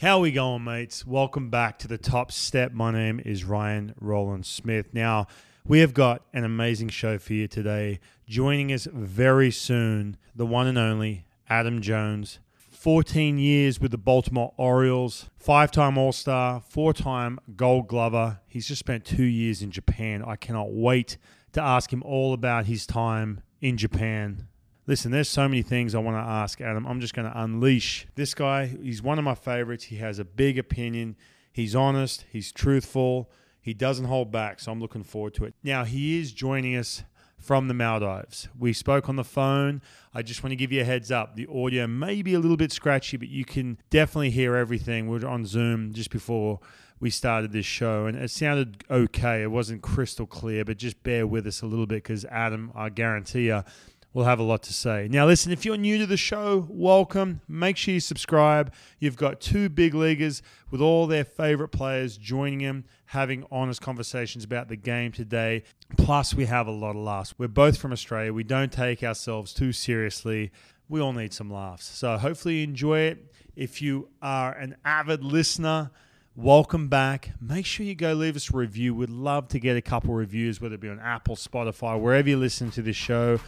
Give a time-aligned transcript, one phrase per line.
[0.00, 1.06] How we going, mates?
[1.06, 2.72] Welcome back to the Top Step.
[2.72, 4.94] My name is Ryan Rowland Smith.
[4.94, 5.26] Now,
[5.66, 8.00] we have got an amazing show for you today.
[8.26, 12.38] Joining us very soon, the one and only Adam Jones.
[12.70, 18.40] 14 years with the Baltimore Orioles, five time All Star, four time Gold Glover.
[18.48, 20.24] He's just spent two years in Japan.
[20.26, 21.18] I cannot wait
[21.52, 24.46] to ask him all about his time in Japan.
[24.86, 26.86] Listen, there's so many things I want to ask Adam.
[26.86, 28.66] I'm just going to unleash this guy.
[28.66, 29.84] He's one of my favorites.
[29.84, 31.16] He has a big opinion.
[31.52, 32.24] He's honest.
[32.30, 33.30] He's truthful.
[33.60, 34.58] He doesn't hold back.
[34.60, 35.54] So I'm looking forward to it.
[35.62, 37.04] Now, he is joining us
[37.38, 38.48] from the Maldives.
[38.58, 39.80] We spoke on the phone.
[40.12, 41.36] I just want to give you a heads up.
[41.36, 45.08] The audio may be a little bit scratchy, but you can definitely hear everything.
[45.08, 46.60] We are on Zoom just before
[47.00, 49.42] we started this show, and it sounded okay.
[49.42, 52.90] It wasn't crystal clear, but just bear with us a little bit because Adam, I
[52.90, 53.64] guarantee you,
[54.12, 55.08] will have a lot to say.
[55.10, 57.40] Now, listen, if you're new to the show, welcome.
[57.46, 58.72] Make sure you subscribe.
[58.98, 64.42] You've got two big leaguers with all their favorite players joining them, having honest conversations
[64.42, 65.62] about the game today.
[65.96, 67.34] Plus, we have a lot of laughs.
[67.38, 68.32] We're both from Australia.
[68.32, 70.50] We don't take ourselves too seriously.
[70.88, 71.84] We all need some laughs.
[71.84, 73.32] So, hopefully, you enjoy it.
[73.54, 75.90] If you are an avid listener,
[76.36, 77.32] Welcome back.
[77.40, 78.94] Make sure you go leave us a review.
[78.94, 82.36] We'd love to get a couple reviews, whether it be on Apple, Spotify, wherever you
[82.36, 83.40] listen to this show.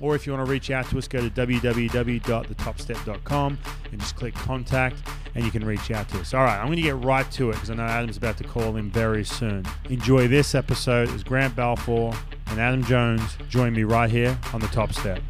[0.00, 3.58] Or if you want to reach out to us, go to www.thetopstep.com
[3.92, 4.96] and just click contact
[5.36, 6.34] and you can reach out to us.
[6.34, 8.44] All right, I'm going to get right to it because I know Adam's about to
[8.44, 9.64] call in very soon.
[9.88, 12.12] Enjoy this episode as Grant Balfour
[12.48, 15.22] and Adam Jones join me right here on the Top Step.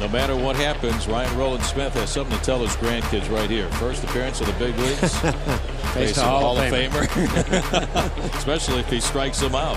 [0.00, 3.68] No matter what happens, Ryan Rowland Smith has something to tell his grandkids right here.
[3.72, 5.18] First appearance of the big leagues.
[5.92, 7.06] Face a Hall, Hall of Famer.
[7.06, 8.34] Famer.
[8.36, 9.76] Especially if he strikes him out.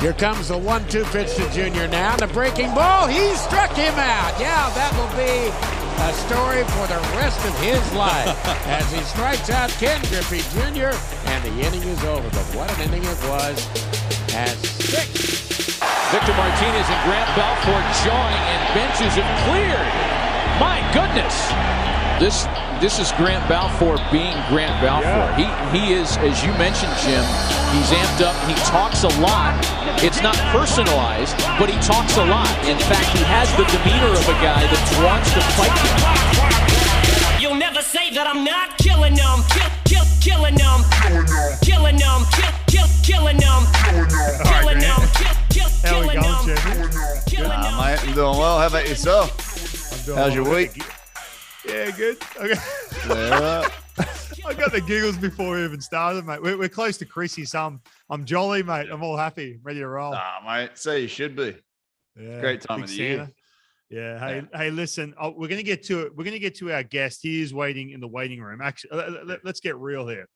[0.00, 2.16] Here comes the one-two pitch to Junior now.
[2.16, 3.06] The breaking ball.
[3.06, 4.38] He struck him out.
[4.38, 5.48] Yeah, that will be
[6.04, 8.28] a story for the rest of his life
[8.66, 10.94] as he strikes out Ken Griffey Jr.
[11.30, 12.28] and the inning is over.
[12.28, 13.66] But what an inning it was
[14.34, 15.45] as six
[16.14, 19.90] Victor Martinez and Grant Balfour jawing and benches have cleared.
[20.62, 21.34] My goodness.
[22.22, 22.46] This
[22.78, 25.26] this is Grant Balfour being Grant Balfour.
[25.34, 25.72] Yeah.
[25.72, 27.26] He he is, as you mentioned, Jim,
[27.74, 28.38] he's amped up.
[28.46, 29.58] He talks a lot.
[29.98, 32.54] It's not personalized, but he talks a lot.
[32.70, 35.74] In fact, he has the demeanor of a guy that wants to fight.
[35.82, 36.65] You'll
[37.76, 39.40] never say that I'm not killing them.
[39.50, 40.80] Kill, kill, killing them.
[41.60, 42.24] Killing them.
[42.32, 43.62] Kill, kill, killing them.
[44.48, 45.00] Killing them.
[45.50, 47.42] Kill, how we going, Jeffy?
[47.42, 48.58] Uh, mate, I'm doing well.
[48.58, 49.28] How about yourself?
[50.06, 50.80] How's your week?
[51.68, 52.16] Yeah, good.
[52.40, 52.60] Okay.
[53.08, 53.68] Yeah,
[54.46, 56.40] I got the giggles before we even started, mate.
[56.40, 58.88] We're, we're close to Chrissy, so I'm, I'm jolly, mate.
[58.90, 60.14] I'm all happy, ready to roll.
[60.16, 61.54] Ah, mate, so you should be.
[62.18, 63.08] Yeah, great time of the Santa.
[63.08, 63.30] year.
[63.90, 64.18] Yeah.
[64.18, 64.58] Hey, yeah.
[64.58, 66.16] hey, listen, oh, we're gonna get to it.
[66.16, 67.20] We're gonna get to our guest.
[67.22, 68.60] He is waiting in the waiting room.
[68.60, 70.28] Actually, let, us get real here.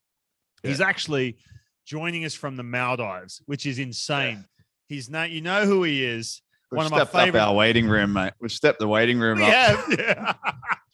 [0.63, 0.69] Yeah.
[0.69, 1.37] He's actually
[1.85, 4.45] joining us from the Maldives, which is insane.
[4.87, 5.31] He's not.
[5.31, 6.41] You know who he is.
[6.71, 7.39] We've One of my favorite.
[7.39, 8.33] Up our waiting room, mate.
[8.39, 10.33] We've stepped the waiting room we up yeah.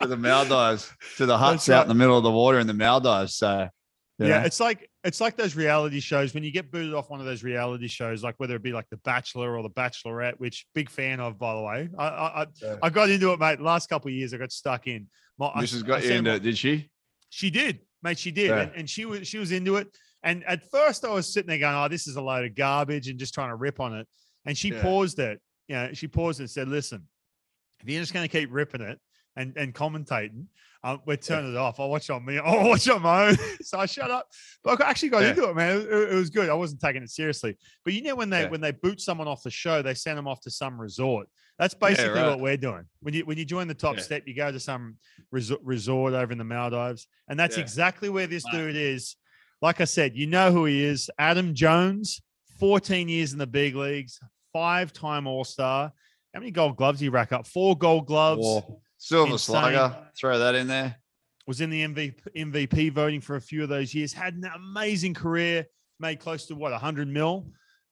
[0.02, 2.74] to the Maldives, to the huts out in the middle of the water in the
[2.74, 3.36] Maldives.
[3.36, 3.70] So
[4.18, 4.40] yeah, know.
[4.40, 7.42] it's like it's like those reality shows when you get booted off one of those
[7.42, 11.22] reality shows, like whether it be like The Bachelor or The Bachelorette, which big fan
[11.22, 11.90] of, by the way.
[11.98, 12.76] I I, yeah.
[12.84, 13.62] I got into it, mate.
[13.62, 15.08] Last couple of years, I got stuck in.
[15.40, 15.88] My, Mrs.
[15.88, 16.90] got you into it, did she?
[17.30, 18.20] She did, mate.
[18.20, 18.60] She did, yeah.
[18.64, 19.88] and, and she was she was into it.
[20.24, 23.08] And at first, I was sitting there going, "Oh, this is a load of garbage,"
[23.08, 24.08] and just trying to rip on it.
[24.46, 24.82] And she yeah.
[24.82, 25.40] paused it.
[25.70, 27.08] You know, she paused and said, "Listen,
[27.80, 29.00] if you're just going to keep ripping it
[29.38, 30.48] and and commentating,
[30.88, 31.60] uh, we're turning yeah.
[31.60, 31.80] it off.
[31.80, 32.38] I'll watch on me.
[32.44, 34.28] I'll watch on my own." so I shut up.
[34.64, 35.30] But I actually got yeah.
[35.30, 35.78] into it, man.
[35.78, 36.50] It, it, was good.
[36.50, 37.58] I wasn't taking it seriously.
[37.84, 40.28] But you know, when they when they boot someone off the show, they send them
[40.28, 41.28] off to some resort.
[41.60, 42.30] That's basically right.
[42.30, 42.86] what we're doing.
[43.02, 44.98] When you when you join the top step, you go to some
[45.32, 49.16] resort, resort over in the Maldives, and that's exactly where this dude is
[49.62, 52.22] like I said, you know who he is Adam Jones,
[52.60, 54.20] 14 years in the big leagues,
[54.54, 55.92] five time All Star.
[56.34, 57.48] How many gold gloves he rack up?
[57.48, 58.42] Four gold gloves.
[58.42, 58.82] Whoa.
[58.98, 59.54] Silver Insane.
[59.54, 59.96] slugger.
[60.20, 60.96] Throw that in there.
[61.46, 64.12] Was in the MVP, MVP voting for a few of those years.
[64.12, 65.66] Had an amazing career.
[66.00, 67.48] Made close to what, 100 mil?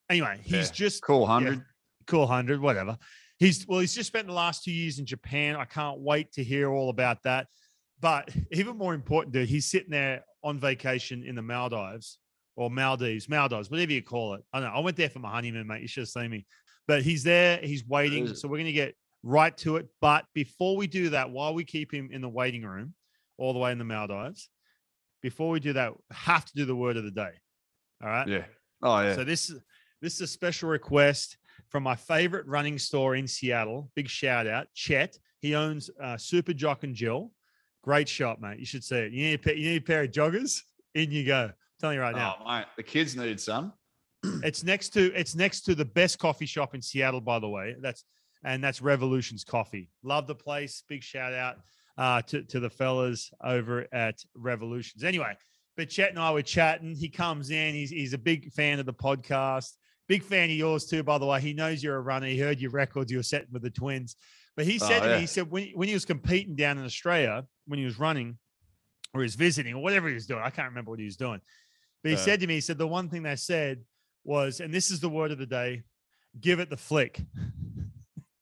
[0.10, 0.74] Anyway, he's yeah.
[0.74, 1.56] just cool 100.
[1.56, 1.62] Yeah,
[2.06, 2.98] cool 100, whatever.
[3.40, 5.56] He's well, he's just spent the last two years in Japan.
[5.56, 7.48] I can't wait to hear all about that.
[8.00, 12.20] But even more important, dude, he's sitting there on vacation in the Maldives
[12.56, 14.44] or Maldives, Maldives, whatever you call it.
[14.54, 14.68] I know.
[14.68, 15.82] I went there for my honeymoon, mate.
[15.82, 16.46] You should have seen me.
[16.88, 17.58] But he's there.
[17.58, 18.34] He's waiting.
[18.36, 19.88] So we're going to get right to it.
[20.00, 22.94] But before we do that, while we keep him in the waiting room,
[23.38, 24.50] all the way in the Maldives,
[25.22, 27.32] before we do that, have to do the word of the day.
[28.02, 28.28] All right.
[28.28, 28.46] Yeah.
[28.82, 29.16] Oh yeah.
[29.16, 29.54] So this
[30.02, 31.38] this is a special request
[31.70, 33.90] from my favorite running store in Seattle.
[33.96, 35.18] Big shout out, Chet.
[35.40, 37.32] He owns uh, Super Jock and Jill.
[37.84, 38.60] Great shop, mate.
[38.60, 39.12] You should see it.
[39.12, 40.62] You need a pair, you need a pair of joggers.
[40.94, 41.46] In you go.
[41.46, 42.36] I'm telling you right now.
[42.40, 43.74] Oh, mate, the kids needed some.
[44.44, 47.76] It's next to it's next to the best coffee shop in Seattle, by the way.
[47.82, 48.04] That's
[48.46, 49.90] and that's Revolutions Coffee.
[50.04, 50.84] Love the place.
[50.88, 51.58] Big shout out
[51.98, 55.04] uh, to to the fellas over at Revolutions.
[55.04, 55.36] Anyway,
[55.76, 56.96] but Chet and I were chatting.
[56.96, 57.74] He comes in.
[57.76, 59.72] He's he's a big fan of the podcast.
[60.08, 61.42] Big fan of yours too, by the way.
[61.42, 62.28] He knows you're a runner.
[62.28, 64.16] He heard your records you were setting with the Twins.
[64.56, 65.16] But he said Oh, to yeah.
[65.16, 68.38] me, he said when when he was competing down in Australia, when he was running,
[69.14, 71.18] or he was visiting, or whatever he was doing, I can't remember what he was
[71.18, 71.42] doing.
[72.04, 72.20] But he Uh.
[72.20, 73.84] said to me, he said the one thing they said
[74.24, 75.82] was, and this is the word of the day,
[76.40, 77.20] give it the flick.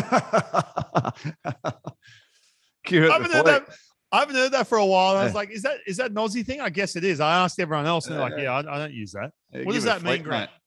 [2.85, 3.67] Cue I haven't heard that.
[4.11, 5.15] I haven't heard that for a while.
[5.15, 6.59] I was like, is that is that Aussie thing?
[6.59, 7.19] I guess it is.
[7.19, 8.43] I asked everyone else, and they're like, Yeah.
[8.43, 9.31] yeah, I, I don't use that.
[9.53, 10.49] Yeah, What does that mean, flick, Grant?
[10.51, 10.57] mate.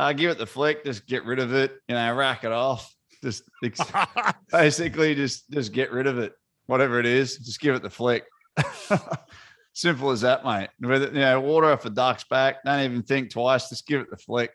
[0.00, 0.84] Uh, give it the flick.
[0.84, 1.72] Just get rid of it.
[1.88, 2.94] You know, rack it off.
[3.24, 3.42] Just
[4.52, 6.32] basically, just just get rid of it.
[6.66, 8.24] Whatever it is, just give it the flick.
[9.72, 10.68] Simple as that, mate.
[10.80, 12.62] With you know, water off a duck's back.
[12.64, 13.68] Don't even think twice.
[13.68, 14.52] Just give it the flick.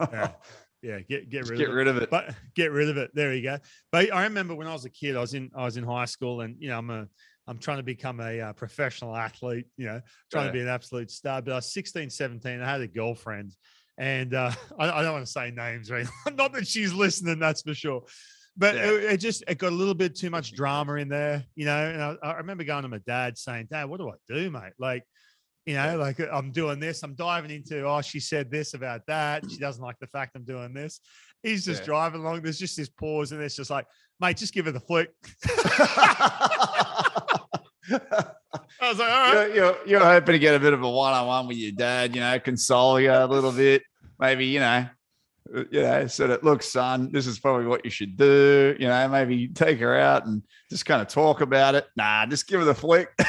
[0.00, 0.32] yeah,
[0.82, 1.76] yeah, get get rid get of it.
[1.76, 2.10] rid of it.
[2.10, 3.10] But get rid of it.
[3.14, 3.58] There you go.
[3.92, 6.06] But I remember when I was a kid, I was in I was in high
[6.06, 7.06] school, and you know, I'm a
[7.46, 9.66] I'm trying to become a uh, professional athlete.
[9.76, 10.00] You know,
[10.30, 11.42] trying to be an absolute star.
[11.42, 12.60] But I was 16, 17.
[12.62, 13.54] I had a girlfriend,
[13.98, 16.06] and uh, I, I don't want to say names, right?
[16.34, 18.04] Not that she's listening, that's for sure.
[18.56, 18.90] But Yeah.
[18.90, 21.90] it, it just it got a little bit too much drama in there, you know.
[21.90, 24.72] And I, I remember going to my dad saying, "Dad, what do I do, mate?
[24.78, 25.04] Like."
[25.66, 29.02] You know, like uh, I'm doing this, I'm diving into, oh, she said this about
[29.06, 29.44] that.
[29.50, 31.00] She doesn't like the fact I'm doing this.
[31.42, 31.86] He's just Yeah.
[31.86, 32.42] driving along.
[32.42, 33.86] There's just this pause, and it's just like,
[34.20, 35.10] mate, just give her the flick.
[37.92, 39.54] I was like, all right.
[39.54, 42.20] you're, you're, you're hoping to get a bit of a one-on-one with your dad, you
[42.20, 43.82] know, console you a little bit,
[44.18, 44.86] maybe, you know,
[45.54, 48.76] uh, you know, so that look, son, this is probably what you should do.
[48.78, 51.86] You know, maybe take her out and just kind of talk about it.
[51.96, 53.10] Nah, just give her the flick.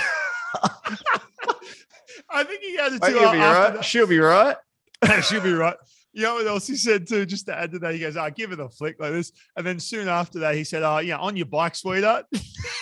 [2.34, 3.12] I think he had it too.
[3.12, 3.86] you'll uh, be right.
[3.86, 4.56] She'll be right.
[5.24, 5.76] She'll be right.
[6.14, 7.26] You know what else he said too?
[7.26, 9.66] Just to add to that, he goes, "I give it a flick like this," and
[9.66, 12.26] then soon after that, he said, "Oh, yeah, on your bike, sweetheart."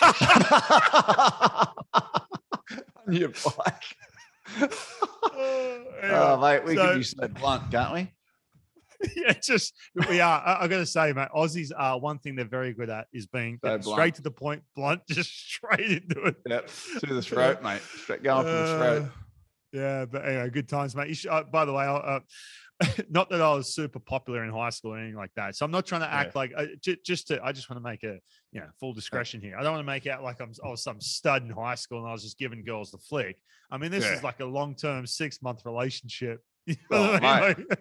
[3.06, 3.84] On your bike.
[5.32, 8.12] oh, Oh, mate, we so- can be so blunt, can't we?
[9.16, 9.74] yeah, just
[10.08, 10.40] we are.
[10.44, 13.26] I, I got to say, mate, Aussies are one thing they're very good at is
[13.26, 16.36] being So straight to the point, blunt, just straight into it.
[16.46, 16.70] Yep.
[17.06, 17.80] To the throat, mate.
[18.02, 19.02] Straight going for the throat.
[19.02, 19.06] Uh,
[19.72, 21.08] Yeah, but anyway, good times, mate.
[21.08, 22.20] You should, uh, by the way, I'll, uh,
[23.10, 25.54] not that I was super popular in high school or anything like that.
[25.54, 26.14] So I'm not trying to Yeah.
[26.20, 27.40] act like uh, j- just to.
[27.44, 28.18] I just want to make a
[28.52, 29.56] you know full discretion here.
[29.58, 31.98] I don't want to make out like I'm I was some stud in high school
[31.98, 33.36] and I was just giving girls the flick.
[33.70, 36.40] I mean, this is like a long term six month relationship.
[36.66, 37.66] You Oh, know what I mean?
[37.68, 37.78] Like-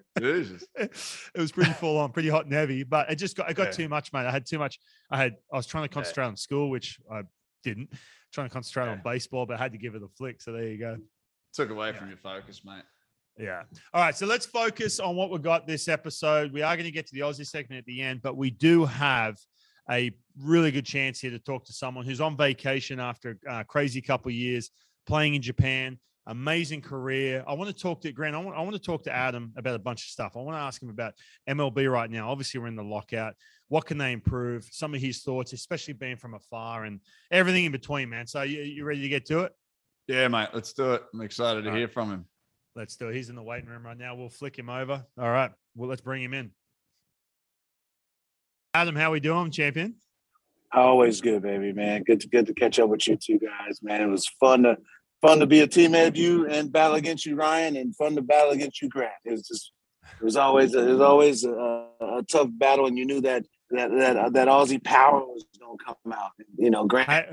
[0.79, 3.67] it was pretty full on, pretty hot and heavy, but it just got it got
[3.67, 3.71] Yeah.
[3.71, 4.25] too much, mate.
[4.25, 4.79] I had too much.
[5.11, 7.21] I had I was trying to concentrate on school, which I
[7.63, 7.89] didn't.
[8.33, 10.41] Trying to concentrate on baseball, but I had to give it a flick.
[10.41, 10.97] So there you go.
[11.53, 12.83] Took away from your focus, mate.
[13.37, 13.63] Yeah.
[13.93, 14.15] All right.
[14.15, 16.51] So let's focus on what we've got this episode.
[16.51, 18.85] We are going to get to the Aussie segment at the end, but we do
[18.85, 19.37] have
[19.89, 24.01] a really good chance here to talk to someone who's on vacation after a crazy
[24.01, 24.71] couple of years
[25.07, 25.97] playing in Japan.
[26.27, 27.43] Amazing career.
[27.47, 28.35] I want to talk to Grant.
[28.35, 30.33] I want, I want to talk to Adam about a bunch of stuff.
[30.35, 31.13] I want to ask him about
[31.49, 32.29] MLB right now.
[32.29, 33.33] Obviously, we're in the lockout.
[33.69, 34.67] What can they improve?
[34.69, 36.99] Some of his thoughts, especially being from afar and
[37.31, 38.27] everything in between, man.
[38.27, 39.53] So you, you ready to get to it?
[40.09, 40.49] Yeah, mate.
[40.55, 41.03] Let's do it.
[41.13, 41.77] I'm excited to All right.
[41.77, 42.25] hear from him.
[42.75, 43.15] Let's do it.
[43.15, 44.15] He's in the waiting room right now.
[44.15, 45.05] We'll flick him over.
[45.19, 45.51] All right.
[45.75, 46.49] Well, let's bring him in.
[48.73, 49.97] Adam, how we doing, champion?
[50.73, 52.01] Always good, baby, man.
[52.01, 54.01] Good to good to catch up with you two guys, man.
[54.01, 54.77] It was fun to
[55.21, 58.23] fun to be a teammate of you and battle against you, Ryan, and fun to
[58.23, 59.11] battle against you, Grant.
[59.25, 59.71] It was just
[60.19, 63.45] it was always a, it was always a, a tough battle, and you knew that
[63.71, 66.31] that that uh, that Aussie power was gonna come out.
[66.57, 67.27] You know, Grant, I,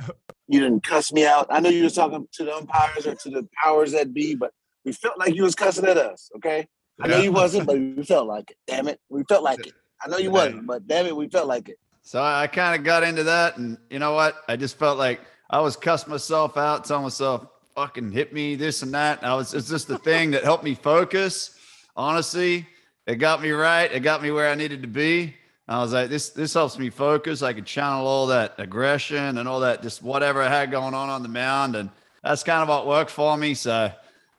[0.48, 1.46] you didn't cuss me out.
[1.50, 4.52] I know you was talking to the umpires or to the powers that be, but
[4.84, 6.30] we felt like you was cussing at us.
[6.36, 6.66] Okay,
[7.00, 8.56] I know you wasn't, but we felt like it.
[8.66, 9.74] Damn it, we felt like it.
[10.02, 11.78] I know you wasn't, but damn it, we felt like it.
[12.02, 14.36] So I, kind of got into that, and you know what?
[14.48, 18.82] I just felt like I was cussing myself out, telling myself, "Fucking hit me, this
[18.82, 19.54] and that." And I was.
[19.54, 21.58] It's just the thing that helped me focus.
[21.96, 22.66] Honestly,
[23.06, 23.90] it got me right.
[23.90, 25.34] It got me where I needed to be.
[25.68, 26.30] I was like, "This.
[26.30, 27.42] This helps me focus.
[27.42, 31.08] I could channel all that aggression and all that, just whatever I had going on
[31.08, 31.90] on the mound, and
[32.22, 33.90] that's kind of what worked for me." So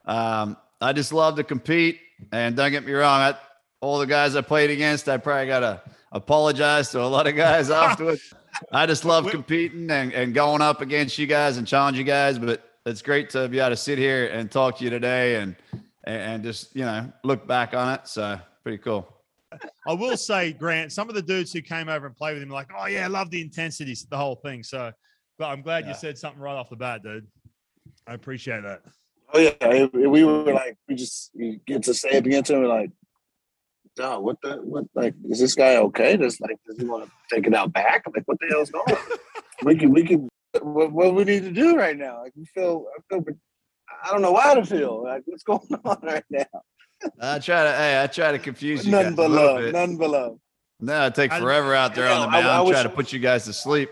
[0.06, 2.00] um, I just love to compete.
[2.32, 3.36] And don't get me wrong, I,
[3.82, 5.82] all the guys I played against, I probably got to
[6.12, 8.34] apologize to a lot of guys afterwards.
[8.72, 12.40] I just love competing and, and going up against you guys and challenge you guys.
[12.40, 15.56] But it's great to be able to sit here and talk to you today and
[16.06, 18.08] and just you know look back on it.
[18.08, 19.17] So pretty cool.
[19.88, 22.50] I will say, Grant, some of the dudes who came over and played with him,
[22.50, 24.64] like, oh yeah, I love the intensity, the whole thing.
[24.64, 24.92] So,
[25.40, 25.90] but I'm glad Yeah.
[25.90, 27.28] you said something right off the bat, dude.
[28.06, 28.82] I appreciate that.
[29.34, 32.64] Oh yeah, we were like, we just you get to say it again to him,
[32.64, 32.92] like,
[33.96, 34.86] dog, what the what?
[34.96, 36.16] Like, is this guy okay?
[36.16, 38.04] Does like, does he want to take it out back?
[38.14, 39.18] Like, what the hell's going on?
[39.64, 40.30] we can, we can.
[40.62, 42.22] What, what we need to do right now?
[42.24, 43.24] Like, we feel, I feel,
[44.04, 45.04] I don't know why to feel.
[45.04, 46.46] Like, what's going on right now?
[47.22, 49.74] I try to, hey, I try to confuse you None guys a but bit.
[49.74, 50.28] none below.
[50.30, 50.40] love.
[50.80, 52.48] No, it take I- forever out there on the I I- mound.
[52.48, 53.90] I try wish- to put you guys to sleep.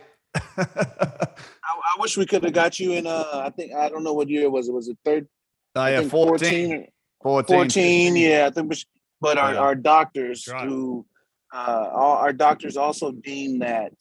[0.57, 3.07] I, I wish we could have got you in.
[3.07, 4.67] Uh, I think I don't know what year it was.
[4.67, 5.27] It was it third?
[5.75, 6.87] Oh I yeah, think 14,
[7.21, 8.87] 14, 14 yeah i think we should,
[9.19, 9.59] but our, Yeah.
[9.59, 11.05] our doctors That's who
[11.53, 13.91] uh all, our doctors also deemed that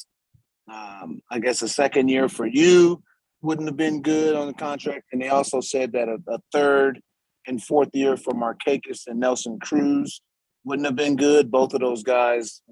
[0.73, 3.03] um i guess a second year for you
[3.43, 7.01] wouldn't have been good on the contract and they also said that a, a third
[7.47, 10.21] and fourth year for markakis and nelson cruz
[10.65, 12.63] wouldn't have been good both of those guys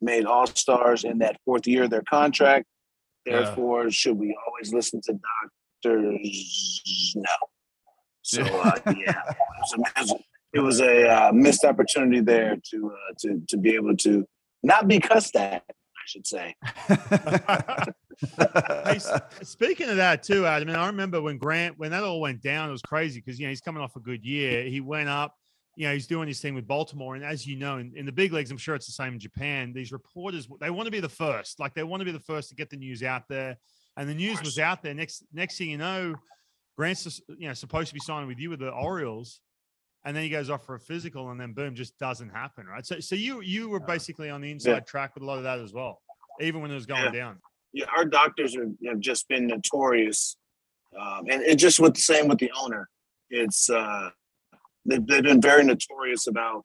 [0.00, 2.66] made all stars in that fourth year of their contract
[3.26, 3.42] Yeah.
[3.42, 5.18] therefore should we always listen to
[5.82, 7.36] doctors no
[8.22, 10.14] so uh, yeah, it was a, it was a,
[10.52, 14.26] it was a uh, missed opportunity there to uh, to to be able to
[14.62, 15.64] not be cussed at.
[15.68, 16.54] I should say.
[18.84, 18.98] Hey,
[19.42, 22.72] speaking of that too, Adam, I remember when Grant, when that all went down, it
[22.72, 24.64] was crazy because you know he's coming off a good year.
[24.64, 25.36] He went up,
[25.76, 28.12] you know, he's doing his thing with Baltimore, and as you know, in, in the
[28.12, 29.72] big leagues, I'm sure it's the same in Japan.
[29.72, 32.48] These reporters, they want to be the first, like they want to be the first
[32.50, 33.56] to get the news out there,
[33.96, 34.94] and the news was out there.
[34.94, 36.16] Next, next thing you know,
[36.76, 39.40] Grant's you know supposed to be signing with you with the Orioles.
[40.02, 42.86] And then he goes off for a physical, and then boom, just doesn't happen, right?
[42.86, 45.58] So, so you you were basically on the inside track with a lot of that
[45.58, 46.00] as well,
[46.40, 47.10] even when it was going Yeah.
[47.10, 47.42] down.
[47.72, 50.36] Yeah, our doctors are, have just been notorious,
[50.98, 52.88] um, and it just with the same with the owner.
[53.30, 54.10] It's uh,
[54.84, 56.64] they've, they've been very notorious about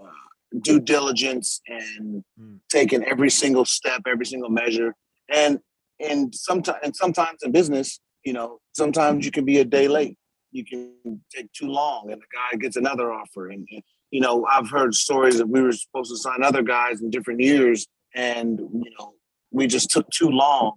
[0.00, 2.58] uh, due diligence and Mm.
[2.70, 4.94] taking every single step, every single measure,
[5.28, 5.60] and
[6.08, 10.16] and sometimes and sometimes in business, you know, sometimes you can be a day late.
[10.52, 13.50] You can take too long, and the guy gets another offer.
[13.50, 17.02] And, and you know, I've heard stories that we were supposed to sign other guys
[17.02, 19.12] in different years, and you know,
[19.50, 20.72] we just took too long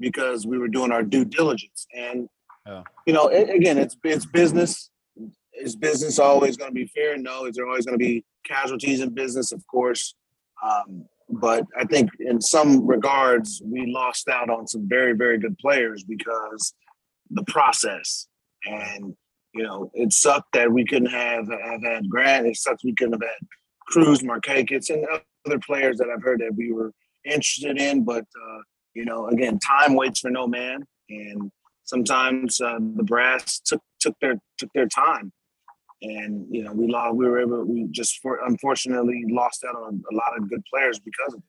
[0.00, 1.86] because we were doing our due diligence.
[1.94, 2.28] And
[2.66, 2.82] Yeah.
[3.06, 4.90] you know, a- again, it's it's business.
[5.54, 7.16] Is business always going to be fair?
[7.16, 7.46] No.
[7.46, 9.52] Is there always going to be casualties in business?
[9.52, 10.14] Of course.
[10.62, 15.56] Um, but I think in some regards, we lost out on some very, very good
[15.58, 16.74] players because
[17.30, 18.28] the process.
[18.66, 19.14] And,
[19.54, 22.46] you know, it sucked that we couldn't have, have had Grant.
[22.46, 23.48] It sucks we couldn't have had
[23.88, 25.06] Cruz, Markakis, and
[25.46, 26.92] other players that I've heard that we were
[27.26, 28.04] interested in.
[28.04, 28.58] But, uh,
[28.94, 30.84] you know, again, time waits for no man.
[31.08, 31.50] And
[31.84, 35.32] sometimes uh, the brass took, took their, took their time.
[36.02, 40.02] And, you know, we lost, we were able, we just for, unfortunately lost out on
[40.10, 41.44] a lot of good players because of it.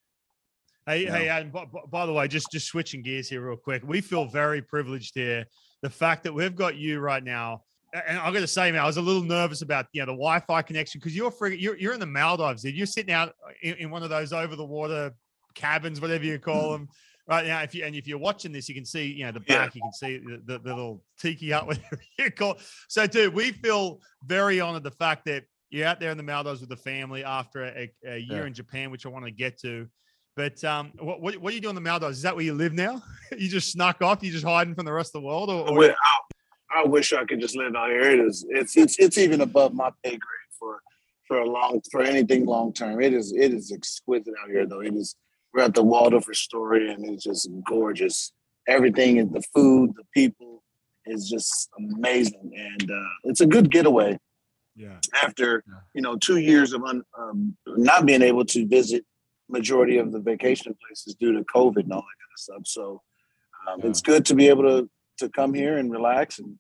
[0.88, 1.52] Hey, hey, Adam.
[1.52, 3.84] By, by- by the way, just just switching gears here real quick.
[3.86, 5.46] We feel very privileged here.
[5.82, 8.86] The fact that we've got you right now, and I'm going to say, man, I
[8.86, 12.00] was a little nervous about you know the Wi-Fi connection because you're you're you're in
[12.00, 12.74] the Maldives, dude.
[12.74, 15.14] You're sitting out in, in one of those over the water
[15.62, 16.88] cabins, whatever you call them.
[17.28, 19.42] Right now, if you and if you're watching this, you can see, you know, the
[19.48, 19.66] Yeah.
[19.66, 19.76] back.
[19.76, 22.54] You can see the, the, the little tiki hut, whatever you call.
[22.54, 22.60] it.
[22.88, 26.62] So, dude, we feel very honored the fact that you're out there in the Maldives
[26.62, 28.46] with the family after a, a year Yeah.
[28.48, 29.88] in Japan, which I want to get to.
[30.38, 32.18] But um, what, what what are you doing in the Maldives?
[32.18, 33.02] Is that where you live now?
[33.38, 34.24] you just snuck off?
[34.24, 35.50] You just hiding from the rest of the world?
[35.50, 38.02] Or, I or I, I wish I could just live out here.
[38.12, 38.46] It is.
[38.50, 40.80] It's it's it's even above my pay grade for
[41.28, 43.02] for a long for anything long term.
[43.02, 44.80] It is it is exquisite out here though.
[44.82, 45.16] It is.
[45.58, 48.32] We're at the Waldorf Astoria and it's just gorgeous.
[48.68, 50.62] Everything is the food, the people
[51.08, 54.20] is just amazing, and uh, it's a good getaway
[54.76, 55.64] yeah, after
[55.96, 59.04] you know two years of un, um, not being able to visit
[59.50, 62.62] majority of the vacation places due to COVID and all that kind of stuff.
[62.66, 63.02] So
[63.68, 64.88] um, it's good to be able to
[65.18, 66.60] to come here and relax and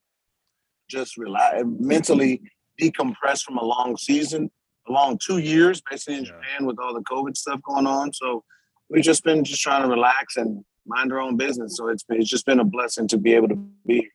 [0.89, 2.41] just relax, mentally
[2.81, 4.49] decompress from a long season,
[4.87, 6.31] a long two years basically in Yeah.
[6.31, 8.11] Japan with all the COVID stuff going on.
[8.11, 8.43] So
[8.89, 11.75] we've just been just trying to relax and mind our own business.
[11.77, 14.09] So it's been, it's just been a blessing to be able to be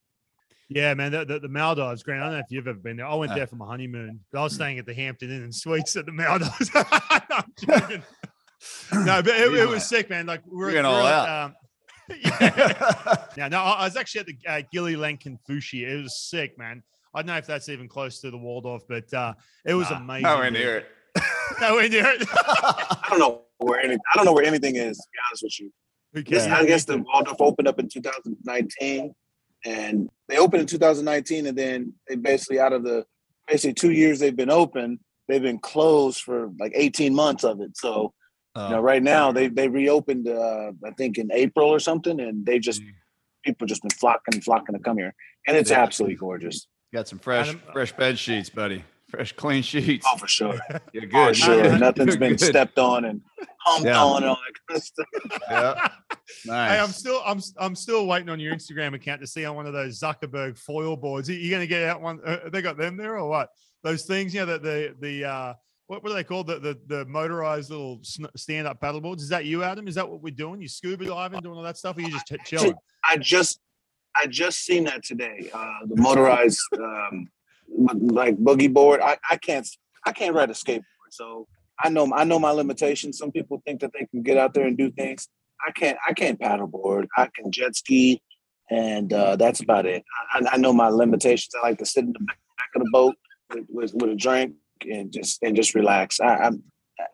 [0.69, 1.13] yeah, man.
[1.13, 2.23] The, the, the Maldives, Grant.
[2.23, 3.07] I don't know if you've ever been there.
[3.07, 3.35] I went Uh.
[3.35, 4.21] there for my honeymoon.
[4.33, 6.71] But I was staying at the Hampton Inn and Suites at the Maldives.
[6.75, 6.83] No,
[7.31, 8.03] I'm joking.
[9.05, 10.25] no, but it, it was sick, man.
[10.27, 11.29] Like we're, we're all out.
[11.47, 11.55] Um,
[12.23, 13.15] yeah.
[13.37, 15.87] Yeah, no, I I was actually at the uh, Gilly Lenkin Fushi.
[15.87, 16.83] It was sick, man.
[17.15, 19.35] I don't know if that's even close to the Waldorf, but uh,
[19.67, 20.23] it was Nah, amazing.
[20.23, 20.61] Nowhere dude.
[20.61, 20.87] near it.
[21.61, 22.29] Nowhere near it.
[22.33, 24.97] I don't know where any I don't know where anything is.
[24.99, 25.73] To be honest with you.
[26.15, 26.47] Who This.
[26.47, 29.15] I guess the Waldorf opened up in 2019,
[29.65, 33.05] and they opened in 2019, and then they basically out of the
[33.49, 37.77] basically two years they've been open, they've been closed for like 18 months of it.
[37.77, 38.13] So
[38.55, 42.21] Oh, you know, right now they they reopened uh, I think in April or something,
[42.21, 42.83] and they just
[43.45, 45.15] people just been flocking flocking to come here,
[45.49, 45.83] and it's Yeah.
[45.83, 46.67] absolutely gorgeous.
[46.93, 48.85] got some fresh Adam- fresh bed sheets, buddy.
[49.13, 50.07] Fresh clean sheets.
[50.09, 50.59] Oh, for sure,
[50.95, 51.37] You're for good.
[51.37, 51.79] sure.
[51.79, 52.41] Nothing's been good.
[52.41, 53.21] stepped on and
[53.59, 54.03] humped Yeah.
[54.03, 55.41] on and all that kind of stuff.
[55.51, 55.89] Yeah.
[56.47, 56.71] Nice.
[56.73, 59.67] Hey, I'm still I'm I'm still waiting on your Instagram account to see on one
[59.67, 61.29] of those Zuckerberg foil boards.
[61.29, 62.21] Are You going to get out one?
[62.25, 63.51] Uh, they got them there or what?
[63.85, 65.55] Those things, you know, the the the uh,
[65.89, 66.47] what, were they called?
[66.47, 69.23] The the, the motorized little stand up paddle boards.
[69.23, 69.87] Is that you, Adam?
[69.87, 70.63] Is that what we're doing?
[70.63, 72.75] You scuba diving, doing all that stuff, or you just ch- chilling?
[73.09, 73.61] I just
[74.17, 75.51] I just seen that today.
[75.53, 77.29] Uh, the motorized um,
[77.77, 79.01] like boogie board.
[79.01, 79.69] I, I can't
[80.07, 81.47] I can't ride a skateboard, so
[81.79, 83.19] I know I know my limitations.
[83.19, 85.29] Some people think that they can get out there and do things.
[85.67, 87.07] I can't I can't paddleboard.
[87.17, 88.23] I can jet ski,
[88.71, 90.05] and uh, that's about it.
[90.33, 91.55] I, I know my limitations.
[91.55, 92.39] I like to sit in the back
[92.75, 93.15] of the boat
[93.51, 94.55] with, with, with a drink
[94.91, 96.21] and just and just relax.
[96.21, 96.63] I, I'm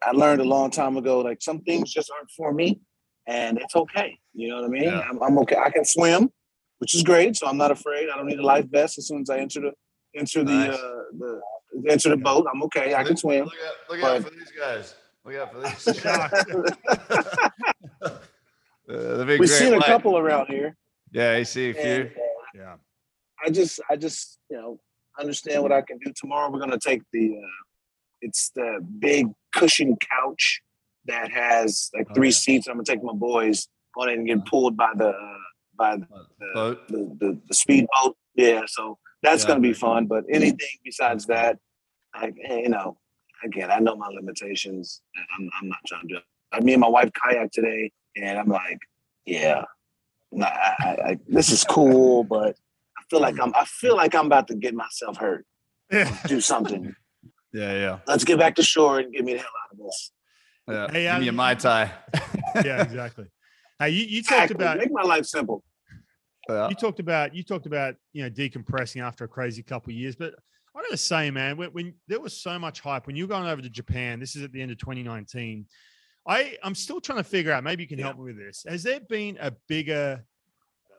[0.02, 2.80] I learned a long time ago like some things just aren't for me,
[3.26, 4.18] and it's okay.
[4.34, 4.84] You know what I mean?
[4.84, 5.00] Yeah.
[5.00, 5.56] I'm, I'm okay.
[5.56, 6.30] I can swim,
[6.78, 7.36] which is great.
[7.36, 8.08] So I'm not afraid.
[8.08, 9.72] I don't need a life vest as soon as I enter the
[10.18, 10.74] enter the Nice.
[10.78, 11.40] uh, the
[11.90, 12.46] enter the boat.
[12.52, 12.94] I'm okay.
[12.94, 13.44] I can swim.
[13.44, 14.94] Look out, look out But- for these guys.
[15.24, 16.04] Look out for these.
[18.02, 18.18] uh,
[18.88, 19.86] the big We've great seen a white.
[19.86, 20.76] couple around here.
[21.12, 21.82] Yeah, I see a few.
[21.82, 22.20] And, uh,
[22.54, 22.74] Yeah.
[23.44, 24.80] I just, I just, you know,
[25.18, 26.12] understand what I can do.
[26.14, 27.62] Tomorrow we're gonna take the, uh,
[28.20, 30.60] it's the big cushion couch
[31.06, 32.34] that has like Oh, three yeah.
[32.34, 32.66] seats.
[32.66, 35.38] I'm gonna take my boys on it and get pulled by the, uh,
[35.76, 36.06] by the,
[36.54, 36.88] Boat.
[36.88, 38.16] the, the, the speedboat.
[38.34, 39.48] Yeah, so that's Yeah.
[39.48, 40.06] gonna be fun.
[40.06, 41.58] But anything besides that,
[42.14, 42.98] I, you know,
[43.44, 45.02] again, I know my limitations.
[45.38, 46.24] I'm, I'm not trying to do it.
[46.52, 48.78] I, me and my wife kayak today, and I'm like,
[49.26, 49.64] yeah,
[50.32, 52.56] nah, I, I, I, this is cool, but
[52.98, 55.44] I feel like I'm, I feel like I'm about to get myself hurt.
[55.92, 56.14] Yeah.
[56.26, 56.94] Do something.
[57.52, 57.98] Yeah, yeah.
[58.06, 60.10] Let's get back to shore and get me the hell out of this.
[60.68, 60.90] yeah.
[60.90, 61.90] Hey, Give me a mai tai.
[62.64, 63.26] yeah, exactly.
[63.78, 64.54] Hey, you, you talked Exactly.
[64.64, 65.62] about Make my life simple.
[66.48, 66.68] Yeah.
[66.68, 70.16] you talked about you talked about you know decompressing after a crazy couple of years
[70.16, 70.34] but
[70.74, 73.46] i gotta say man when, when there was so much hype when you were going
[73.46, 75.66] over to japan this is at the end of 2019
[76.26, 78.82] i i'm still trying to figure out maybe you can help me with this has
[78.82, 80.24] there been a bigger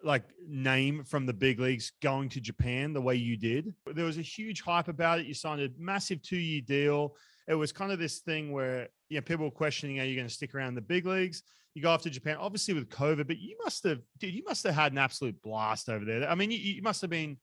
[0.04, 3.74] like name from the big leagues going to japan the way you did?
[3.86, 7.16] There was a huge hype about it you signed a massive two-year deal
[7.48, 10.28] it was kind of this thing where you know people were questioning are you going
[10.28, 11.42] to stick around the big leagues
[11.74, 14.64] you go off to Japan, obviously with COVID, but you must have, dude, you must
[14.64, 16.30] have had an absolute blast over there.
[16.30, 17.38] I mean, you, you must have been,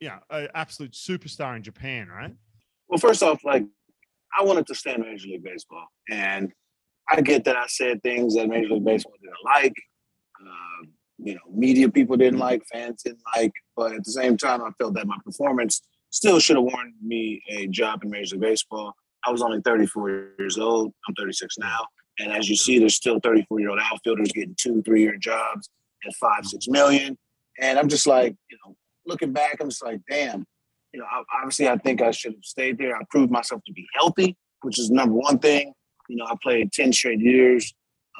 [0.00, 2.34] you know, an absolute superstar in Japan, right?
[2.88, 3.64] Well, first off, like
[4.38, 6.52] I wanted to stay in Major League Baseball, and
[7.08, 9.74] I get that I said things that Major League Baseball didn't like.
[10.40, 10.86] Uh,
[11.22, 14.70] you know, media people didn't like, fans didn't like, but at the same time, I
[14.78, 18.94] felt that my performance still should have warranted me a job in Major League Baseball.
[19.26, 20.92] I was only 34 years old.
[21.06, 21.86] I'm 36 now,
[22.20, 25.68] and as you see, there's still 34 year old outfielders getting two, three year jobs
[26.06, 27.16] at five, six million,
[27.58, 30.46] and I'm just like, you know, looking back, I'm just like, damn
[30.92, 32.96] you know, obviously I think I should have stayed there.
[32.96, 35.72] I proved myself to be healthy, which is number one thing.
[36.08, 37.72] You know, I played 10 straight years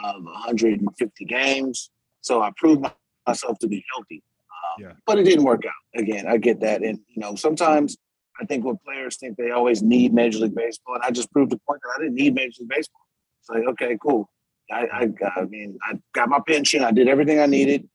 [0.04, 1.90] of 150 games.
[2.20, 2.86] So I proved
[3.26, 4.22] myself to be healthy.
[4.48, 4.92] Um, Yeah.
[5.06, 6.00] But it didn't work out.
[6.00, 6.82] Again, I get that.
[6.82, 7.96] And, you know, sometimes
[8.40, 10.94] I think what players think they always need Major League Baseball.
[10.94, 12.99] And I just proved the point that I didn't need Major League Baseball.
[13.40, 14.30] It's like, okay, cool.
[14.70, 16.84] I, I, I mean, I got my pension.
[16.84, 17.88] I did everything I needed.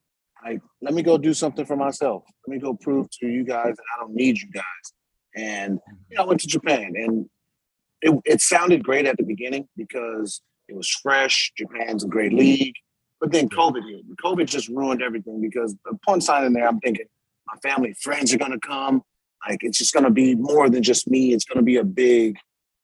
[0.44, 2.24] Like, let me go do something for myself.
[2.46, 4.64] Let me go prove to you guys that I don't need you guys.
[5.36, 5.80] And
[6.10, 7.30] you know, I went to Japan, and
[8.02, 11.52] it, it sounded great at the beginning because it was fresh.
[11.58, 12.76] Japan's a great league,
[13.20, 14.06] but then COVID hit.
[14.06, 17.06] And COVID just ruined everything because upon signing there, I'm thinking
[17.48, 19.02] my family, friends are gonna come.
[19.48, 21.34] Like, it's just gonna be more than just me.
[21.34, 22.38] It's gonna be a big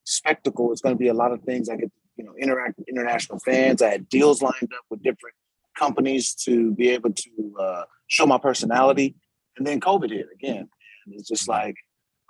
[0.03, 0.71] spectacle.
[0.71, 1.69] It's gonna be a lot of things.
[1.69, 3.81] I get you know interact with international fans.
[3.81, 5.35] I had deals lined up with different
[5.77, 9.15] companies to be able to uh, show my personality.
[9.57, 10.69] And then COVID hit again.
[11.05, 11.75] And it's just like,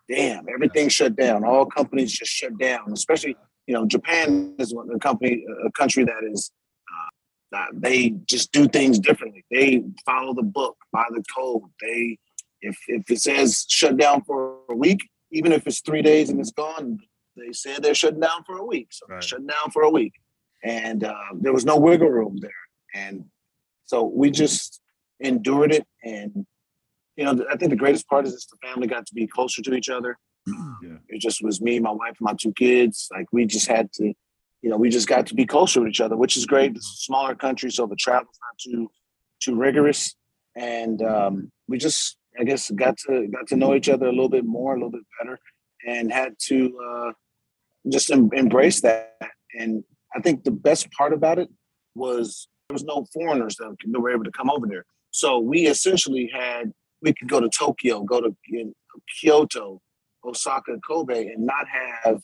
[0.10, 1.44] damn, everything shut down.
[1.44, 2.91] All companies just shut down.
[2.94, 3.36] Especially,
[3.67, 6.52] you know, Japan is one a company, a country that is,
[6.91, 9.44] uh, uh, they just do things differently.
[9.52, 11.63] They follow the book, by the code.
[11.82, 12.17] They,
[12.62, 16.39] if if it says shut down for a week, even if it's three days and
[16.39, 17.00] it's gone,
[17.36, 18.88] they said they're shutting down for a week.
[18.91, 19.24] So they're Right.
[19.24, 20.13] shutting down for a week.
[20.63, 22.52] And uh, there was no wiggle room there.
[22.94, 23.26] And
[23.86, 24.82] so we just
[25.20, 25.86] endured it.
[26.04, 26.46] And,
[27.15, 29.62] you know, I think the greatest part is just the family got to be closer
[29.62, 30.17] to each other.
[30.48, 30.98] Yeah.
[31.08, 33.08] It just was me, my wife, and my two kids.
[33.12, 34.06] Like we just had to,
[34.62, 36.76] you know, we just got to be closer with each other, which is great.
[36.76, 38.89] It's a smaller country, so the travel's not too
[39.39, 40.15] too rigorous.
[40.56, 44.30] And um, we just, I guess, got to got to know each other a little
[44.30, 45.39] bit more, a little bit better,
[45.88, 47.12] and had to, uh,
[47.89, 49.15] just em- embraced that.
[49.58, 49.84] And
[50.15, 51.50] I think the best part about it
[51.96, 54.86] was there was no foreigners that, were able to come over there.
[55.12, 58.36] So we essentially had we could go to Tokyo, go to
[59.20, 59.82] Kyoto,
[60.24, 61.65] Osaka, Kobe, and not
[62.04, 62.22] have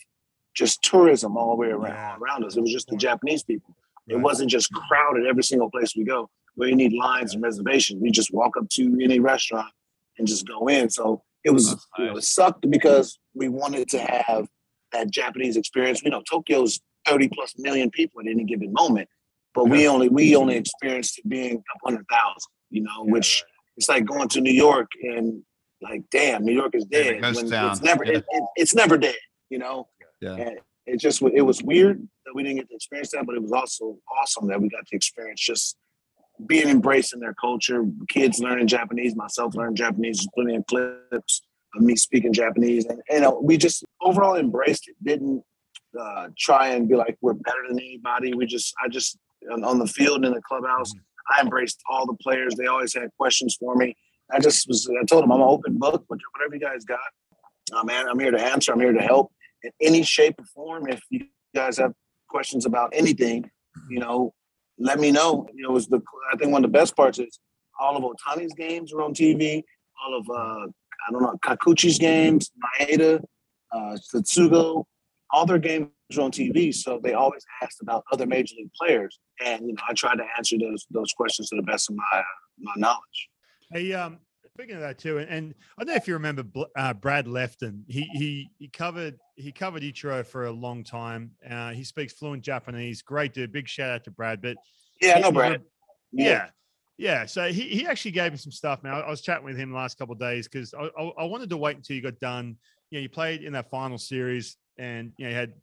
[0.55, 2.15] just tourism all the way around, Yeah.
[2.19, 2.55] around us.
[2.57, 3.75] It was just the Japanese people.
[4.07, 4.23] It Right.
[4.23, 8.01] wasn't just crowded every single place we go where you need lines and reservations.
[8.01, 9.71] We just walk up to any restaurant
[10.17, 10.89] and just go in.
[10.89, 12.23] So it was That's you know, nice.
[12.23, 14.47] it sucked because we wanted to have
[14.91, 16.01] that Japanese experience.
[16.03, 19.09] You know, Tokyo's 30 plus million people at any given moment.
[19.53, 23.43] But we only we only experienced it being a hundred thousand, you know, which
[23.75, 25.41] it's like going to New York and
[25.81, 27.21] like, damn, New York is dead.
[27.21, 27.71] when.
[27.71, 28.17] It's never Yeah.
[28.17, 29.15] it, it, it's never dead,
[29.49, 29.87] you know.
[30.21, 30.35] Yeah.
[30.35, 33.41] And it just it was weird that we didn't get to experience that, but it
[33.41, 35.75] was also awesome that we got to experience just
[36.45, 37.83] being embraced in their culture.
[38.09, 41.41] Kids learning Japanese, myself learning Japanese, plenty of clips
[41.81, 44.95] me speaking Japanese, and you know we just overall embraced it.
[45.03, 45.43] Didn't
[45.99, 48.33] uh, try and be like we're better than anybody.
[48.33, 49.17] We just I just
[49.51, 50.91] on, on the field in the clubhouse,
[51.35, 52.55] I embraced all the players.
[52.55, 53.95] They always had questions for me.
[54.31, 56.99] I just was I told them I'm an open book, whatever you guys got,
[57.85, 58.71] man, I'm here to answer.
[58.71, 59.31] I'm here to help
[59.63, 60.87] in any shape or form.
[60.87, 61.93] If you guys have
[62.29, 63.49] questions about anything,
[63.89, 64.33] you know,
[64.77, 65.47] let me know.
[65.53, 67.39] You know, it was the I think one of the best parts is
[67.79, 69.63] all of Otani's games were on TV.
[70.03, 70.67] All of uh,
[71.07, 73.21] I don't know Kikuchi's games, Maeda,
[73.71, 74.85] uh, Tsutsugo,
[75.31, 76.73] all their games were on TV.
[76.73, 80.25] So they always asked about other major league players, and you know, I tried to
[80.37, 82.23] answer those those questions to the best of my
[82.59, 83.29] my knowledge.
[83.71, 84.19] Hey, um,
[84.53, 86.43] speaking of that too, and, and I don't know if you remember
[86.77, 87.83] uh, Brad Lefton.
[87.87, 91.31] He he he covered he covered Ichiro for a long time.
[91.49, 93.01] Uh, he speaks fluent Japanese.
[93.01, 93.51] Great dude.
[93.51, 94.41] Big shout out to Brad.
[94.41, 94.57] But
[95.01, 95.51] Yeah, I know Brad.
[95.51, 96.47] re- Yeah.
[96.97, 97.25] Yeah.
[97.25, 98.83] So he, he actually gave me some stuff.
[98.83, 101.23] Now I was chatting with him the last couple of days because I, I, I
[101.25, 102.57] wanted to wait until you got done.
[102.89, 105.53] You know, you played in that final series and you know, you had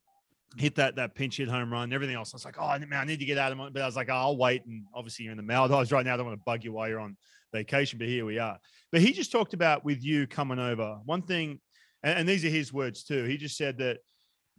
[0.56, 2.32] hit that that pinch hit home run, and everything else.
[2.32, 3.72] I was like, oh man, I need to get out of it.
[3.72, 4.64] But I was like, oh, I'll wait.
[4.66, 6.14] And obviously you're in the Maldives right now.
[6.14, 7.16] I don't want to bug you while you're on
[7.52, 8.58] vacation, but here we are.
[8.92, 10.98] But he just talked about with you coming over.
[11.04, 11.60] One thing,
[12.02, 13.24] and, and these are his words too.
[13.24, 13.98] He just said that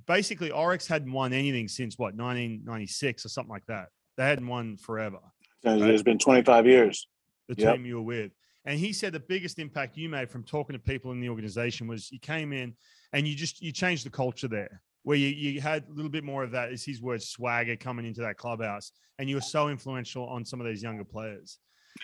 [0.07, 3.87] basically Orix hadn't won anything since what 1996 or something like that.
[4.17, 5.19] They hadn't won forever.
[5.65, 7.07] It's been 25 years.
[7.47, 7.75] The Yep.
[7.75, 8.31] team you were with,
[8.65, 11.87] and he said the biggest impact you made from talking to people in the organization
[11.87, 12.75] was you came in
[13.13, 16.23] and you just you changed the culture there, where you you had a little bit
[16.23, 16.71] more of that.
[16.71, 20.59] Is his word swagger coming into that clubhouse, and you were so influential on some
[20.59, 21.59] of these younger players.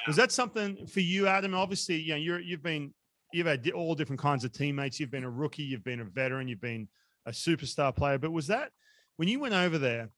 [0.08, 1.56] Was that something for you, Adam?
[1.56, 2.94] Obviously, you know you're you've been
[3.34, 5.00] you've had all different kinds of teammates.
[5.00, 6.88] You've been a rookie, you've been a veteran, you've been
[7.26, 8.20] a superstar player.
[8.20, 8.72] But was that
[9.18, 10.10] when you went over there?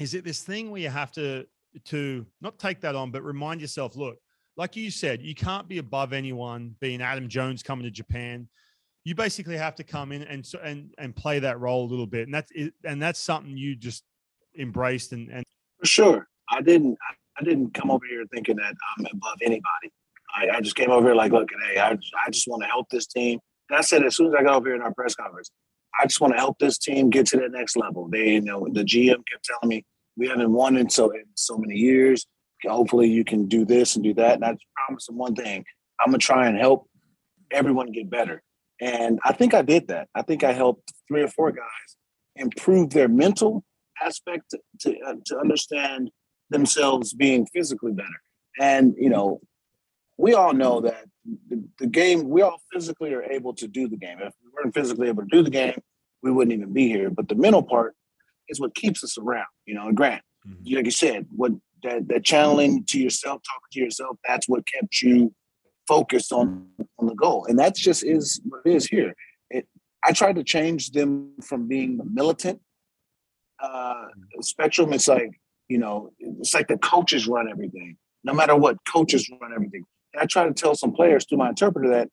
[0.00, 1.46] Is it this thing where you have to
[1.84, 4.18] to not take that on, but remind yourself, look,
[4.56, 6.74] like you said, you can't be above anyone.
[6.80, 8.48] Being Adam Jones coming to Japan,
[9.04, 12.26] you basically have to come in and and and play that role a little bit,
[12.26, 12.50] and that's
[12.84, 14.02] and that's something you just
[14.58, 15.44] embraced and and
[15.80, 16.28] For sure.
[16.48, 16.96] I didn't
[17.38, 19.92] I didn't come over here thinking that I'm above anybody.
[20.34, 22.88] I, I just came over here like, look, hey, I, I just want to help
[22.90, 23.38] this team.
[23.68, 25.50] And I said as soon as I got over here in our press conference,
[26.00, 28.08] I just want to help this team get to the next level.
[28.08, 29.84] They, you know, the GM kept telling me
[30.16, 32.26] we haven't won in so in so many years.
[32.64, 34.34] Hopefully you can do this and do that.
[34.34, 35.64] And I just promised one thing.
[36.00, 36.88] I'm gonna try and help
[37.50, 38.42] everyone get better.
[38.80, 40.08] And I think I did that.
[40.14, 41.96] I think I helped three or four guys
[42.34, 43.64] improve their mental
[44.02, 46.10] aspect to to, uh, to understand
[46.50, 48.08] themselves being physically better.
[48.58, 49.40] And you know,
[50.16, 51.04] we all know that
[51.48, 54.18] the, the game we all physically are able to do the game.
[54.20, 55.80] If we weren't physically able to do the game,
[56.22, 57.10] we wouldn't even be here.
[57.10, 57.94] But the mental part
[58.48, 59.46] is what keeps us around.
[59.66, 60.22] You know, and Grant,
[60.62, 64.66] you- like you said, what that that channeling to yourself, talking to yourself, that's what
[64.66, 65.34] kept you
[65.86, 67.46] focused on on the goal.
[67.48, 69.14] And that's just is what it is here.
[69.50, 69.68] It
[70.04, 72.60] I tried to change them from being the militant
[73.60, 74.06] uh
[74.40, 74.92] spectrum.
[74.92, 75.30] It's like,
[75.68, 77.96] you know, it's like the coaches run everything.
[78.24, 79.84] No matter what, coaches run everything.
[80.12, 82.08] And I try to tell some players through my interpreter that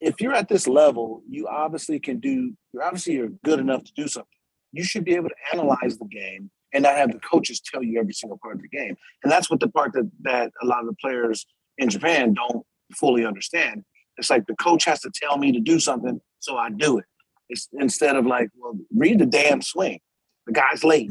[0.00, 3.92] if you're at this level, you obviously can do, you're obviously you're good enough to
[3.94, 4.28] do something.
[4.72, 7.98] You should be able to analyze the game and not have the coaches tell you
[7.98, 8.96] every single part of the game.
[9.24, 11.46] And that's what the part that that a lot of the players
[11.78, 12.64] in Japan don't
[12.96, 13.82] fully understand.
[14.16, 17.04] It's like the coach has to tell me to do something, so I do it.
[17.48, 19.98] It's instead of like, well, read the damn swing.
[20.46, 21.10] The guy's late.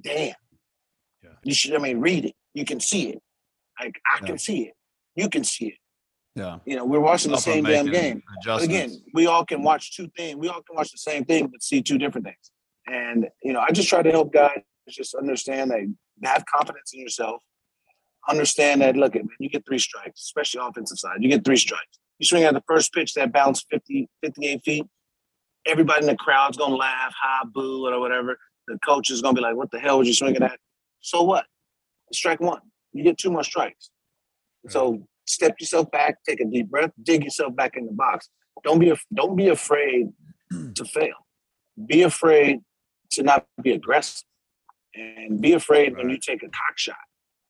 [0.00, 0.34] Damn.
[1.22, 1.30] Yeah.
[1.44, 1.74] You should.
[1.74, 2.34] I mean, read it.
[2.54, 3.18] You can see it.
[3.80, 4.26] Like I Yeah.
[4.26, 4.74] can see it.
[5.14, 5.74] You can see it.
[6.34, 6.58] Yeah.
[6.64, 8.22] You know, we're watching the Up same damn game.
[8.48, 10.36] Again, we all can watch two things.
[10.36, 12.50] We all can watch the same thing, but see two different things.
[12.92, 15.80] And you know, I just try to help guys just understand that
[16.24, 17.42] have confidence in yourself.
[18.28, 18.96] Understand that.
[18.96, 21.16] Look, man, you get three strikes, especially offensive side.
[21.20, 21.98] You get three strikes.
[22.18, 24.86] You swing at the first pitch that bounced 50, 58 feet.
[25.66, 28.36] everybody in the crowd's gonna laugh, ha, boo, or whatever.
[28.68, 30.58] The coach is gonna be like, "What the hell was you swinging at?"
[31.00, 31.46] So what?
[32.12, 32.60] Strike one.
[32.92, 33.90] You get two more strikes.
[34.68, 38.28] So step yourself back, take a deep breath, dig yourself back in the box.
[38.64, 40.10] Don't be don't be afraid
[40.52, 40.74] mm.
[40.74, 41.26] to fail.
[41.86, 42.60] Be afraid
[43.12, 44.24] to not be aggressive,
[44.94, 46.96] and be afraid when you take a cock shot.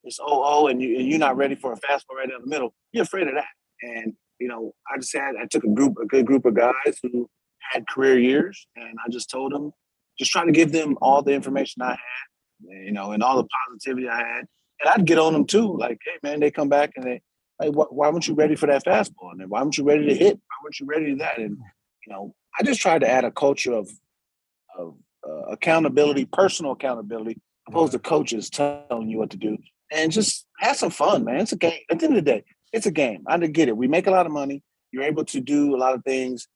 [0.04, 2.48] It's oh oh, and you and you're not ready for a fastball right down the
[2.48, 2.74] middle.
[2.92, 3.46] You're afraid of that.
[3.82, 6.98] And you know, I just had I took a group a good group of guys
[7.02, 7.28] who
[7.72, 9.72] had career years, and I just told them,
[10.18, 13.48] just trying to give them all the information I had, you know, and all the
[13.68, 14.46] positivity I had,
[14.80, 15.76] and I'd get on them too.
[15.76, 17.22] Like, hey man, they come back and they,
[17.60, 19.30] hey, wh- why weren't you ready for that fastball?
[19.30, 20.34] And then why weren't you ready to hit?
[20.34, 21.38] Why weren't you ready to that?
[21.38, 21.56] And
[22.06, 23.90] you know, I just tried to add a culture of
[24.76, 24.96] of
[25.28, 29.56] uh, accountability, personal accountability, opposed to coaches telling you what to do,
[29.90, 31.40] and just have some fun, man.
[31.40, 31.80] It's a game.
[31.90, 33.24] At the end of the day, it's a game.
[33.26, 33.76] I get it.
[33.76, 34.62] We make a lot of money.
[34.90, 36.48] You're able to do a lot of things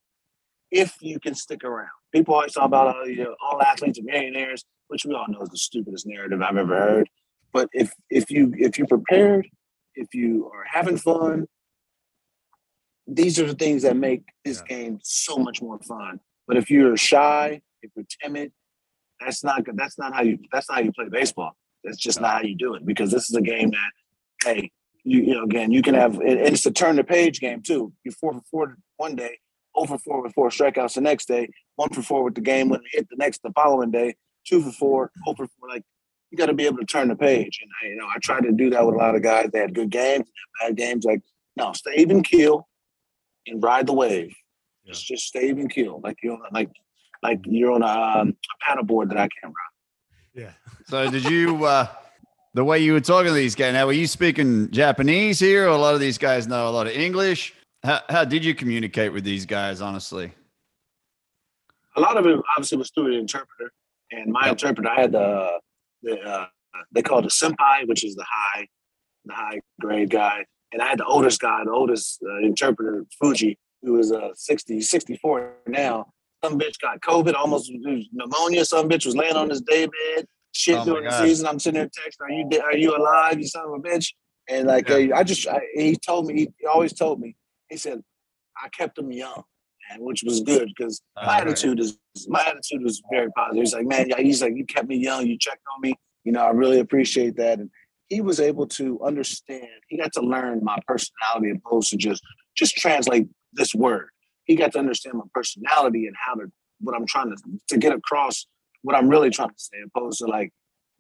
[0.70, 1.88] if you can stick around.
[2.12, 5.40] People always talk about uh, you know, all athletes are millionaires, which we all know
[5.42, 7.10] is the stupidest narrative I've ever heard.
[7.52, 9.48] But if if you if you're prepared,
[9.94, 11.46] if you are having fun,
[13.06, 16.20] these are the things that make this game so much more fun.
[16.46, 18.52] But if you're shy, if you're timid,
[19.20, 19.76] that's not good.
[19.76, 20.38] That's not how you.
[20.52, 21.56] That's not how you play baseball.
[21.84, 22.84] That's just not how you do it.
[22.84, 23.90] Because this is a game that,
[24.44, 24.70] hey,
[25.04, 27.92] you, you know, again, you can have, and it's a turn the page game too.
[28.04, 29.38] You're four for four one day,
[29.74, 32.68] oh over four with four strikeouts the next day, one for four with the game
[32.68, 35.68] when they hit the next the following day, two for four, oh over four.
[35.68, 35.84] Like
[36.30, 37.60] you got to be able to turn the page.
[37.62, 39.50] And I, you know, I tried to do that with a lot of guys.
[39.52, 40.28] They had good games,
[40.60, 41.04] bad games.
[41.04, 41.22] Like
[41.56, 42.68] no, stay even keel
[43.46, 44.34] and ride the wave.
[44.86, 46.70] Just just stay even keel, like you know, like
[47.22, 47.86] like you're on a,
[48.20, 50.42] um, a paddle board that I can't ride.
[50.42, 50.50] Yeah.
[50.88, 51.88] So did you uh
[52.54, 55.68] the way you were talking to these guys now were you speaking Japanese here or
[55.70, 57.54] a lot of these guys know a lot of English?
[57.82, 60.32] How how did you communicate with these guys honestly?
[61.96, 63.72] a lot of it obviously was through the interpreter,
[64.12, 64.52] and my Yep.
[64.52, 65.58] interpreter I had the
[66.02, 66.46] the uh,
[66.92, 68.68] they call it a senpai, which is the high
[69.24, 73.58] the high grade guy, and I had the oldest guy, the oldest uh, interpreter, Fuji,
[73.82, 76.12] who was uh 60, 64 now.
[76.46, 77.72] Some bitch got COVID, almost
[78.12, 78.64] pneumonia.
[78.64, 79.92] Some bitch was laying on his daybed,
[80.52, 81.46] shit Oh during the season.
[81.46, 83.38] I'm sitting there texting, "Are you are you alive?
[83.38, 84.12] You son of a bitch!"
[84.48, 87.34] And like uh, I just I, he told me he always told me
[87.68, 88.00] he said
[88.62, 89.42] I kept him young,
[89.90, 93.62] and which was good because my attitude is my attitude was very positive.
[93.62, 95.94] He's like, man, he's like, you kept me young, you checked on me.
[96.22, 97.58] You know, I really appreciate that.
[97.58, 97.70] And
[98.08, 99.66] he was able to understand.
[99.88, 102.22] He got to learn my personality opposed to just
[102.56, 104.10] just translate this word.
[104.46, 106.46] He got to understand my personality and how to
[106.80, 107.36] what I'm trying to
[107.68, 108.46] to get across
[108.82, 110.52] what I'm really trying to say, opposed to like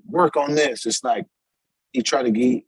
[0.06, 0.86] work on this.
[0.86, 1.26] It's like
[1.92, 2.62] he tried to get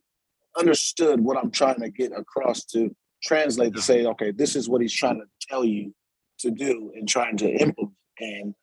[0.57, 4.81] understood what I'm trying to get across to translate to say, okay, this is what
[4.81, 5.93] he's trying to tell you
[6.39, 7.93] to do and trying to implement.
[8.19, 8.53] And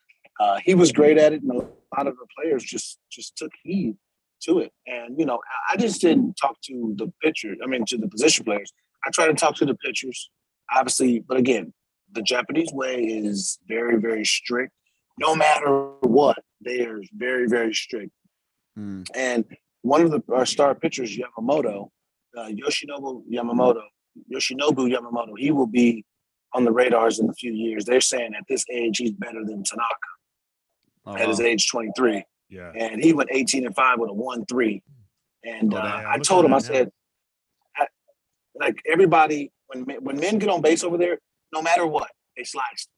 [0.40, 1.55] uh, he was great at it, and a
[1.96, 3.96] lot of the players just just took heed
[4.42, 4.72] to it.
[4.87, 7.55] And you know, I- just didn't talk to the pitcher.
[7.62, 8.72] I mean, to the position players.
[9.07, 10.31] I tried to talk to the pitchers,
[10.74, 11.20] obviously.
[11.20, 11.72] But again,
[12.12, 14.73] the Japanese way is very, very strict.
[15.19, 18.11] No matter what, they are very, very strict.
[18.77, 19.03] Hmm.
[19.14, 19.45] And
[19.83, 21.88] one of the our star pitchers, Yamamoto,
[22.37, 23.83] uh, Yoshinobu Yamamoto,
[24.33, 26.05] Yoshinobu Yamamoto, he will be
[26.53, 27.85] on the radars in a few years.
[27.85, 30.11] They're saying at this age he's better than Tanaka
[31.07, 32.73] Oh, at his age 23, Yeah.
[32.77, 34.83] and he went 18 and five with a one three.
[35.45, 36.05] And Oh, uh.
[36.09, 36.90] I told him, I said,
[37.77, 37.87] I,
[38.55, 41.19] like everybody, when men- when men get on base over there,
[41.57, 42.92] no matter what, they slide, step,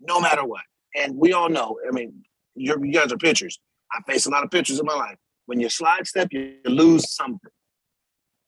[0.00, 0.62] no matter what.
[0.96, 1.78] And we all know.
[1.86, 2.24] I mean,
[2.56, 3.60] you're, you guys are pitchers.
[3.92, 5.16] I face a lot of pitchers in my life.
[5.46, 7.50] When you slide step, you, you lose something.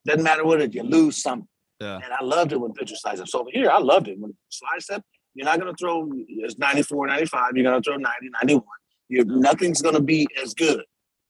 [0.04, 1.46] Doesn't matter what it, is, you lose something.
[1.80, 2.00] Yeah.
[2.02, 3.28] And I loved it when pitchers slide step.
[3.28, 5.02] So over here, I loved it when slide step.
[5.34, 7.52] You're not going to throw it's 94, 95.
[7.54, 8.64] You're going to throw 90, 91.
[9.08, 10.82] You're, nothing's going to be as good.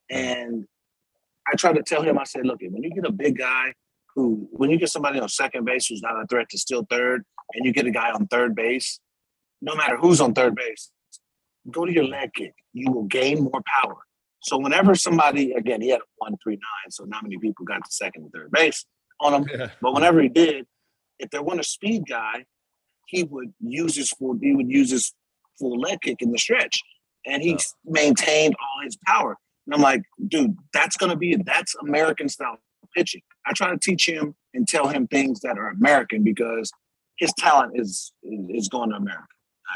[0.09, 0.65] And
[1.47, 3.75] I tried to tell him, I said, look, when you get a big guy
[4.19, 7.23] who, when you get somebody on second base who's not a threat to steal third,
[7.55, 8.99] and you get a guy on third base,
[9.63, 10.91] no matter who's on third base,
[11.71, 12.53] go to your leg kick.
[12.73, 13.99] You will gain more power.
[14.43, 17.77] So whenever somebody, again, he had a one three nine, so not many people got
[17.77, 18.85] to second and third base
[19.21, 19.49] on him.
[19.57, 19.69] Yeah.
[19.81, 20.67] But whenever he did,
[21.21, 22.45] if there wasn't a speed guy,
[23.07, 25.15] he would use his full he would use his
[25.61, 26.83] full leg kick in the stretch,
[27.25, 29.37] and he maintained all his power.
[29.67, 32.59] And I'm like, dude, that's gonna be that's American style
[32.95, 33.23] pitching.
[33.47, 36.71] I try to teach him and tell him things that are American because
[37.19, 39.27] his talent is is going to America.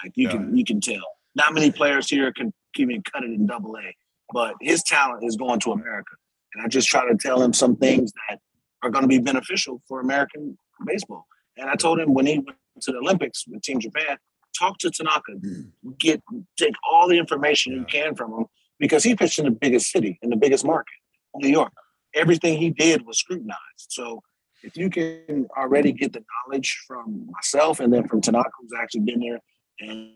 [0.02, 1.02] Like you can you can tell.
[1.34, 3.94] Not many players here can even cut it in double A,
[4.32, 6.12] but his talent is going to America.
[6.54, 8.38] And I just try to tell him some things that
[8.82, 11.26] are going to be beneficial for American baseball.
[11.56, 14.18] And I told him when he went to the Olympics with Team Japan,
[14.58, 15.62] talk to Tanaka, hmm.
[15.98, 16.20] get
[16.58, 18.46] take all the information you can from him
[18.78, 20.94] because he pitched in the biggest city in the biggest market,
[21.36, 21.72] New York.
[22.14, 23.58] Everything he did was scrutinized.
[23.88, 24.22] So
[24.62, 29.00] if you can already get the knowledge from myself and then from Tanaka, who's actually
[29.00, 29.40] been there
[29.80, 30.12] and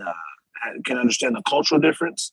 [0.00, 0.12] uh,
[0.84, 2.32] can understand the cultural difference,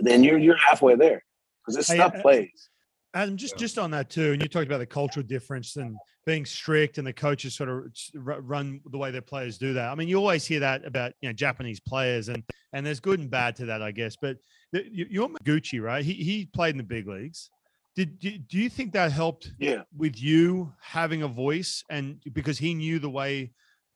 [0.00, 1.22] then you're you're halfway there
[1.62, 2.68] because this Hey, stuff plays.
[3.14, 5.96] Adam, just just on that too, and you talked about the cultural difference and
[6.26, 9.88] being strict, and the coaches sort of run the way their players do that.
[9.90, 12.42] I mean, you always hear that about you know Japanese players, and
[12.74, 14.16] and there's good and bad to that, I guess.
[14.20, 14.36] But
[14.72, 16.04] you, you're Gucci, right?
[16.04, 17.50] He he played in the big leagues.
[17.96, 19.82] Did do, do you think that helped Yeah.
[19.96, 23.52] with you having a voice, and because he knew the way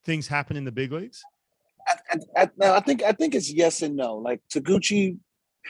[0.06, 1.22] things happen in the big leagues?
[1.86, 4.16] I, I, I, I think I think it's yes and no.
[4.16, 5.18] Like Taguchi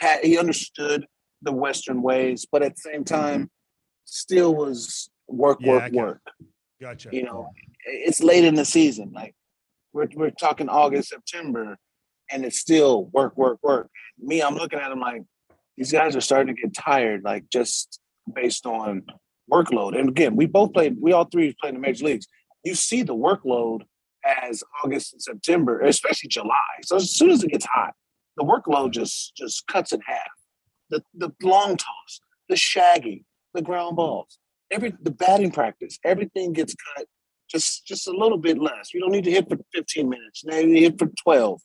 [0.01, 1.07] had he understood
[1.43, 3.51] the Western ways, but at the same time,
[4.05, 6.23] still was work, Yeah, work, work.
[6.81, 7.09] Gotcha.
[7.13, 7.51] You know,
[7.85, 9.11] it's late in the season.
[9.13, 9.35] Like
[9.93, 11.79] we're we're talking August, September,
[12.31, 13.91] and it's still work, work, work.
[14.19, 15.23] Me, I'm looking at him like
[15.77, 17.99] these guys are starting to get tired, like just
[18.31, 19.03] based on
[19.51, 19.99] workload.
[19.99, 22.27] And again, we both played, we all three played in the major leagues.
[22.65, 23.83] You see the workload
[24.25, 26.55] as August and September, especially July.
[26.83, 27.95] So as soon as it gets hot,
[28.37, 30.31] the workload just just cuts in half.
[30.91, 34.39] The the long toss, the shaggy, the ground balls,
[34.71, 37.07] every the batting practice, everything gets cut
[37.51, 38.95] just just a little bit less.
[38.95, 40.45] You don't need to hit for 15 minutes.
[40.45, 41.61] Now you hit for 12.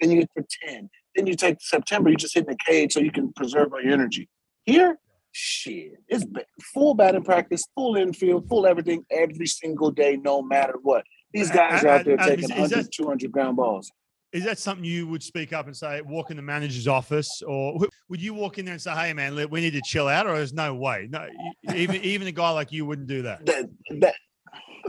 [0.00, 0.88] Then you hit for 10.
[1.16, 3.82] Then you take September, you just hit in the cage so you can preserve all
[3.82, 4.28] your energy.
[4.64, 4.98] Here,
[5.34, 6.24] shit, it's
[6.72, 11.04] full batting practice, full infield, full everything every single day, no matter what.
[11.32, 13.90] These guys are out there taking is- is 100, that- 200 ground balls.
[14.32, 17.78] Is that something you would speak up and say, walk in the manager's office, or
[18.08, 20.34] would you walk in there and say, "Hey, man, we need to chill out," or
[20.36, 21.06] there's no way?
[21.10, 21.28] No,
[21.74, 23.46] even even a guy like you wouldn't do that.
[23.46, 23.70] That,
[24.00, 24.14] that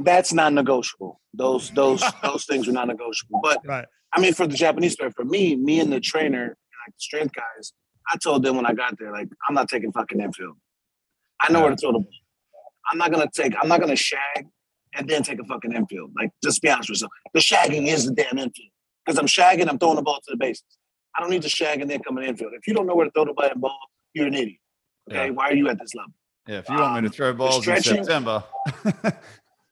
[0.03, 1.21] that's not negotiable.
[1.34, 3.39] Those those those things are not negotiable.
[3.43, 3.86] But Right.
[4.13, 6.47] I mean, for the Japanese player, for me, me and the trainer,
[6.88, 7.71] like the strength guys,
[8.12, 10.58] I told them when I got there, like, I'm not taking fucking infield.
[11.41, 12.08] I know where to throw the ball.
[12.91, 13.54] I'm not gonna take.
[13.62, 14.46] I'm not gonna shag
[14.94, 16.12] and then take a fucking infield.
[16.15, 17.12] Like, just be honest with yourself.
[17.34, 18.70] The shagging is the damn infield
[19.06, 19.68] because I'm shagging.
[19.68, 20.63] I'm throwing the ball to the bases.
[21.18, 22.54] I don't need to shag and then come in infield.
[22.54, 23.78] If you don't know where to throw the ball,
[24.13, 24.60] you're an idiot.
[25.10, 25.30] Okay, Yeah.
[25.32, 26.12] why are you at this level?
[26.48, 28.44] Yeah, if you want me to um, throw balls in September,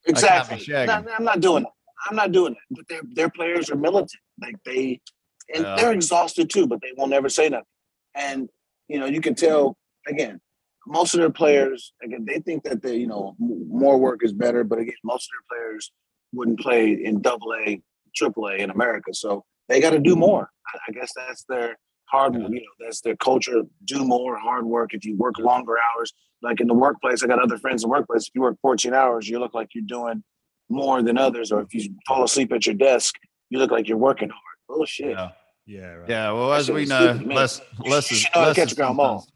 [0.05, 0.57] Exactly.
[0.57, 0.87] shagging.
[0.87, 1.69] No, no, I'm not doing it.
[2.09, 2.59] I'm not doing it.
[2.71, 4.11] But their their players are militant.
[4.41, 4.99] Like they,
[5.53, 5.75] and Yeah.
[5.77, 6.67] they're exhausted too.
[6.67, 7.65] But they won't never say nothing.
[8.15, 8.49] And
[8.87, 10.39] you know, you can tell again.
[10.85, 14.65] Most of their players, again, they think that they, you know, more work is better.
[14.65, 15.93] But again, most of their players
[16.33, 17.81] wouldn't play in Double A,
[18.13, 20.49] Triple A in America, so they got to do more.
[20.87, 22.35] I, guess that's their hard.
[22.35, 23.61] You know, that's their culture.
[23.85, 24.93] Do more, hard work.
[24.93, 27.91] If you work longer hours, like in the workplace, I got other friends in the
[27.91, 28.23] workplace.
[28.23, 30.23] If you work 14 hours, you look like you're doing
[30.69, 31.51] more than others.
[31.51, 33.15] Or if you fall asleep at your desk,
[33.49, 34.41] you look like you're working hard.
[34.67, 35.11] Bullshit.
[35.11, 35.31] yeah,
[35.65, 35.93] Yeah.
[35.93, 36.09] Right.
[36.09, 36.31] yeah.
[36.31, 38.73] Well, as we know, less less You is should know how to less catch is
[38.73, 39.27] a ground ball.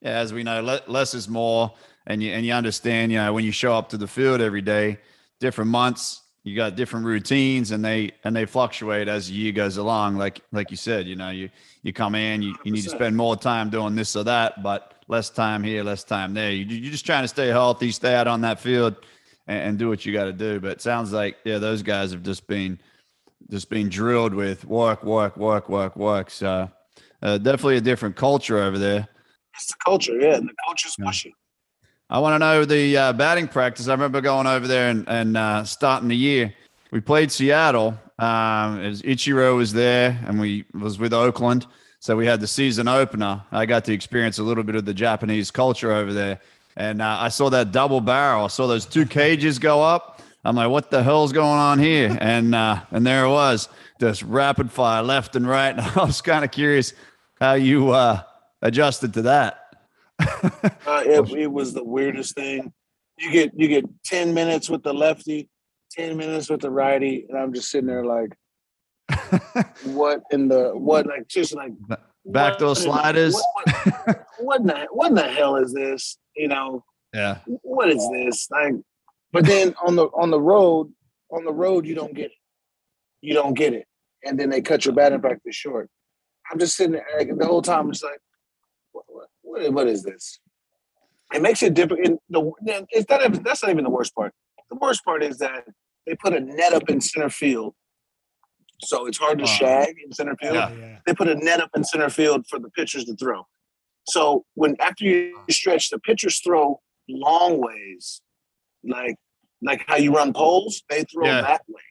[0.00, 1.72] Yeah, as we know, less is more,
[2.06, 3.12] and you and you understand.
[3.12, 4.98] You know, when you show up to the field every day,
[5.38, 9.76] different months, you got different routines, and they and they fluctuate as the year goes
[9.76, 10.16] along.
[10.16, 11.50] Like like you said, you know, you
[11.82, 15.04] you come in, you, you need to spend more time doing this or that, but
[15.06, 16.50] less time here, less time there.
[16.50, 18.96] You you're just trying to stay healthy, stay out on that field,
[19.46, 20.58] and, and do what you got to do.
[20.58, 22.80] But it sounds like yeah, those guys have just been
[23.50, 26.30] just being drilled with work, work, work, work, work.
[26.30, 26.70] So
[27.22, 29.08] uh, definitely a different culture over there.
[29.54, 30.36] It's the culture, yeah.
[30.36, 31.06] And the culture's Yeah.
[31.06, 31.32] pushing.
[32.10, 33.88] I want to know the uh, batting practice.
[33.88, 36.52] I remember going over there and, and uh, starting the year.
[36.90, 37.98] We played Seattle.
[38.18, 41.66] Um, was Ichiro was there, and we was with Oakland.
[42.00, 43.42] So we had the season opener.
[43.50, 46.40] I got to experience a little bit of the Japanese culture over there,
[46.76, 48.44] and uh, I saw that double barrel.
[48.44, 50.11] I saw those two cages go up.
[50.44, 52.16] I'm like, what the hell's going on here?
[52.20, 53.68] And uh, and there it was,
[54.00, 55.70] just rapid fire left and right.
[55.78, 56.92] And I was kind of curious
[57.40, 58.22] how you uh,
[58.60, 59.58] adjusted to that.
[60.86, 62.72] Uh, it, it was the weirdest thing.
[63.18, 65.48] You get you get 10 minutes with the lefty,
[65.92, 68.30] 10 minutes with the righty, and I'm just sitting there like,
[69.84, 71.72] what in the what like just like
[72.26, 73.34] Backdoor what in the- sliders.
[73.34, 73.68] What,
[74.06, 76.18] what, what in the what in the hell is this?
[76.36, 76.84] You know,
[77.14, 77.38] Yeah.
[77.62, 78.48] what is this?
[78.50, 78.74] Like,
[79.32, 80.92] but then on the on the road,
[81.30, 82.38] on the road, you don't get it.
[83.20, 83.86] You don't get it,
[84.24, 85.88] and then they cut your batting practice short.
[86.50, 87.86] I'm just sitting there like, the whole time.
[87.86, 88.20] I'm just like,
[88.92, 89.04] what,
[89.42, 90.40] what, what, is this?
[91.32, 92.20] It makes it different.
[92.28, 92.52] The
[92.90, 94.32] it's not even, that's not even the worst part.
[94.70, 95.64] The worst part is that
[96.06, 97.74] they put a net up in center field,
[98.80, 100.72] so it's hard to shag in center field Yeah.
[100.72, 100.98] Yeah.
[101.06, 103.46] they put a net up in center field for the pitchers to throw.
[104.08, 108.20] So when after you stretch, the pitchers throw long ways,
[108.84, 109.16] like
[109.62, 110.82] like how you run poles.
[110.88, 111.42] They throw Yeah.
[111.42, 111.82] that way.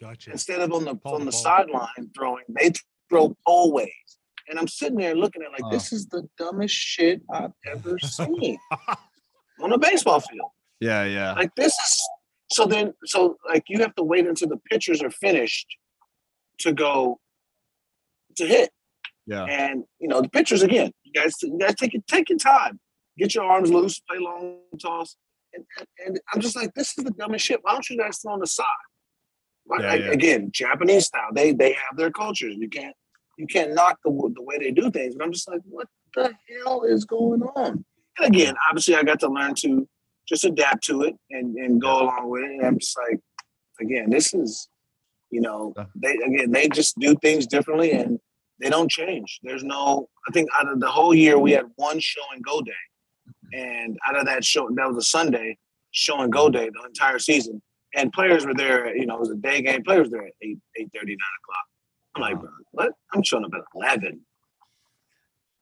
[0.00, 0.30] Gotcha.
[0.30, 1.40] instead of on the Pole on to the pole.
[1.40, 2.70] sideline throwing, they
[3.08, 3.90] throw pole ways.
[4.48, 5.70] And I'm sitting there looking at like Oh.
[5.70, 8.58] this is the dumbest shit I've ever seen
[9.60, 10.50] on a baseball field.
[10.80, 11.32] Yeah, yeah.
[11.32, 12.08] Like this is
[12.52, 15.66] so then so like you have to wait until the pitchers are finished
[16.60, 17.18] to go
[18.36, 18.70] to hit.
[19.26, 19.44] Yeah.
[19.44, 22.78] And you know the pitchers again, you guys you guys take it take your time,
[23.18, 25.16] get your arms loose, play long toss.
[25.54, 25.64] And,
[26.04, 27.60] and, I'm just like, this is the dumbest shit.
[27.62, 28.66] Why don't you guys throw on the side?
[29.70, 30.10] Yeah, like, yeah.
[30.10, 31.28] Again, Japanese style.
[31.34, 32.56] They they have their cultures.
[32.58, 32.94] You can't
[33.36, 35.14] you can't knock the the way they do things.
[35.14, 36.32] But I'm just like, what the
[36.64, 37.84] hell is going on?
[38.18, 39.86] And again, obviously, I got to learn to
[40.28, 42.50] just adapt to it and, and go along with it.
[42.50, 43.20] And I'm just like,
[43.80, 44.68] again, this is,
[45.30, 48.18] you know, they again they just do things differently and
[48.60, 49.40] they don't change.
[49.42, 52.60] There's no, I think out of the whole year we had one show and go
[52.60, 52.72] day,
[53.52, 55.56] and out of that show that was a Sunday
[55.90, 57.62] show and go day the entire season,
[57.94, 58.94] and players were there.
[58.96, 59.82] You know, it was a day game.
[59.82, 61.64] Players were there at eight eight thirty nine o'clock.
[62.14, 62.92] I'm like, bro, what?
[63.14, 64.20] I'm showing up at eleven.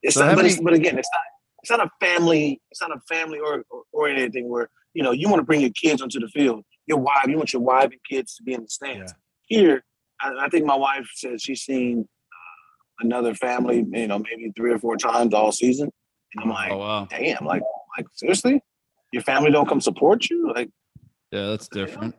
[0.03, 1.21] It's So not, but, it's, but again, it's not.
[1.63, 2.61] It's not a family.
[2.71, 5.61] It's not a family or, or oriented thing where you know you want to bring
[5.61, 6.65] your kids onto the field.
[6.87, 9.13] Your wife, you want your wife and kids to be in the stands.
[9.47, 9.85] Here,
[10.21, 14.73] I, I think my wife said she's seen uh, another family, you know, maybe three
[14.73, 15.91] or four times all season,
[16.35, 17.07] and I'm like, Oh wow.
[17.11, 17.63] damn, like,
[17.97, 18.61] like seriously,
[19.13, 20.53] your family don't come support you?
[20.55, 20.71] Like,
[21.31, 22.15] Yeah, that's different.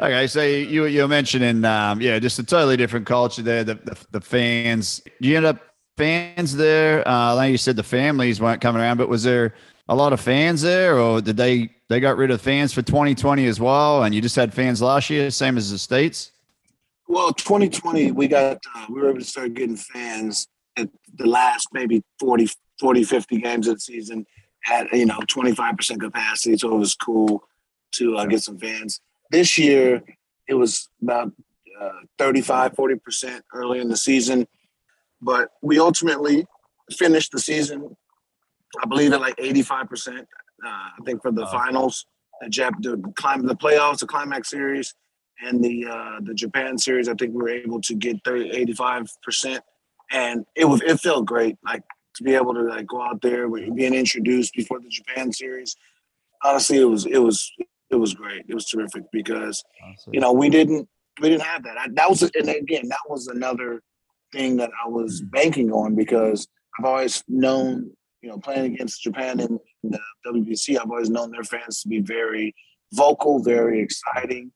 [0.00, 3.64] Okay, so you you were mentioning, um, yeah, just a totally different culture there.
[3.64, 5.58] The the, the fans, you end up
[5.96, 7.06] fans there.
[7.06, 9.54] Uh, I know you said the families weren't coming around, but was there
[9.88, 13.46] a lot of fans there, or did they they got rid of fans for 2020
[13.46, 16.32] as well, and you just had fans last year, same as the states?
[17.06, 21.68] well, 2020, we got uh, we were able to start getting fans at the last
[21.72, 22.48] maybe 40,
[22.80, 24.26] 40 50 games of the season
[24.70, 27.44] at you know 25% capacity, so it was cool
[27.96, 29.00] to uh, get some fans.
[29.30, 30.02] This year,
[30.48, 31.32] it was about
[31.80, 34.46] uh, 35, 40% early in the season,
[35.20, 36.46] but we ultimately
[36.92, 37.96] finished the season,
[38.82, 40.20] I believe, at like 85%.
[40.20, 40.24] Uh,
[40.66, 42.06] I think for the finals,
[42.40, 44.94] the Jap, the climb, the playoffs, the climax series,
[45.42, 49.60] and the uh, the Japan series, I think we were able to get 30, 85%.
[50.12, 51.82] And it was it felt great, like
[52.16, 55.76] to be able to like go out there with being introduced before the Japan series.
[56.42, 57.50] Honestly, it was it was
[57.90, 58.44] it was great.
[58.48, 59.62] It was terrific because
[60.12, 60.88] you know we didn't
[61.20, 61.78] we didn't have that.
[61.78, 63.82] I, that was and again that was another
[64.32, 65.30] thing that I was mm-hmm.
[65.30, 66.46] banking on because
[66.78, 67.90] I've always known
[68.22, 72.00] you know playing against Japan in the WBC, I've always known their fans to be
[72.00, 72.54] very
[72.92, 74.52] vocal, very exciting,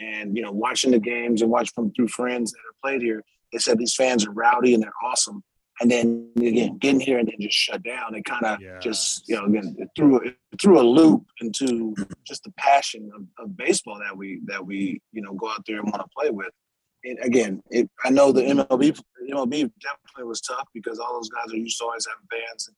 [0.00, 3.22] and you know watching the games and watching them through friends that have played here.
[3.52, 5.42] They said these fans are rowdy and they're awesome.
[5.82, 8.14] And then again, getting here and then just shut down.
[8.14, 12.44] It kind of just you know again it threw it threw a loop into just
[12.44, 15.86] the passion of, of baseball that we that we you know go out there and
[15.86, 16.50] want to play with.
[17.04, 18.96] And again, it, I know the MLB
[19.28, 22.68] MLB definitely was tough because all those guys are used to always having fans.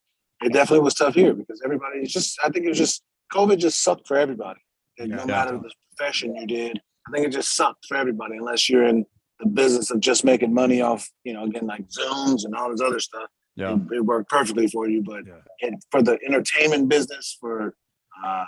[0.40, 3.02] And it definitely was tough here because everybody is just I think it was just
[3.34, 4.60] COVID just sucked for everybody.
[4.98, 8.70] And no matter the profession you did, I think it just sucked for everybody unless
[8.70, 9.04] you're in
[9.44, 12.80] the business of just making money off, you know, again like Zooms and all this
[12.80, 13.28] other stuff.
[13.56, 13.74] Yeah.
[13.74, 15.22] It, it worked perfectly for you, but
[15.62, 17.74] and for the entertainment business, for
[18.24, 18.44] uh,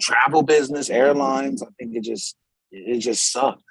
[0.00, 2.36] travel business, airlines, I think it just
[2.70, 3.62] it just sucked.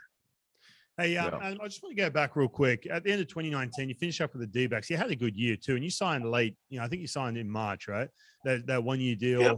[0.98, 2.86] Hey, um, and I just want to go back real quick.
[2.92, 4.90] At the end of 2019, you finished up with the D backs.
[4.90, 6.56] You had a good year too, and you signed late.
[6.70, 8.10] You know, I think you signed in March, right?
[8.44, 9.58] That that one year deal, Yep.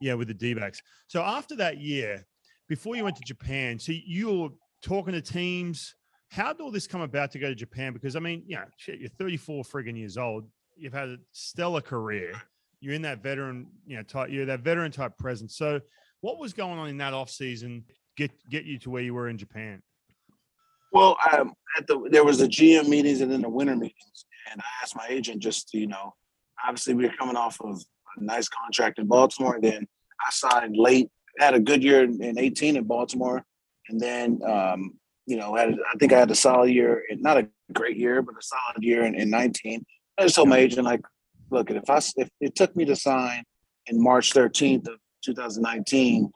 [0.00, 0.80] yeah, with the D backs.
[1.08, 2.24] So after that year,
[2.68, 4.48] before you went to Japan, so you were
[4.82, 5.94] talking to teams.
[6.30, 7.92] How did all this come about to go to Japan?
[7.92, 10.44] Because I mean, you know, shit, you're 34 friggin' years old.
[10.76, 12.32] You've had a stellar career.
[12.80, 14.30] You're in that veteran, you know, type.
[14.30, 15.56] You're that veteran type presence.
[15.56, 15.80] So,
[16.20, 17.84] what was going on in that off season?
[18.16, 19.82] Get get you to where you were in Japan.
[20.92, 24.60] Well, um, at the there was the GM meetings and then the winter meetings, and
[24.60, 26.14] I asked my agent just to you know,
[26.64, 27.82] obviously we were coming off of
[28.16, 29.86] a nice contract in Baltimore, and then
[30.20, 33.44] I signed late, had a good year in, in 18 in Baltimore,
[33.88, 34.98] and then um,
[35.28, 38.34] you know, had I think I had a solid year, not a great year, but
[38.34, 39.84] a solid year in, in 19.
[40.16, 41.02] I just told my agent like,
[41.50, 43.44] look, if I if it took me to sign
[43.86, 46.30] in March 13th of 2019,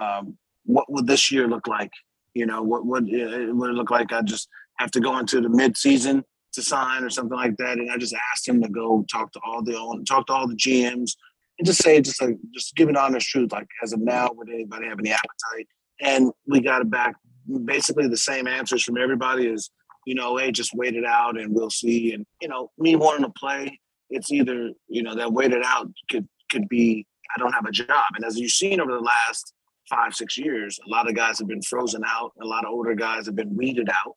[0.00, 1.90] um, what would this year look like?
[2.32, 4.10] You know, what would it would it look like?
[4.10, 6.24] I just have to go into the mid season
[6.54, 7.76] to sign or something like that.
[7.76, 9.74] And I just asked him to go talk to all the
[10.08, 11.12] talk to all the GMs
[11.58, 13.52] and just say, just like, just give an honest truth.
[13.52, 15.68] Like, as of now, would anybody have any appetite?
[16.00, 17.16] And we got it back
[17.58, 19.70] basically the same answers from everybody is,
[20.06, 22.12] you know, hey, just wait it out and we'll see.
[22.12, 23.78] And, you know, me wanting to play,
[24.08, 27.70] it's either, you know, that wait it out could, could be, I don't have a
[27.70, 28.06] job.
[28.16, 29.52] And as you've seen over the last
[29.88, 32.32] five, six years, a lot of guys have been frozen out.
[32.42, 34.16] A lot of older guys have been weeded out.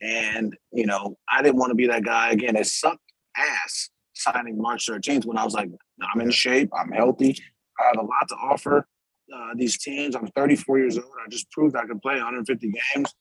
[0.00, 2.56] And, you know, I didn't want to be that guy again.
[2.56, 3.00] It sucked
[3.36, 5.70] ass signing March 13th when I was like,
[6.12, 7.36] I'm in shape, I'm healthy,
[7.78, 8.86] I have a lot to offer
[9.32, 10.16] uh, these teams.
[10.16, 11.06] I'm 34 years old.
[11.24, 13.14] I just proved I can play 150 games.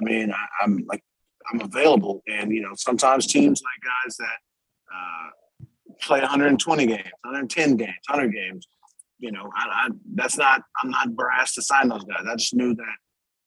[0.00, 1.02] I mean, I, I'm like,
[1.50, 2.22] I'm available.
[2.28, 4.38] And, you know, sometimes teams like guys that
[4.94, 5.30] uh,
[6.00, 8.66] play 120 games, 110 games, 100 games,
[9.18, 12.24] you know, I, I, that's not, I'm not brass to sign those guys.
[12.28, 12.96] I just knew that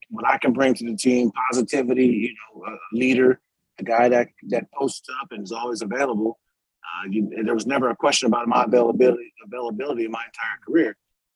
[0.09, 3.41] what I can bring to the team, positivity, you know, a leader,
[3.79, 6.39] a guy that, that posts up and is always available.
[6.83, 10.95] Uh, you, there was never a question about my availability, availability in my entire career.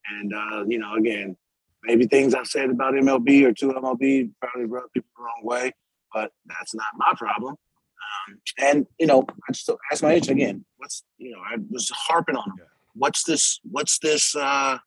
[0.09, 1.35] And, uh, you know, again,
[1.83, 5.73] maybe things I've said about MLB or to MLB probably rub people the wrong way,
[6.13, 7.55] but that's not my problem.
[7.55, 11.89] Um, and, you know, I just asked my agent again, what's, you know, I was
[11.89, 12.65] harping on him.
[12.93, 14.77] What's this, what's this, uh,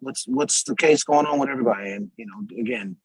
[0.00, 1.92] what's, what's the case going on with everybody?
[1.92, 2.96] And, you know, again,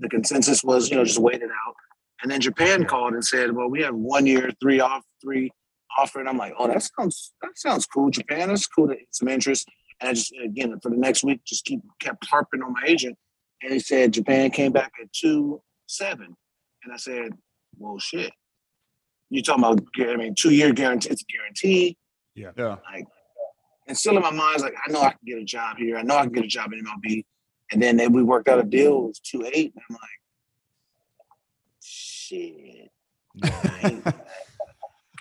[0.00, 1.74] the consensus was, you know, just wait it out.
[2.22, 5.50] And then Japan called and said, well, we have one year, three off, three
[5.98, 6.20] offer.
[6.20, 8.10] And I'm like, oh, that sounds, that sounds cool.
[8.10, 9.68] Japan, that's cool to get some interest.
[10.04, 13.16] And I just again for the next week just keep kept harping on my agent,
[13.62, 16.36] and he said Japan came back at two seven,
[16.82, 17.32] and I said,
[17.78, 18.32] well, shit.
[19.30, 19.80] You talking about?
[19.98, 21.08] I mean, two year guarantee.
[21.08, 21.96] It's a guarantee.
[22.34, 22.50] Yeah.
[22.56, 22.76] Yeah.
[22.92, 23.06] Like,
[23.88, 25.96] and still in my mind, like I know I can get a job here.
[25.96, 27.24] I know I can get a job in MLB.
[27.72, 28.98] And then, then we worked out a deal.
[28.98, 30.20] It was two eight, and I'm like,
[31.82, 32.90] shit.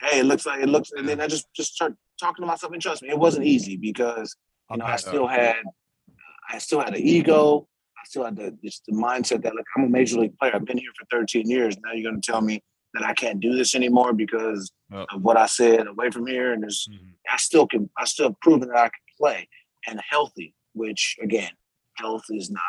[0.01, 0.91] hey, it looks like it looks.
[0.91, 3.77] And then I just just start talking to myself, and trust me, it wasn't easy
[3.77, 4.35] because
[4.71, 5.55] you know I still had
[6.49, 7.67] I still had an ego.
[7.97, 10.51] I still had the just the mindset that like I'm a major league player.
[10.55, 11.77] I've been here for 13 years.
[11.83, 12.61] Now you're going to tell me
[12.93, 15.05] that I can't do this anymore because Oh.
[15.11, 16.53] of what I said away from here.
[16.53, 17.07] And there's mm-hmm.
[17.29, 19.47] I still can I still have proven that I can play
[19.87, 21.49] and healthy, which again,
[21.95, 22.61] health is not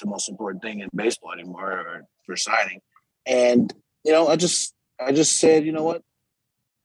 [0.00, 2.80] the most important thing in baseball anymore or for signing.
[3.24, 3.72] And
[4.04, 6.02] you know, I just I just said, you know what,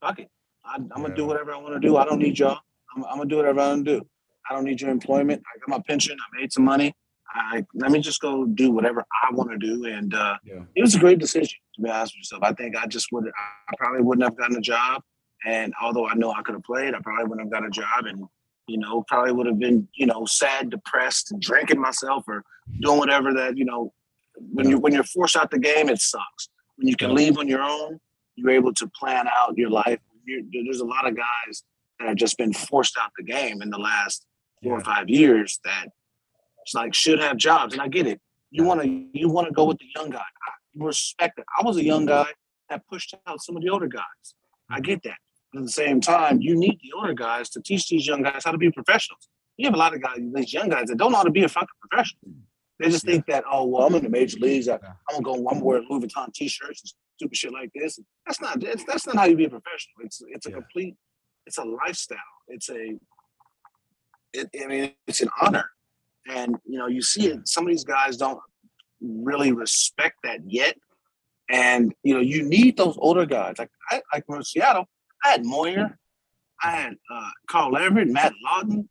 [0.01, 0.29] fuck it.
[0.63, 1.97] I, I'm gonna do whatever I want to do.
[1.97, 2.59] I don't need y'all.
[2.95, 4.07] I'm, I'm gonna do whatever I want to do.
[4.49, 5.41] I don't need your employment.
[5.53, 6.17] I got my pension.
[6.19, 6.93] I made some money.
[7.33, 9.85] I let me just go do whatever I want to do.
[9.85, 10.61] And uh, Yeah.
[10.75, 12.43] it was a great decision to be honest with yourself.
[12.43, 13.25] I think I just would.
[13.27, 15.01] I probably wouldn't have gotten a job.
[15.45, 18.05] And although I know I could have played, I probably wouldn't have got a job.
[18.05, 18.25] And
[18.67, 22.43] you know, probably would have been you know sad, depressed, and drinking myself or
[22.81, 23.93] doing whatever that you know.
[24.53, 26.49] When you when you're forced out the game, it sucks.
[26.77, 27.15] When you can Yeah.
[27.15, 27.99] leave on your own,
[28.35, 29.99] you're able to plan out your life.
[30.25, 31.63] You're, there's a lot of guys
[31.99, 34.25] that have just been forced out the game in the last
[34.63, 35.87] four or five years that
[36.63, 37.73] it's like should have jobs.
[37.73, 38.19] And I get it.
[38.51, 40.19] You want to you want to go with the young guy.
[40.19, 41.45] I respect it.
[41.59, 42.27] I was a young guy
[42.69, 44.01] that pushed out some of the older guys.
[44.69, 44.83] I mm-hmm.
[44.83, 45.17] get that.
[45.55, 48.51] At the same time, you need the older guys to teach these young guys how
[48.51, 49.27] to be professionals.
[49.57, 51.43] You have a lot of guys, these young guys that don't know how to be
[51.43, 52.21] a fucking professional.
[52.79, 54.67] They just think that, oh well, I'm in the major leagues.
[54.67, 54.75] I,
[55.09, 55.49] I'm gonna go.
[55.49, 57.99] I'm wearing Louis Vuitton t-shirts and stupid shit like this.
[58.25, 58.59] That's not.
[58.59, 59.93] That's, that's not how you be a professional.
[59.99, 60.55] It's it's a Yeah.
[60.55, 60.95] complete.
[61.45, 62.17] It's a lifestyle.
[62.47, 62.97] It's a.
[64.33, 65.69] It, I mean, it's an honor,
[66.29, 67.47] and you know, you see it.
[67.47, 68.39] Some of these guys don't
[69.01, 70.77] really respect that yet,
[71.49, 73.55] and you know, you need those older guys.
[73.59, 74.85] Like I, like from Seattle,
[75.23, 75.97] I had Moyer,
[76.63, 78.87] I had uh, Carl Everett, Matt Lawton.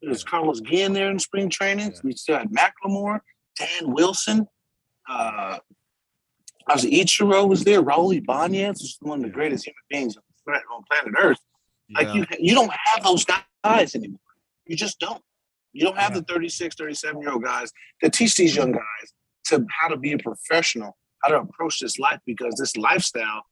[0.00, 1.92] There was Carlos Guillen there in spring training.
[2.02, 3.20] We still had McLemore,
[3.58, 4.46] Dan Wilson.
[5.06, 5.58] Uh,
[6.66, 7.82] I was Ichiro was there.
[7.82, 11.38] Raul Ibanez was one of the greatest human beings on planet- on planet Earth.
[11.94, 12.14] Like Yeah.
[12.14, 13.26] you, you don't have those
[13.64, 14.20] guys anymore.
[14.70, 15.20] You just don't.
[15.72, 16.20] You don't have Yeah.
[16.20, 19.12] the 36, 37 year old guys that teach these young guys
[19.46, 23.42] to how to be a professional, how to approach this life because this lifestyle,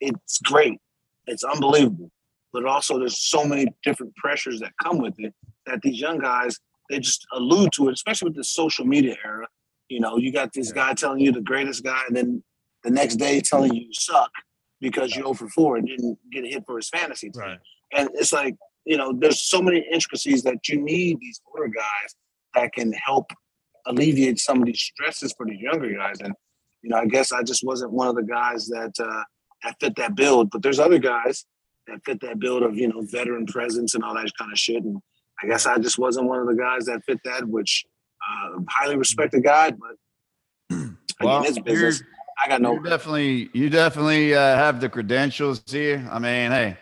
[0.00, 0.80] it's great.
[1.28, 2.10] It's unbelievable.
[2.52, 5.32] But also there's so many different pressures that come with it
[5.66, 6.58] that these young guys,
[6.90, 9.46] they just allude to it, especially with the social media era.
[9.88, 12.42] You know, you got this guy telling you the greatest guy, and then
[12.82, 14.32] the next day telling you you suck
[14.80, 17.42] because you're 0 for 4 and didn't get a hit for his fantasy team.
[17.42, 17.58] Right.
[17.92, 22.14] And it's like, you know, there's so many intricacies that you need these older guys
[22.54, 23.30] that can help
[23.86, 26.20] alleviate some of these stresses for the younger guys.
[26.20, 26.34] And,
[26.82, 29.22] you know, I guess I just wasn't one of the guys that uh,
[29.62, 30.50] that fit that build.
[30.50, 31.44] But there's other guys
[31.86, 34.82] that fit that build of, you know, veteran presence and all that kind of shit.
[34.82, 35.00] And
[35.42, 37.84] I guess I just wasn't one of the guys that fit that, which
[38.26, 39.96] uh, highly respected guy, but
[40.70, 42.02] again, Well, it's business.
[42.44, 46.06] I got no You definitely, you definitely uh, have the credentials here.
[46.10, 46.76] I mean, hey,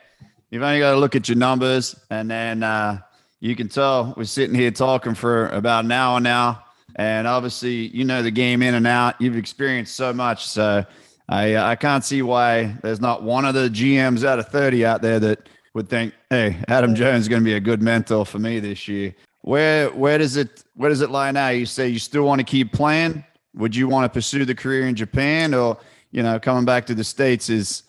[0.52, 3.00] you've only got to look at your numbers, and then uh,
[3.40, 6.62] you can tell we're sitting here talking for about an hour now,
[6.94, 9.20] and obviously, you know the game in and out.
[9.20, 10.84] You've experienced so much, so
[11.28, 15.02] I I can't see why there's not one of the GMs out of thirty out
[15.02, 18.38] there that would think, hey, Adam Jones is going to be a good mentor for
[18.38, 19.14] me this year.
[19.40, 21.48] Where where does it where does it lie now?
[21.48, 23.24] You say you still want to keep playing?
[23.54, 25.78] Would you want to pursue the career in Japan, or
[26.10, 27.84] you know, coming back to the states is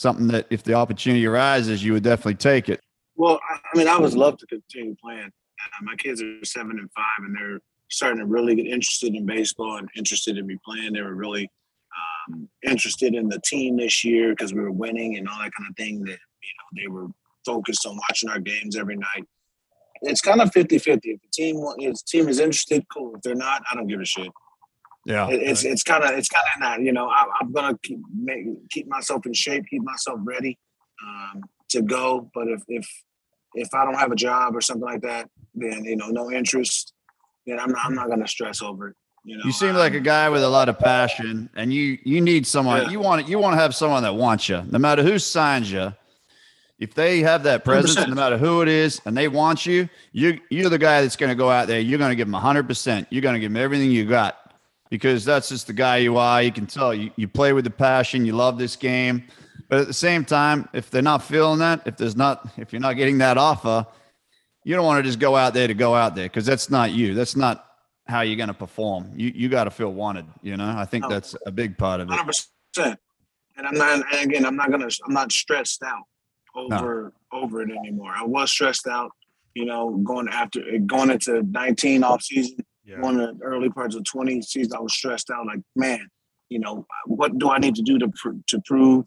[0.00, 2.80] something that if the opportunity arises, you would definitely take it.
[3.16, 5.26] Well, I, mean, I would love to continue playing.
[5.26, 9.26] Uh, my kids are seven and five, and they're starting to really get interested in
[9.26, 10.94] baseball and interested in me playing.
[10.94, 11.50] They were really
[12.30, 15.68] um, interested in the team this year because we were winning and all that kind
[15.68, 16.02] of thing.
[16.04, 17.08] That you know, they were
[17.44, 19.26] focused on watching our games every night.
[20.02, 21.10] It's kind of 50 50.
[21.10, 23.16] If the team, if the team is interested, cool.
[23.16, 24.30] If they're not, I don't give a shit.
[25.10, 26.82] Yeah, It- it's it's kind of it's kind of not.
[26.82, 30.58] You know, I, I'm gonna keep make, keep myself in shape, keep myself ready
[31.06, 32.30] um, to go.
[32.34, 32.86] But if if
[33.54, 36.92] if I don't have a job or something like that, then you know, no interest,
[37.46, 38.96] then I'm not I'm not gonna stress over it.
[39.24, 42.20] You know, You seem like a guy with a lot of passion, and you you
[42.22, 42.82] need someone.
[42.82, 42.90] Yeah.
[42.90, 45.92] You want you want to have someone that wants you, no matter who signs you.
[46.78, 48.08] If they have that presence, 100%.
[48.08, 51.28] no matter who it is, and they want you, you you're the guy that's going
[51.28, 51.78] to go out there.
[51.78, 53.06] You're going to give them hundred percent.
[53.10, 54.49] You're going to give them everything you got,
[54.90, 56.42] because that's just the guy you are.
[56.42, 58.24] You can tell you you play with the passion.
[58.26, 59.24] You love this game,
[59.68, 62.80] but at the same time, if they're not feeling that, if there's not, if you're
[62.80, 63.86] not getting that offer,
[64.64, 66.90] you don't want to just go out there to go out there because that's not
[66.90, 67.14] you.
[67.14, 67.64] That's not
[68.06, 69.12] how you're going to perform.
[69.14, 70.26] You you got to feel wanted.
[70.42, 71.08] You know, I think No.
[71.10, 72.12] that's a big part of it.
[72.14, 72.26] hundred
[72.74, 72.98] percent.
[73.56, 74.04] And I'm not.
[74.14, 74.88] And again, I'm not gonna.
[75.06, 76.02] I'm not stressed out
[76.54, 78.12] over over it anymore.
[78.16, 79.12] I was stressed out.
[79.54, 83.00] You know, going after going into 19 off season, Yeah.
[83.00, 85.46] going to the early parts of 20 season, I was stressed out.
[85.46, 86.08] Like, man,
[86.48, 89.04] you know, what do I need to do to pr- to prove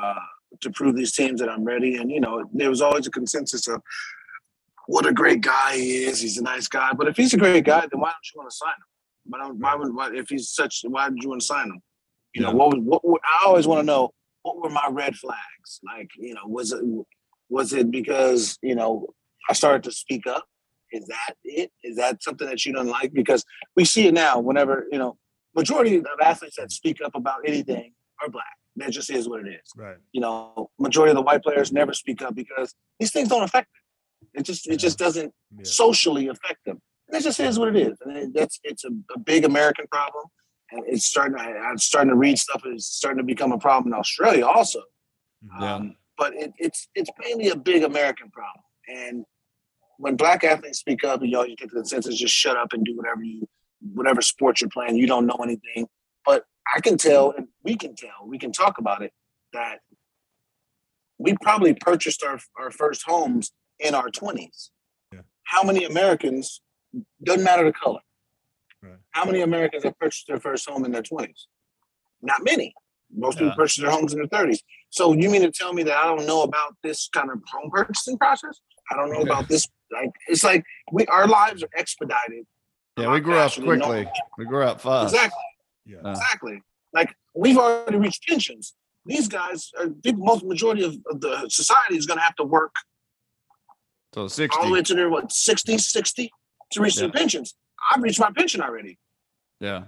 [0.00, 0.14] uh,
[0.60, 1.96] to prove these teams that I'm ready?
[1.96, 3.80] And you know, there was always a consensus of
[4.88, 6.20] what a great guy he is.
[6.20, 8.50] He's a nice guy, but if he's a great guy, then why don't you want
[8.50, 8.86] to sign him?
[9.28, 11.80] Why don't why would why, if he's such why did you want to sign him?
[12.34, 14.10] You know, what was what were- I always want to know
[14.42, 15.80] what were my red flags?
[15.84, 16.82] Like, you know, was it
[17.48, 19.06] was it because, you know,
[19.48, 20.44] I started to speak up?
[20.92, 21.70] Is that it?
[21.82, 23.12] Is that something that you don't like?
[23.12, 25.16] Because we see it now whenever, you know,
[25.54, 28.44] majority of athletes that speak up about anything are black.
[28.76, 29.70] That just is what it is.
[29.76, 29.96] Right.
[30.12, 33.68] You know, majority of the white players never speak up because these things don't affect
[33.72, 34.30] them.
[34.34, 35.64] It just it just doesn't Yeah.
[35.64, 36.80] socially affect them.
[37.08, 37.96] It just is what it is.
[38.04, 40.24] And that's it's a, a big American problem,
[40.72, 41.38] and it's starting.
[41.38, 42.62] To, I'm starting to read stuff.
[42.66, 44.82] It's starting to become a problem in Australia also.
[45.60, 45.74] Yeah.
[45.74, 48.62] Um, but it, it's it's mainly a big American problem.
[48.88, 49.24] And
[49.98, 52.72] when black athletes speak up, and you know, you get the consensus, just shut up
[52.72, 53.48] and do whatever you,
[53.94, 54.96] whatever sport you're playing.
[54.96, 55.86] You don't know anything.
[56.24, 56.44] But
[56.74, 59.12] I can tell, and we can tell, we can talk about it
[59.52, 59.80] that
[61.18, 64.70] we probably purchased our our first homes in our 20s.
[65.12, 65.20] Yeah.
[65.44, 66.60] How many Americans?
[67.22, 68.00] Doesn't matter the color.
[68.82, 68.96] Right.
[69.10, 71.46] How many Americans have purchased their first home in their 20s?
[72.22, 72.74] Not many.
[73.14, 74.58] Most people purchase their homes in their 30s.
[74.90, 77.70] So you mean to tell me that I don't know about this kind of home
[77.70, 78.60] purchasing process?
[78.90, 79.66] I don't know about this.
[79.92, 82.44] Like it's like we our lives are expedited.
[82.96, 84.08] Yeah, we grew up faster than quickly.
[84.38, 85.14] We grew up fast.
[85.14, 85.42] Exactly.
[85.84, 85.98] Yeah.
[86.04, 86.62] Uh, Exactly.
[86.92, 88.74] Like we've already reached pensions.
[89.04, 92.44] These guys, are, the most majority of, of the society is going to have to
[92.44, 92.74] work
[94.14, 94.70] So all the 60.
[94.70, 96.32] way to their what 60, 60
[96.72, 97.54] to reach their pensions.
[97.92, 98.98] I've reached my pension already.
[99.60, 99.84] Yeah.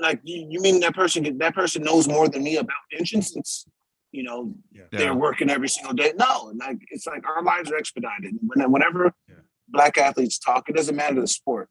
[0.00, 3.66] Like you, you mean that person that person knows more than me about pensions since
[4.12, 4.82] you know Yeah.
[4.92, 4.98] Yeah.
[4.98, 6.12] they're working every single day.
[6.16, 8.34] No, like it's like our lives are expedited.
[8.46, 9.36] When, whenever Yeah.
[9.68, 11.68] black athletes talk, it doesn't matter the sport.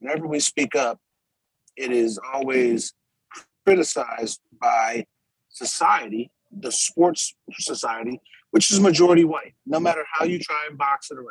[0.00, 0.98] Whenever we speak up,
[1.76, 2.94] it is always
[3.64, 5.06] criticized by
[5.48, 8.20] society, the sports society,
[8.50, 9.54] which is majority white.
[9.66, 9.84] No mm-hmm.
[9.84, 11.28] matter how you try and box it around,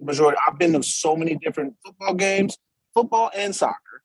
[0.00, 0.38] majority.
[0.46, 2.56] I've been to so many different football games,
[2.94, 4.02] football and soccer,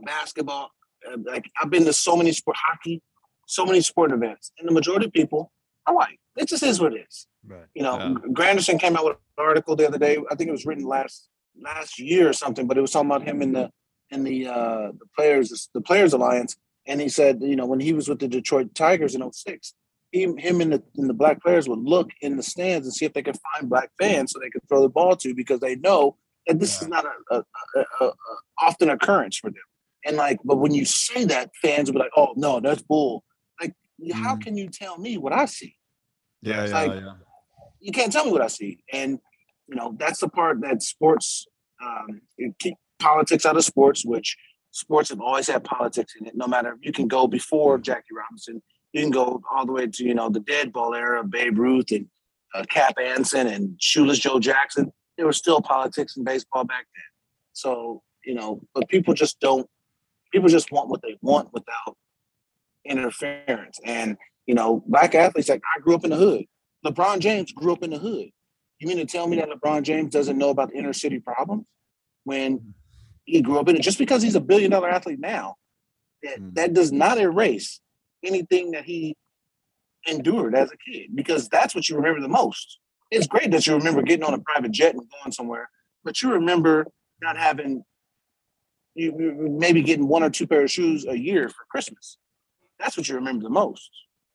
[0.00, 0.70] basketball.
[1.18, 3.02] Like I've been to so many sport, hockey,
[3.46, 5.52] so many sport events, and the majority of people
[5.86, 6.18] are white.
[6.36, 7.26] It just is what it is.
[7.46, 7.66] Right.
[7.74, 8.14] You know, Yeah.
[8.32, 10.18] Granderson came out with an article the other day.
[10.30, 11.28] I think it was written last
[11.60, 13.70] last year or something, but it was talking about him in the
[14.10, 17.92] in the uh the players the players alliance, and he said, you know, when he
[17.92, 19.74] was with the Detroit Tigers in 06,
[20.10, 23.04] he, him and the and the black players would look in the stands and see
[23.04, 25.76] if they could find black fans so they could throw the ball to because they
[25.76, 26.16] know
[26.46, 27.44] that this is not a, a,
[27.76, 28.12] a, a, a
[28.60, 29.62] often occurrence for them.
[30.06, 33.24] And like, but when you say that, fans will be like, "Oh no, that's bull."
[34.12, 34.42] How Mm.
[34.42, 35.76] can you tell me what I see?
[36.42, 36.62] Yeah.
[36.62, 36.82] It's Yeah.
[36.82, 37.14] like- yeah.
[37.80, 38.78] you can't tell me what I see.
[38.92, 39.18] And
[39.68, 41.46] you know, that's the part that sports
[41.82, 42.20] um,
[42.60, 44.36] keep politics out of sports, which
[44.70, 46.34] sports have always had politics in it.
[46.36, 50.04] No matter you can go before Jackie Robinson, you can go all the way to
[50.04, 52.08] you know the dead ball era, Babe Ruth and
[52.54, 54.92] uh, Cap Anson and Shoeless Joe Jackson.
[55.16, 57.04] There was still politics in baseball back then.
[57.52, 59.68] So you know, but people just don't.
[60.32, 61.96] People just want what they want without
[62.84, 63.78] interference.
[63.84, 64.16] And
[64.46, 66.44] you know, black athletes like I grew up in the hood.
[66.84, 68.28] LeBron James grew up in the hood.
[68.78, 71.64] You mean to tell me that LeBron James doesn't know about the inner city problems
[72.24, 72.74] when
[73.24, 73.82] he grew up in it?
[73.82, 75.54] Just because he's a billion dollar athlete now,
[76.22, 76.54] that, Mm.
[76.56, 77.80] that does not erase
[78.22, 79.16] anything that he
[80.06, 82.78] endured as a kid because that's what you remember the most.
[83.10, 85.70] It's great that you remember getting on a private jet and going somewhere,
[86.02, 86.86] but you remember
[87.22, 87.82] not having
[88.94, 92.18] you you- maybe getting one or two pair of shoes a year for Christmas.
[92.78, 93.90] That's what you remember the most.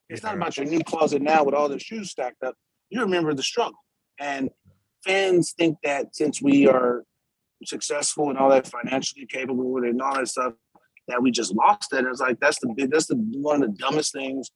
[0.08, 2.54] It's not about your new closet now with all the shoes stacked up.
[2.88, 3.78] You remember the struggle.
[4.18, 4.50] And
[5.04, 7.04] fans think that since we are
[7.64, 10.54] successful and all that financially capable and all that stuff,
[11.06, 12.04] that we just lost it.
[12.04, 14.50] It's like that's the big- that's the one of the dumbest things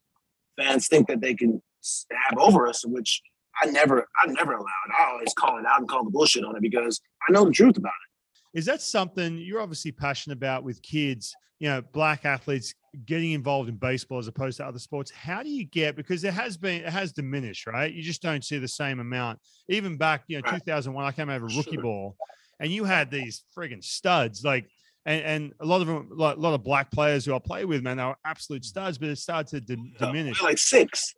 [0.57, 3.23] fans think that they can stab over us, which
[3.63, 4.69] I never I never allowed.
[4.99, 7.53] I always call it out and call the bullshit on it because I know the
[7.53, 8.59] truth about it.
[8.59, 11.35] Is that something you're obviously passionate about with kids?
[11.59, 12.75] You know, black athletes
[13.07, 15.11] getting involved in baseball as opposed to other sports.
[15.11, 17.93] How do you get because it has been it has diminished, right?
[17.93, 19.41] You just don't see the same amount.
[19.69, 20.61] Even back, you know, Right.
[20.65, 21.83] 2001, I came over rookie Sure.
[21.83, 22.17] ball,
[22.61, 24.69] and you had these friggin' studs like.
[25.07, 27.39] And, and a lot of them, a lot, a lot of black players who I
[27.39, 30.41] play with, man, they were absolute studs, but it started to dim- diminish.
[30.41, 31.15] Like six.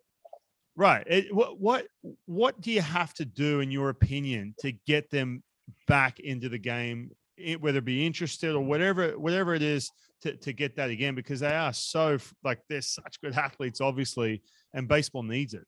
[0.75, 1.07] Right.
[1.07, 1.87] It, what what
[2.25, 5.45] what do you have to do, in your opinion, to get them
[5.87, 7.13] back into the game,
[7.61, 9.91] whether it be interested or whatever whatever it is,
[10.23, 11.15] to, to get that again?
[11.15, 14.43] Because they are so like they're such good athletes, obviously,
[14.75, 15.65] and baseball needs it.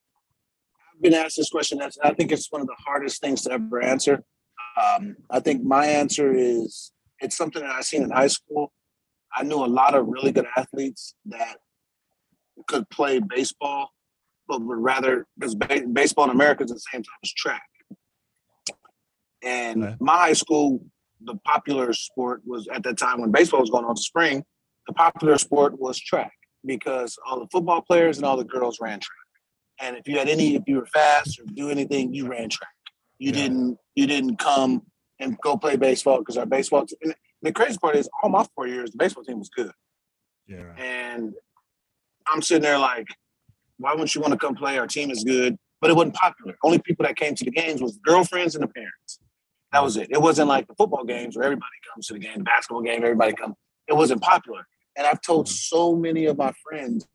[0.94, 1.80] I've been asked this question.
[1.80, 4.24] I think it's one of the hardest things to ever answer.
[4.80, 8.72] Um, I think my answer is it's something that I seen in high school.
[9.34, 11.58] I knew a lot of really good athletes that
[12.66, 13.90] could play baseball,
[14.48, 17.62] but would rather because ba- baseball in America is the same time as track.
[19.42, 20.80] And my high school,
[21.22, 24.44] the popular sport was at that time when baseball was going on to spring.
[24.86, 26.32] The popular sport was track
[26.64, 29.14] because all the football players and all the girls ran track.
[29.80, 32.70] And if you had any, if you were fast or do anything, you ran track.
[33.18, 33.42] You Yeah.
[33.42, 34.82] didn't, you didn't come
[35.20, 36.86] and go play baseball because our baseball.
[37.42, 39.70] The crazy part is, all my four years, the baseball team was good.
[40.48, 40.74] Yeah.
[40.76, 41.34] And
[42.26, 43.06] I'm sitting there like,
[43.76, 44.76] why wouldn't you want to come play?
[44.78, 46.56] Our team is good, but it wasn't popular.
[46.64, 49.20] Only people that came to the games was girlfriends and the parents.
[49.72, 50.08] That was it.
[50.10, 53.02] It wasn't like the football games where everybody comes to the game, the basketball game,
[53.02, 53.54] everybody comes.
[53.86, 54.66] It wasn't popular.
[54.96, 55.52] And I've told mm-hmm.
[55.52, 57.06] so many of my friends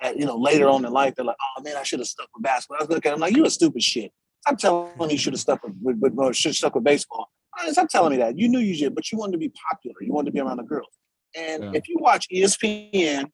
[0.00, 2.28] that, you know, later on in life, they're like, oh man, I should have stuck
[2.34, 2.78] with basketball.
[2.80, 4.10] I was looking at them like, you a stupid shit.
[4.46, 7.28] Stop telling me you should have stuck with, with, with should stuck with baseball.
[7.70, 8.38] Stop telling me that.
[8.38, 9.96] You knew you should, but you wanted to be popular.
[10.00, 10.86] You wanted to be around the girls.
[11.34, 11.70] And Yeah.
[11.74, 13.30] if you watch ESPN,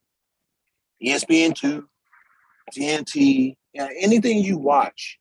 [1.03, 1.83] ESPN2,
[2.73, 5.19] TNT, you know, anything you watch,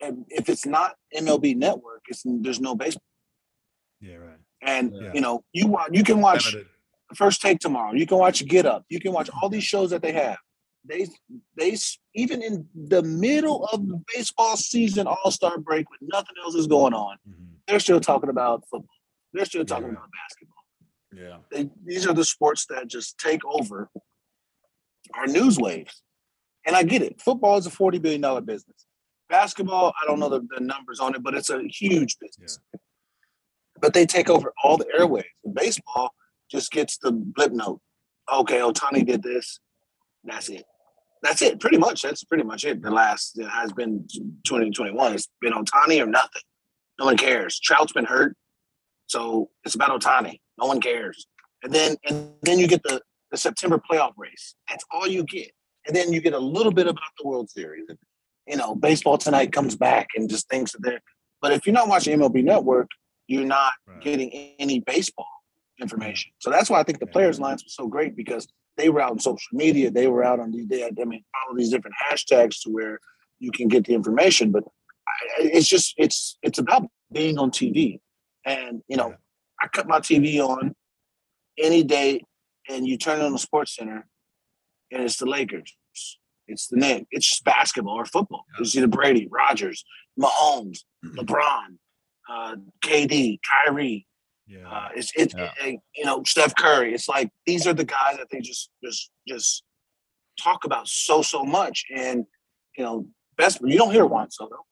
[0.00, 3.02] if it's not MLB Network, it's there's no baseball.
[4.00, 4.16] Yeah.
[4.16, 4.38] Right.
[4.62, 5.10] And Yeah.
[5.14, 6.54] you know, you watch, you can watch
[7.14, 7.92] First Take tomorrow.
[7.92, 8.84] You can watch Get Up.
[8.88, 10.38] You can watch all these shows that they have.
[10.84, 11.06] They
[11.56, 11.76] they
[12.14, 16.66] even in the middle of the baseball season, All Star break, when nothing else is
[16.66, 17.56] going on, Mhm.
[17.66, 18.94] they're still talking about football.
[19.32, 19.92] They're still talking Yeah.
[19.92, 20.64] about basketball.
[21.14, 21.38] Yeah.
[21.50, 23.90] They, these are the sports that just take over
[25.14, 26.02] our news waves.
[26.64, 27.20] And I get it.
[27.20, 28.85] Football is a $40 billion business.
[29.28, 32.60] Basketball, I don't know the, the numbers on it, but it's a huge business.
[33.80, 35.24] But they take over all the airwaves.
[35.44, 36.14] And baseball
[36.50, 37.80] just gets the blip note.
[38.32, 39.60] Okay, Otani did this.
[40.24, 40.64] That's it.
[41.22, 41.60] That's it.
[41.60, 42.02] Pretty much.
[42.02, 42.82] That's pretty much it.
[42.82, 44.06] The last it has been
[44.44, 45.14] 2021.
[45.14, 46.42] It's been Otani or nothing.
[46.98, 47.58] No one cares.
[47.58, 48.36] Trout's been hurt.
[49.06, 50.40] So it's about Otani.
[50.58, 51.26] No one cares.
[51.62, 53.00] And then and then you get the,
[53.30, 54.54] the September playoff race.
[54.68, 55.50] That's all you get.
[55.86, 57.86] And then you get a little bit about the World Series.
[58.46, 61.00] You know, baseball tonight comes back and just thinks that they're
[61.42, 62.88] but if you're not watching MLB Network,
[63.26, 64.00] you're not Right.
[64.00, 65.28] getting any baseball
[65.80, 66.32] information.
[66.38, 69.12] So that's why I think the players alliance was so great because they were out
[69.12, 69.90] on social media.
[69.90, 72.98] They were out on these, they had, I mean, follow these different hashtags to where
[73.38, 74.50] you can get the information.
[74.50, 74.64] But
[75.06, 78.00] I, it's just, it's, it's about being on TV.
[78.44, 79.16] And, you know, Yeah.
[79.60, 80.74] I cut my TV on
[81.58, 82.22] any day
[82.68, 84.02] and you turn on the SportsCenter
[84.90, 85.76] and it's the Lakers.
[86.48, 87.06] It's the name.
[87.10, 88.44] It's just basketball or football.
[88.58, 89.84] You see the Brady, Rodgers,
[90.18, 91.78] Mahomes, LeBron,
[92.28, 94.06] uh, KD, Kyrie,
[94.46, 94.68] Yeah.
[94.70, 95.52] uh, it's it's Yeah.
[95.60, 96.94] it- you know Steph Curry.
[96.94, 99.64] It's like these are the guys that they just just just
[100.38, 102.24] talk about so so much, and
[102.76, 104.66] you know best you don't hear Juan Soto.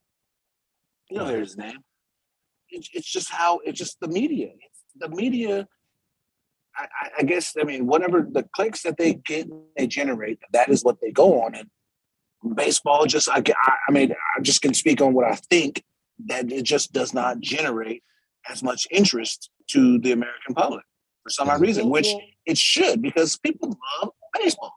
[1.11, 1.79] You don't hear his name.
[2.71, 4.49] It's, it's just how it's just the media.
[4.49, 5.69] It's the media.
[6.77, 10.39] I, I- I guess I mean whatever the clicks that they get, they generate.
[10.53, 11.55] That is what they go on.
[11.55, 15.83] And baseball, just I, I I mean I just can speak on what I think
[16.27, 18.03] that it just does not generate
[18.49, 20.85] as much interest to the American public
[21.23, 22.09] for some odd reason, which
[22.47, 24.73] it should because people love baseball.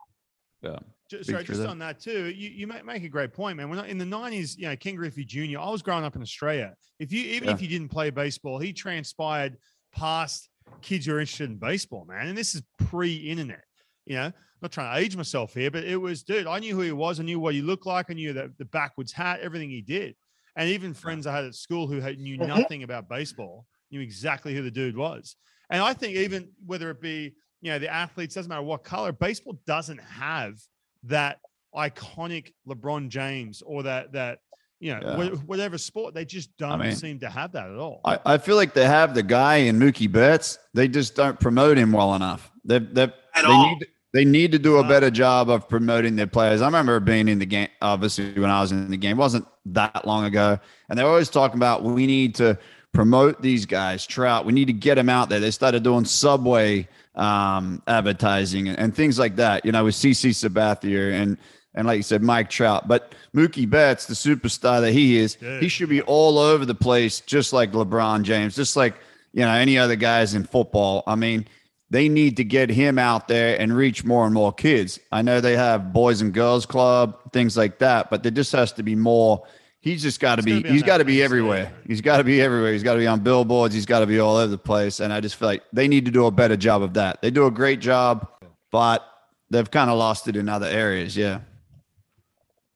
[0.62, 0.80] Yeah.
[1.10, 1.70] speak sorry, just that.
[1.70, 2.26] on that too.
[2.28, 3.70] You, you make, make a great point, man.
[3.70, 5.60] When I, in the nineties, you know, Ken Griffey Jr.
[5.60, 6.74] I was growing up in Australia.
[7.00, 7.54] If you even Yeah.
[7.56, 9.58] if you didn't play baseball, he transpired
[9.94, 10.50] past
[10.82, 12.28] kids who are interested in baseball, man.
[12.28, 13.64] And this is pre-internet.
[14.06, 16.48] You know, not trying to age myself here, but it was, dude.
[16.48, 17.20] I knew who he was.
[17.20, 18.08] I knew what he looked like.
[18.10, 20.16] I knew the, the backwards hat, everything he did.
[20.56, 22.48] And even friends I had at school who had, knew Mhm.
[22.48, 25.36] nothing about baseball knew exactly who the dude was.
[25.70, 29.12] And I think even whether it be you know the athletes, doesn't matter what color,
[29.12, 30.56] baseball doesn't have
[31.04, 31.40] that
[31.76, 34.40] iconic LeBron James or that that
[34.80, 35.18] you know Yeah.
[35.18, 36.14] wha- whatever sport.
[36.14, 38.02] They just don't mean, seem to have that at all.
[38.06, 40.60] I, I feel like they have the guy in Mookie Betts.
[40.74, 42.52] They just don't promote him well enough.
[42.66, 43.70] They they At they all.
[43.70, 44.88] need they need to do a uh.
[44.88, 46.62] better job of promoting their players.
[46.62, 49.46] I remember being in the game, obviously when I was in the game, it wasn't
[49.68, 50.60] that long ago,
[50.90, 52.58] and they're always talking about we need to
[52.94, 54.06] promote these guys.
[54.08, 55.40] Trout, we need to get them out there.
[55.40, 56.88] They started doing Subway
[57.18, 59.66] um, advertising and, and things like that.
[59.66, 61.38] You know, with CC Sabathia and
[61.78, 62.88] and like you said, Mike Trout.
[62.88, 67.20] But Mookie Betts, the superstar that he is, he should be all over the place,
[67.22, 68.96] just like LeBron James, just like
[69.34, 71.04] you know any other guys in football.
[71.06, 71.46] I mean,
[71.90, 75.00] they need to get him out there and reach more and more kids.
[75.12, 78.72] I know they have boys and girls club, things like that, but there just has
[78.74, 79.44] to be more.
[79.88, 80.52] He's just got to be.
[80.52, 81.66] gotta be on He's got to be everywhere.
[81.66, 81.88] stage.
[81.88, 82.74] He's got to be everywhere.
[82.74, 83.74] He's got to be on billboards.
[83.74, 85.00] He's got to be all over the place.
[85.00, 87.22] And I just feel like they need to do a better job of that.
[87.22, 88.28] They do a great job,
[88.72, 89.06] but
[89.50, 91.16] they've kind of lost it in other areas.
[91.16, 91.40] Yeah,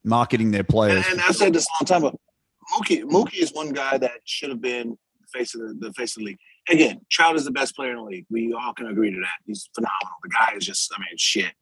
[0.04, 1.04] marketing their And, players.
[1.10, 2.18] and I said this a long time ago.
[2.74, 6.16] Mookie, Mookie is one guy that should have been the face of the, the face
[6.16, 6.38] of the league.
[6.68, 8.26] Again, Trout is the best player in the league.
[8.30, 9.38] We all can agree to that.
[9.46, 10.16] He's phenomenal.
[10.22, 11.52] The guy is just, I mean, shit.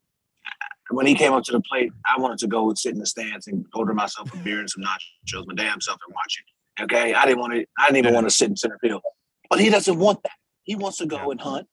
[0.91, 3.05] When he came up to the plate, I wanted to go and sit in the
[3.05, 6.43] stands and order myself a beer and some nachos, my damn self, and watch
[6.77, 6.83] it.
[6.83, 7.65] Okay, I didn't want to.
[7.79, 8.15] I didn't even Yeah.
[8.15, 9.01] want to sit in center field.
[9.49, 10.37] But he doesn't want that.
[10.63, 11.29] He wants to go Yeah.
[11.31, 11.67] and hunt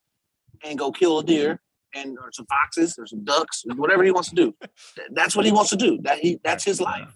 [0.65, 1.61] and go kill a deer
[1.95, 4.55] and or some foxes or some ducks, whatever he wants to do.
[5.11, 5.99] That's what he wants to do.
[6.03, 7.09] That he that's his life.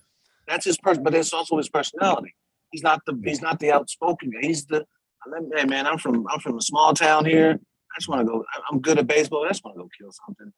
[0.48, 2.34] That's his person, but it's also his personality.
[2.72, 4.40] He's not the he's not the outspoken guy.
[4.42, 4.86] He's the
[5.56, 5.86] hey man.
[5.86, 7.58] I'm from I'm from a small town here.
[7.60, 8.44] I just want to go.
[8.70, 9.44] I'm good at baseball.
[9.44, 10.52] I just want to go kill something.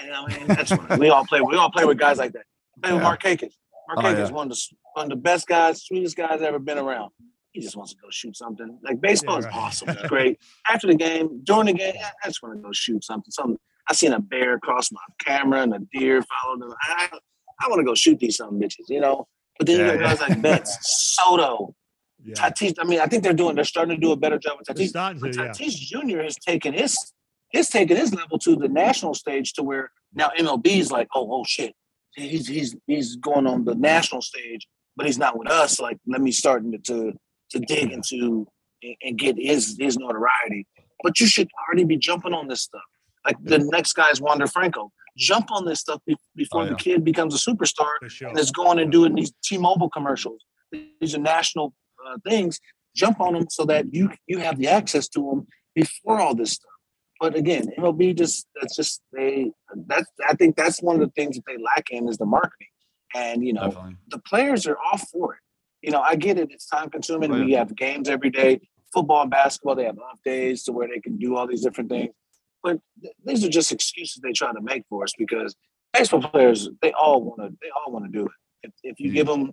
[0.00, 1.40] And I mean, that's what we all play.
[1.40, 2.44] We all play with guys like that.
[2.82, 3.16] Play with Yeah.
[3.16, 3.52] Markakis.
[3.88, 4.34] Mark Oh, Akins, yeah.
[4.34, 7.10] one of the one of the best guys, sweetest guys ever been around.
[7.52, 8.78] He just wants to go shoot something.
[8.82, 9.88] Like baseball Yeah, is awesome.
[9.90, 10.38] It's great.
[10.68, 13.30] After the game, during the game, I just want to go shoot something.
[13.32, 13.58] Something.
[13.88, 16.72] I seen a bear cross my camera and a deer followed them.
[16.82, 17.08] I,
[17.60, 19.26] I want to go shoot these some bitches, you know.
[19.58, 20.78] But then Yeah, you got guys like Betts,
[21.16, 21.74] Soto,
[22.24, 22.34] yeah.
[22.34, 22.74] Tatis.
[22.78, 23.56] I mean, I think they're doing.
[23.56, 24.88] They're starting to do a better job with They're Tatis.
[24.90, 25.50] starting But to, yeah.
[25.50, 26.22] Tatis Jr.
[26.22, 26.96] has taken his
[27.52, 31.28] has taken his level to the national stage to where now MLB is like, oh,
[31.32, 31.74] oh shit,
[32.14, 35.80] he's he's he's going on the national stage, but he's not with us.
[35.80, 37.12] Like, let me start to to,
[37.50, 38.46] to dig into
[38.82, 40.66] and, and get his his notoriety.
[41.02, 42.82] But you should already be jumping on this stuff.
[43.24, 44.92] Like the next guy is Wander Franco.
[45.16, 48.28] Jump on this stuff be- before Oh, the kid becomes a superstar sure.
[48.28, 50.40] and is going and doing these T-Mobile commercials.
[51.00, 51.74] These are national
[52.06, 52.60] uh, things.
[52.94, 56.52] Jump on them so that you you have the access to them before all this
[56.52, 56.69] stuff.
[57.20, 59.52] But again, MLB just that's just they
[59.86, 62.66] that's I think that's one of the things that they lack in is the marketing.
[63.14, 63.96] And you know, Definitely.
[64.08, 65.40] the players are all for it.
[65.82, 66.50] You know, I get it.
[66.50, 67.32] It's time consuming.
[67.32, 67.44] Oh.
[67.44, 68.60] We have games every day.
[68.92, 71.90] Football and basketball, they have off days to where they can do all these different
[71.90, 72.10] things.
[72.62, 75.54] But th- these are just excuses they try to make for us because
[75.92, 78.32] baseball players, they all want to, they all want to do it.
[78.62, 79.14] If, if you Mhm.
[79.14, 79.52] give them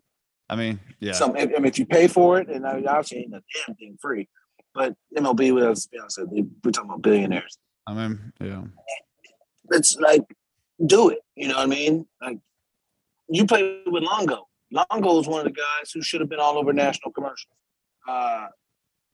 [0.50, 1.12] I mean, yeah.
[1.14, 3.98] some, if, I mean, if you pay for it, and obviously ain't a damn thing
[4.02, 4.28] free.
[4.78, 7.58] But MLB, us, be honest, we're talking about billionaires.
[7.88, 8.62] I mean, yeah.
[9.72, 10.22] It's like,
[10.86, 11.18] do it.
[11.36, 12.06] You know what I mean?
[12.22, 12.38] Like,
[13.28, 14.48] you play with Longo.
[14.72, 17.56] Longo is one of the guys who should have been all over national commercials.
[18.08, 18.48] Uh,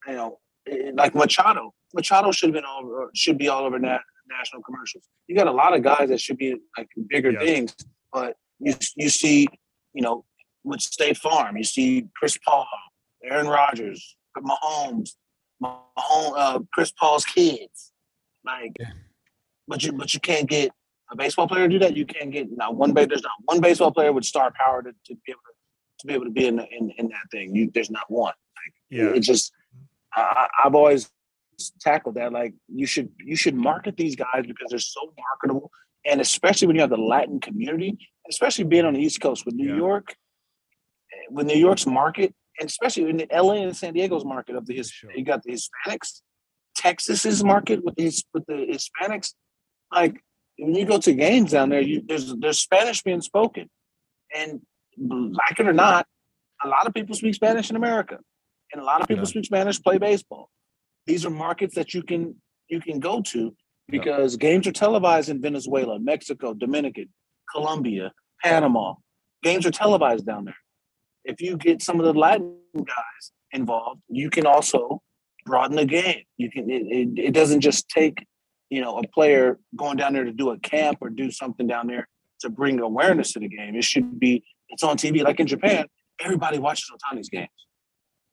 [0.05, 0.39] you know,
[0.70, 1.74] eh, like Machado.
[1.93, 5.05] Machado should have been all over, should be all over na- national commercials.
[5.28, 7.39] You got a lot of guys that should be like bigger Yeah.
[7.39, 7.74] things,
[8.11, 9.47] but you you see,
[9.93, 10.26] you know,
[10.66, 12.68] with State Farm, you see Chris Paul,
[13.24, 15.11] Aaron Rodgers, Mahomes,
[15.64, 17.91] Mahomes, uh, Chris Paul's kids,
[18.45, 18.76] like,
[19.68, 20.72] but you but you can't get
[21.11, 21.95] a baseball player to do that.
[21.95, 22.93] You can't get not one.
[22.93, 25.53] There's not one baseball player with star power to, to be able to
[25.99, 27.55] to be able to be in, in in that thing.
[27.55, 28.34] You there's not one.
[28.89, 29.14] Yeah.
[29.16, 29.51] It just
[30.14, 31.09] I, I've always
[31.80, 32.34] tackled that.
[32.34, 35.72] Like you should you should market these guys because they're so marketable,
[36.05, 37.97] and especially when you have the Latin community,
[38.30, 39.78] especially being on the East Coast with New Yeah.
[39.78, 40.16] York,
[41.11, 44.76] eh, with New York's market, especially in the LA and San Diego's market of the
[44.76, 45.12] his, Sure.
[45.16, 46.22] you got the Hispanics,
[46.78, 49.34] Texas's market with the His- with the Hispanics.
[49.91, 50.22] Like
[50.58, 53.70] when you go to games down there, you there's there's Spanish being spoken,
[54.36, 54.62] and
[54.97, 56.08] like it or not,
[56.64, 58.20] a lot of people speak Spanish in America,
[58.72, 59.30] and a lot of people Yeah.
[59.30, 60.49] speak Spanish, play baseball.
[61.06, 63.56] These are markets that you can you can go to
[63.89, 67.14] because games are televised in Venezuela, Mexico, Dominican,
[67.51, 68.95] Colombia, Panama.
[69.43, 70.56] Games are televised down there.
[71.26, 75.01] If you get some of the Latin guys involved, you can also
[75.45, 76.24] broaden the game.
[76.38, 76.69] You can.
[76.69, 78.26] It, it, it doesn't just take,
[78.69, 81.88] you know, a player going down there to do a camp or do something down
[81.88, 82.07] there
[82.41, 83.76] to bring awareness to the game.
[83.76, 84.43] It should be.
[84.69, 85.86] It's on TV, like in Japan.
[86.19, 87.49] Everybody watches Otani's games.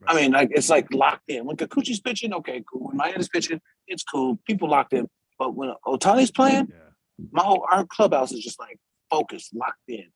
[0.06, 1.44] I mean, like it's like locked in.
[1.44, 2.88] When Kikuchi's pitching, okay, cool.
[2.88, 4.38] When Maeda's pitching, it's cool.
[4.46, 5.06] People locked in.
[5.38, 7.26] But when Otani's playing, Yeah.
[7.32, 8.78] my whole our clubhouse is just like
[9.10, 10.06] focused, locked in,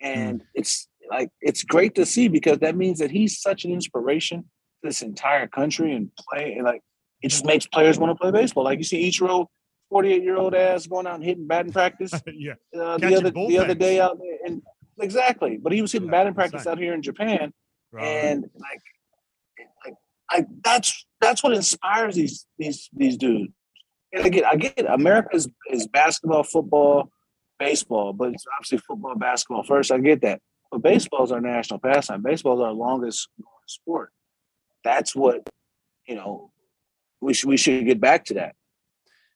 [0.00, 0.46] and hmm.
[0.54, 4.88] it's like it's great to see because that means that he's such an inspiration to
[4.88, 6.82] this entire country and play and like
[7.22, 8.64] it just makes players want to play baseball.
[8.64, 9.46] Like you see Ichiro,
[9.88, 12.54] forty eight year old ass going out and hitting batting practice yeah.
[12.78, 14.62] uh, the other the other day out there, and
[15.00, 15.58] exactly.
[15.62, 17.52] But he was hitting Yeah, batting practice out here in Japan,
[17.92, 18.04] Right.
[18.04, 18.82] and like,
[19.84, 19.94] like,
[20.30, 23.52] I that's that's what inspires these these these dudes.
[24.12, 24.86] And again, I get it.
[24.86, 27.08] America is, is basketball, football,
[27.58, 29.90] baseball, but it's obviously football, basketball first.
[29.90, 30.40] I get that,
[30.72, 32.22] but baseball is our national pastime.
[32.22, 33.28] Baseball is our longest
[33.66, 34.10] sport.
[34.82, 35.48] That's what
[36.08, 36.50] you know.
[37.20, 38.56] We should we should get back to that.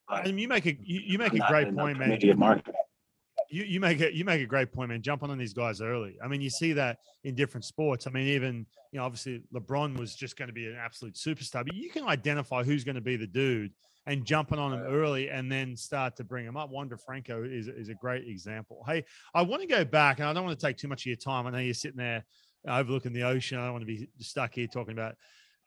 [0.08, 2.18] But you make a you, you make a great point, man.
[2.20, 5.02] you, you make it you make a great point, man.
[5.02, 6.16] Jumping on these guys early.
[6.24, 8.06] I mean, you see that in different sports.
[8.06, 11.64] I mean, even you know, obviously LeBron was just going to be an absolute superstar,
[11.64, 13.72] but you can identify who's going to be the dude
[14.06, 16.70] and jumping on them early and then start to bring them up.
[16.70, 18.84] Wander Franco is, is a great example.
[18.86, 19.04] Hey,
[19.34, 21.16] I want to go back, and I don't want to take too much of your
[21.16, 21.46] time.
[21.46, 22.24] I know you're sitting there
[22.68, 23.58] overlooking the ocean.
[23.58, 25.16] I don't want to be stuck here talking about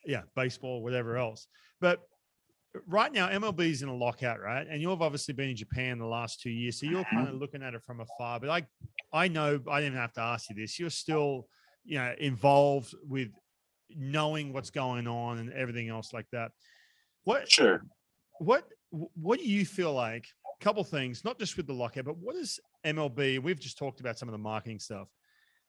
[0.05, 1.47] yeah, baseball, whatever else.
[1.81, 1.99] But
[2.87, 4.65] right now MLB is in a lockout, right?
[4.69, 7.39] And you've obviously been in Japan the last two years, so you're kind of mm-hmm.
[7.39, 8.39] looking at it from afar.
[8.39, 8.67] But I,
[9.13, 10.79] I know I didn't have to ask you this.
[10.79, 11.47] You're still,
[11.83, 13.29] you know, involved with
[13.89, 16.51] knowing what's going on and everything else like that.
[17.23, 17.81] What, Sure.
[18.39, 20.25] What, what do you feel like?
[20.59, 23.41] A couple things, not just with the lockout, but what is MLB?
[23.41, 25.07] We've just talked about some of the marketing stuff.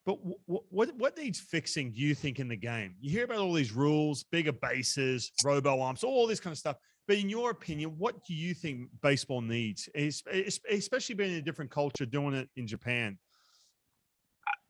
[0.06, 1.92] But what, what what needs fixing?
[1.92, 2.94] Do you think in the game?
[3.00, 6.76] You hear about all these rules, bigger bases, robo arms, all this kind of stuff.
[7.06, 11.38] But in your opinion, what do you think baseball needs, Es- es- especially being in
[11.38, 13.18] a different culture, doing it in Japan?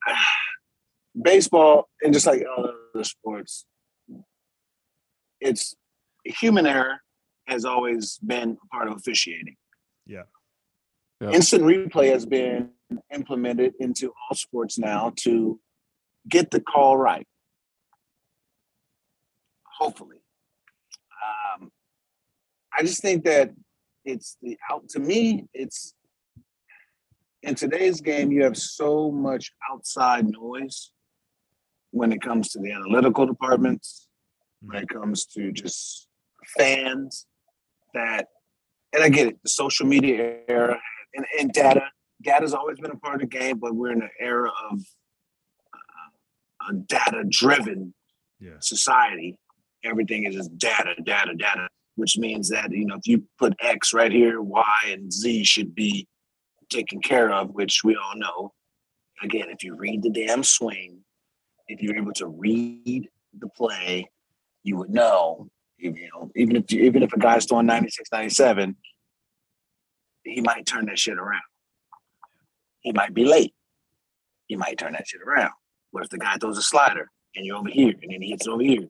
[1.22, 3.66] baseball and just like all other sports,
[5.40, 5.74] it's
[6.24, 7.00] human error
[7.46, 9.56] has always been a part of officiating.
[10.06, 10.22] Yeah.
[11.20, 11.30] Yeah.
[11.30, 12.70] Instant replay has been
[13.12, 15.60] implemented into all sports now to
[16.28, 17.26] get the call right.
[19.78, 20.16] Hopefully.
[21.22, 21.70] Um,
[22.76, 23.50] I just think that
[24.04, 25.94] it's the out to me, it's
[27.42, 30.92] in today's game, you have so much outside noise
[31.90, 34.08] when it comes to the analytical departments,
[34.62, 36.08] when it comes to just
[36.56, 37.26] fans
[37.94, 38.28] that,
[38.92, 40.78] and I get it, the social media era
[41.14, 41.82] and, and data.
[42.22, 44.80] Data's always been a part of the game, but we're in an era of
[45.74, 47.94] uh, a data-driven
[48.40, 48.56] Yeah.
[48.60, 49.38] society.
[49.84, 53.94] Everything is just data, data, data, which means that you know if you put X
[53.94, 56.06] right here, Y and Z should be
[56.68, 58.52] taken care of, which we all know.
[59.22, 60.98] Again, if you read the damn swing,
[61.68, 64.06] if you're able to read the play,
[64.62, 65.48] you would know.
[65.80, 68.76] You know, even if even if a guy's throwing 96, 97,
[70.24, 71.42] he might turn that shit around.
[72.80, 73.54] He might be late.
[74.46, 75.52] He might turn that shit around.
[75.90, 78.46] What if the guy throws a slider and you're over here and then he hits
[78.46, 78.88] over here?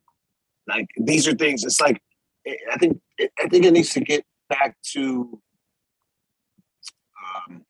[0.67, 1.65] Like these are things.
[1.65, 2.01] It's like
[2.73, 3.01] I think
[3.39, 5.41] I think it needs to get back to
[7.49, 7.65] um,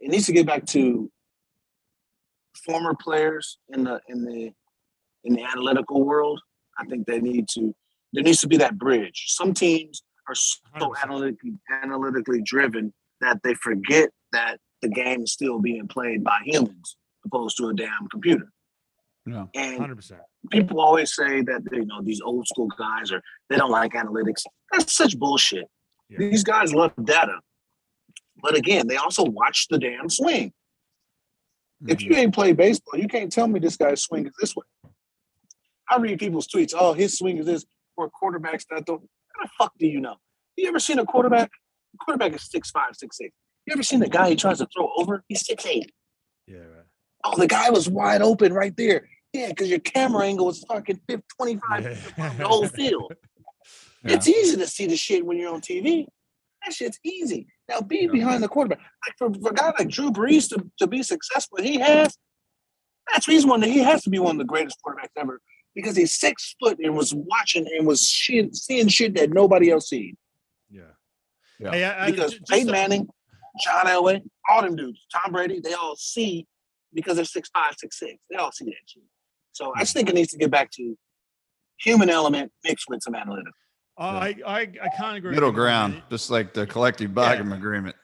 [0.00, 1.10] it needs to get back to
[2.64, 4.52] former players in the in the
[5.24, 6.40] in the analytical world.
[6.78, 7.74] I think they need to
[8.14, 9.24] there needs to be that bridge.
[9.28, 10.94] Some teams are so 100%.
[11.02, 11.52] analytically
[11.82, 17.56] analytically driven that they forget that the game is still being played by humans opposed
[17.56, 18.48] to a damn computer.
[19.26, 19.46] Yeah.
[19.54, 20.20] And Hundred percent.
[20.50, 24.44] people always say that you know these old school guys are they don't like analytics.
[24.70, 25.66] That's such bullshit.
[26.10, 26.18] Yeah.
[26.18, 27.38] These guys love data,
[28.42, 30.52] but again, they also watch the damn swing.
[31.86, 32.18] If you mm-hmm.
[32.20, 34.64] ain't played baseball, you can't tell me this guy's swing is this way.
[35.90, 36.72] I read people's tweets.
[36.76, 37.64] Oh, his swing is this.
[37.96, 39.02] Or quarterbacks that don't.
[39.36, 40.16] How the fuck do you know?
[40.56, 41.50] You ever seen a quarterback?
[41.94, 43.32] A quarterback is six five, six six.
[43.66, 45.24] You ever seen a guy he tries to throw over?
[45.28, 45.90] He's six eight.
[46.46, 46.58] Yeah.
[46.58, 46.84] Right.
[47.24, 49.08] Oh, the guy was wide open right there.
[49.32, 52.34] Yeah, because your camera angle is fucking 50, 25 Yeah.
[52.38, 53.12] the whole field.
[54.06, 56.06] It's easy to see the shit when you're on TV.
[56.62, 57.46] That shit's easy.
[57.70, 58.78] Now be behind the quarterback.
[58.78, 62.14] Like for, for a guy like Drew Brees to, to be successful, he has.
[63.10, 65.40] That's the one that he has to be one of the greatest quarterbacks ever
[65.74, 69.88] because he's six foot and was watching and was shit, seeing shit that nobody else
[69.88, 70.16] seen.
[70.70, 70.82] Yeah.
[71.58, 71.70] Yeah.
[71.72, 73.08] Hey, I- I- Because ju- just Peyton a- Manning,
[73.64, 76.46] John Elway, all them dudes, Tom Brady, they all see
[76.92, 78.14] because they're six five, six six.
[78.30, 79.02] They all see that shit.
[79.52, 80.96] So I just think it needs to get back to
[81.78, 83.52] human element mixed with some analytics.
[83.96, 85.32] Oh, I, I, I can't agree.
[85.34, 87.94] Middle ground, just like the collective bargaining agreement.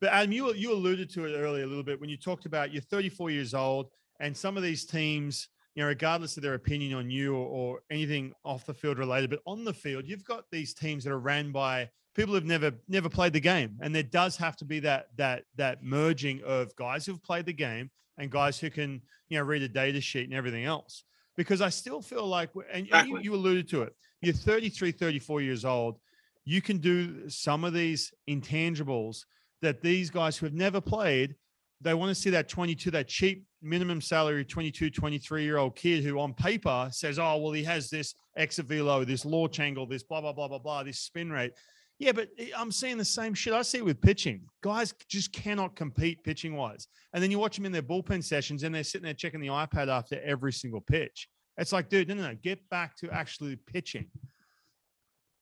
[0.00, 2.72] But Adam, you you alluded to it earlier a little bit when you talked about
[2.72, 3.88] you're 34 years old,
[4.20, 7.80] and some of these teams, you know, regardless of their opinion on you or, or
[7.90, 11.18] anything off the field related, but on the field, you've got these teams that are
[11.18, 14.80] ran by people who've never never played the game, and there does have to be
[14.80, 19.38] that that that merging of guys who've played the game and guys who can you
[19.38, 21.04] know read a data sheet and everything else.
[21.36, 25.42] Because I still feel like, and, and you, you alluded to it, you're 33, 34
[25.42, 25.98] years old.
[26.46, 29.26] You can do some of these intangibles
[29.60, 31.34] that these guys who have never played,
[31.80, 36.04] they want to see that 22, that cheap minimum salary 22, 23 year old kid
[36.04, 40.02] who on paper says, oh, well, he has this exit velo, this launch angle, this
[40.02, 41.52] blah, blah, blah, blah, blah, this spin rate.
[41.98, 44.42] Yeah, but I'm seeing the same shit I see with pitching.
[44.62, 46.88] Guys just cannot compete pitching wise.
[47.14, 49.46] And then you watch them in their bullpen sessions and they're sitting there checking the
[49.46, 51.28] iPad after every single pitch.
[51.56, 54.06] It's like, dude, no, no, no, get back to actually pitching.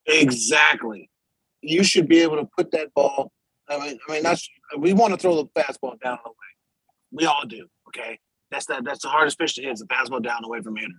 [0.06, 1.10] Exactly.
[1.60, 3.32] You should be able to put that ball.
[3.68, 4.48] I mean, I mean that's
[4.78, 6.50] we want to throw the fastball down the way.
[7.12, 7.66] We all do.
[7.88, 8.18] Okay,
[8.50, 8.84] that's that.
[8.84, 10.92] That's the hardest pitch to hit is the fastball down the way from hitter.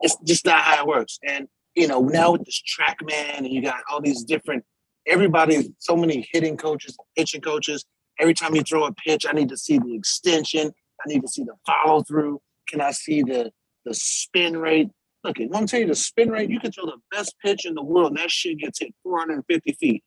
[0.00, 1.18] It's just not how it works.
[1.26, 4.64] And you know now with this TrackMan, and you got all these different.
[5.06, 7.84] Everybody, so many hitting coaches, pitching coaches.
[8.20, 10.68] Every time you throw a pitch, I need to see the extension.
[10.68, 12.40] I need to see the follow through.
[12.68, 13.50] Can I see the
[13.84, 14.90] the spin rate?
[15.24, 16.50] Look, I want to tell you the spin rate.
[16.50, 19.72] You can throw the best pitch in the world, and that shit gets hit 450
[19.72, 20.02] feet.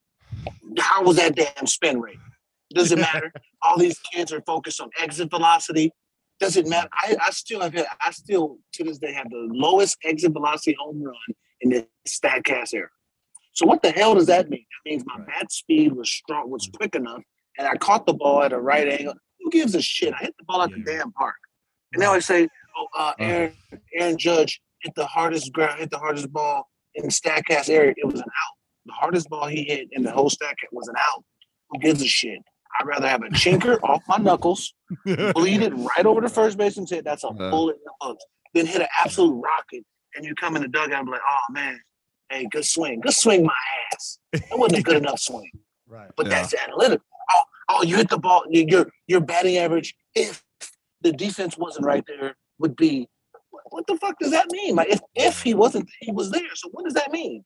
[0.78, 2.18] How was that damn spin rate?
[2.74, 3.32] Does it matter?
[3.62, 5.92] All these kids are focused on exit velocity.
[6.40, 6.90] Does it matter?
[6.94, 10.76] I, I still have had, I still to this day have the lowest exit velocity
[10.80, 11.16] home run
[11.62, 12.90] in the Statcast era.
[13.54, 14.66] So what the hell does that mean?
[14.84, 17.22] That means my bat speed was strong, was quick enough,
[17.58, 19.14] and I caught the ball at a right angle.
[19.40, 20.14] Who gives a shit?
[20.14, 21.36] I hit the ball at the damn park.
[21.94, 23.54] And now I say, oh, uh, Aaron,
[23.94, 27.94] Aaron Judge hit the hardest ground, hit the hardest ball in the Statcast area.
[27.96, 28.55] It was an out.
[28.86, 31.24] The hardest ball he hit in the whole stack was an out.
[31.70, 32.40] Who gives a shit?
[32.80, 34.74] I'd rather have a chinker off my knuckles,
[35.06, 37.04] bleed it right over the first baseman's head.
[37.06, 37.50] That's a Yeah.
[37.50, 38.26] bullet in the books.
[38.54, 39.84] Then hit an absolute rocket,
[40.16, 41.80] and you come in the dugout and be like, "Oh man,
[42.30, 43.54] hey, good swing, good swing, my
[43.94, 44.20] ass.
[44.34, 45.50] That wasn't a good enough swing."
[45.88, 46.10] Right.
[46.16, 46.42] But Yeah.
[46.42, 47.06] that's analytical.
[47.34, 48.44] Oh, oh, you hit the ball.
[48.50, 50.44] you- Your your batting average, if
[51.02, 53.08] the defense wasn't right there, would be.
[53.52, 54.76] What, what the fuck does that mean?
[54.76, 56.54] Like if if he wasn't, he was there.
[56.56, 57.44] So what does that mean?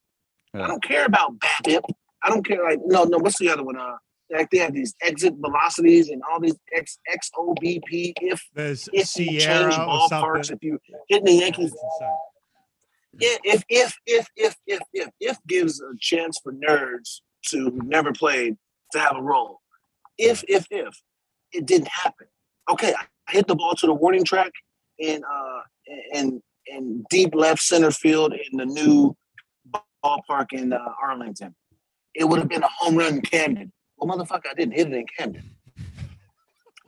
[0.54, 0.64] Yeah.
[0.64, 1.82] I don't care about BABIP.
[2.22, 2.62] I don't care.
[2.62, 3.18] Like no, no.
[3.18, 3.78] What's the other one?
[3.78, 3.96] Uh,
[4.30, 8.12] like they have these exit velocities and all these X XOBP.
[8.20, 10.56] If There's if you change Sierra ballparks, something.
[10.56, 10.78] if you
[11.08, 11.74] hitting the Yankees,
[13.18, 18.12] yeah, if if if if if if if gives a chance for nerds to never
[18.12, 18.56] played
[18.92, 19.60] to have a role.
[20.18, 20.94] If if if
[21.52, 22.26] it didn't happen,
[22.70, 22.94] okay,
[23.28, 24.52] I hit the ball to the warning track
[24.98, 25.60] in uh
[26.12, 29.16] in in deep left center field in the new
[30.04, 31.54] ballpark in uh, Arlington.
[32.14, 33.72] It would have been a home run in Camden.
[33.96, 35.50] Well, motherfucker, I didn't hit it in Camden.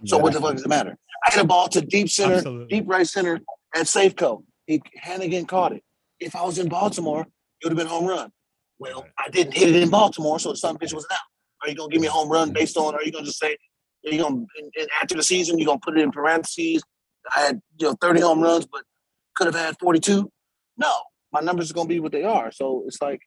[0.04, 0.96] So what the fuck does it matter?
[1.26, 2.66] I hit a ball to deep center, Absolutely.
[2.66, 3.38] deep right center
[3.74, 4.42] at Safeco.
[4.66, 5.82] He Hannigan caught it.
[6.18, 8.30] If I was in Baltimore, it would have been home run.
[8.78, 11.18] Well, I didn't hit it in Baltimore, so some bitch was out.
[11.62, 12.94] Are you gonna give me a home run based on?
[12.94, 13.56] Are you gonna just say?
[14.02, 14.44] You gonna
[15.00, 16.82] after the season you're gonna put it in parentheses?
[17.36, 18.82] I had you know 30 home runs, but
[19.36, 20.28] could have had 42.
[20.76, 20.92] No,
[21.32, 22.50] my numbers are gonna be what they are.
[22.52, 23.20] So it's like,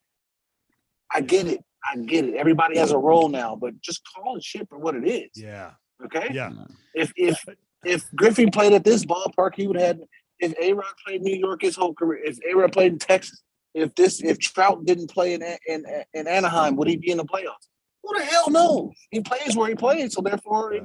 [1.13, 1.59] I get it.
[1.91, 2.35] I get it.
[2.35, 5.29] Everybody has a role now, but just call it shit for what it is.
[5.35, 5.71] Yeah.
[6.05, 6.29] Okay.
[6.33, 6.51] Yeah.
[6.93, 7.43] If if
[7.83, 9.99] if Griffey played at this ballpark, he would have.
[10.39, 13.41] If A Rod played New York his whole career, if A Rod played in Texas,
[13.73, 17.25] if this if Trout didn't play in, in in Anaheim, would he be in the
[17.25, 17.67] playoffs?
[18.03, 18.91] Who the hell knows?
[19.11, 20.81] He plays where he plays, so therefore Right.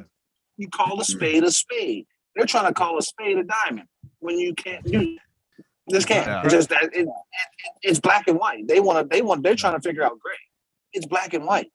[0.59, 2.07] you call a spade a spade.
[2.37, 3.89] They're trying to call a spade a diamond
[4.21, 5.01] when you can't do.
[5.01, 5.19] it.
[5.91, 6.27] Just can't.
[6.27, 6.43] Yeah.
[6.45, 7.09] It's just that it, it, it-
[7.83, 8.67] it's black and white.
[8.69, 9.15] They want to.
[9.17, 9.43] They want.
[9.43, 10.35] They're trying to figure out gray.
[10.93, 11.71] It's black and white.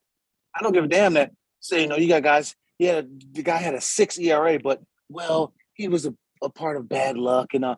[0.56, 2.56] I don't give a damn that say you know you got guys.
[2.80, 3.02] Yeah,
[3.32, 6.14] the guy had a six ERA, but well, he was a,
[6.44, 7.76] a part of bad luck and uh,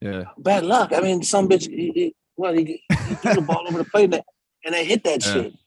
[0.00, 0.24] Yeah.
[0.38, 0.92] bad luck.
[0.94, 1.68] I mean, some bitch.
[1.68, 4.22] He, he, well, he, he threw the ball over the plate and they,
[4.64, 5.32] and they hit that Yeah.
[5.32, 5.52] shit.
[5.52, 5.58] Yeah.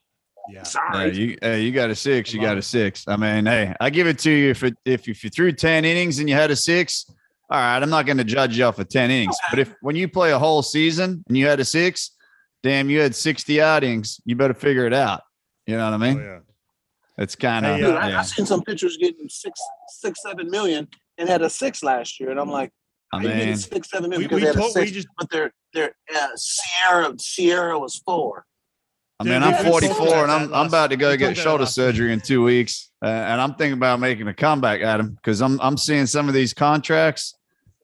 [0.52, 1.16] Yeah, Sorry.
[1.16, 2.34] you, hey, you got a six.
[2.34, 3.04] You got a six.
[3.08, 5.86] I mean, hey, I give it to you if it, if if you threw ten
[5.86, 7.06] innings and you had a six.
[7.52, 9.36] All right, I'm not going to judge you off of ten innings.
[9.50, 12.12] But if when you play a whole season and you had a six,
[12.62, 14.22] damn, you had sixty outings.
[14.26, 15.22] You better figure it out.
[15.66, 16.18] You know what I Oh, mean?
[16.20, 16.40] yeah.
[17.18, 18.20] It's kind of Hey, uh, I, yeah.
[18.20, 22.32] I've seen some pitchers getting six, six, seven million and had a six last year,
[22.32, 22.72] and I'm like,
[23.12, 24.92] I how you getting mean, six, seven million We, because we, they had a six,
[24.92, 28.46] just but their their uh, SIERA SIERA was four.
[29.20, 31.66] I mean, I'm had a talk 44 and I'm, I'm about to go get shoulder
[31.66, 32.90] surgery in two weeks.
[33.04, 36.30] Uh, and I'm thinking about making a comeback at him because I'm, I'm seeing some
[36.30, 37.36] of these contracts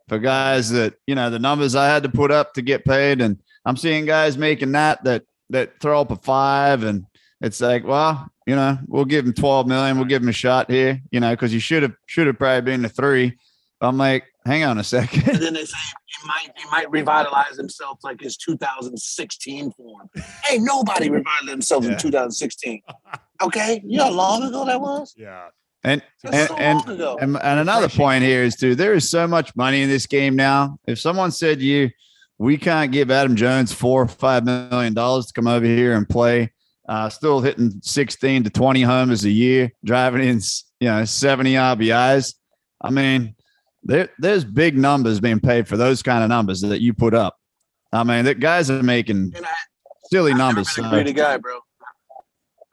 [0.08, 3.22] for guys that, you know, the numbers I had to put up to get paid.
[3.22, 6.84] And I'm seeing guys making that, that, that throw up a five.
[6.84, 7.06] And
[7.42, 9.98] it's like, well, you know, we'll give him 12 million.
[9.98, 12.62] We'll give him a shot here, you know, because he should have, should have probably
[12.62, 13.38] been a three.
[13.82, 15.24] I'm like, hang on a And second.
[15.42, 20.10] then they say he might he might revitalize himself like his 2016 form.
[20.46, 21.94] Hey, nobody revitalized themselves Yeah.
[21.94, 22.82] in 2016.
[23.44, 25.14] Okay, you know how long ago that was?
[25.18, 25.48] Yeah.
[25.86, 26.90] And, and, so and.
[27.22, 30.36] And, and another point here is too, there is so much money in this game
[30.36, 30.80] now.
[30.88, 31.92] If someone said to you,
[32.40, 36.10] we can't give Adam Jones four or five million dollars to come over here and
[36.10, 36.52] play,
[36.90, 40.42] uh, still hitting 16 to 20 homers a year, driving in,
[40.80, 42.34] you know, 70 RBIs.
[42.82, 43.36] I mean,
[43.84, 47.38] there, there's big numbers being paid for those kind of numbers that you put up.
[47.94, 49.50] I mean, that guys are making And I,
[50.10, 50.76] silly I've numbers.
[50.78, 51.60] never been a greedy guy, bro.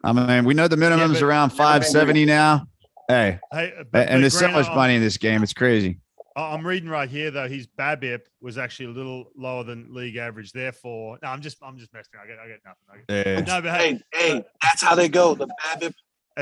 [0.02, 2.66] I mean, we know the minimum's but- around 570 now.
[3.12, 5.42] Hey, Hey, uh, but- and but there's so much I- money in this game.
[5.42, 5.98] It's crazy.
[6.34, 7.46] I- I'm reading right here though.
[7.48, 10.52] His BABIP was actually a little lower than league average.
[10.52, 12.12] Therefore, no, I'm just I'm just messing.
[12.22, 12.86] I get I get nothing.
[12.90, 13.40] I get, Yeah.
[13.56, 15.34] no, but hey, Hey, hey, that's how they go.
[15.34, 15.94] The BABIP,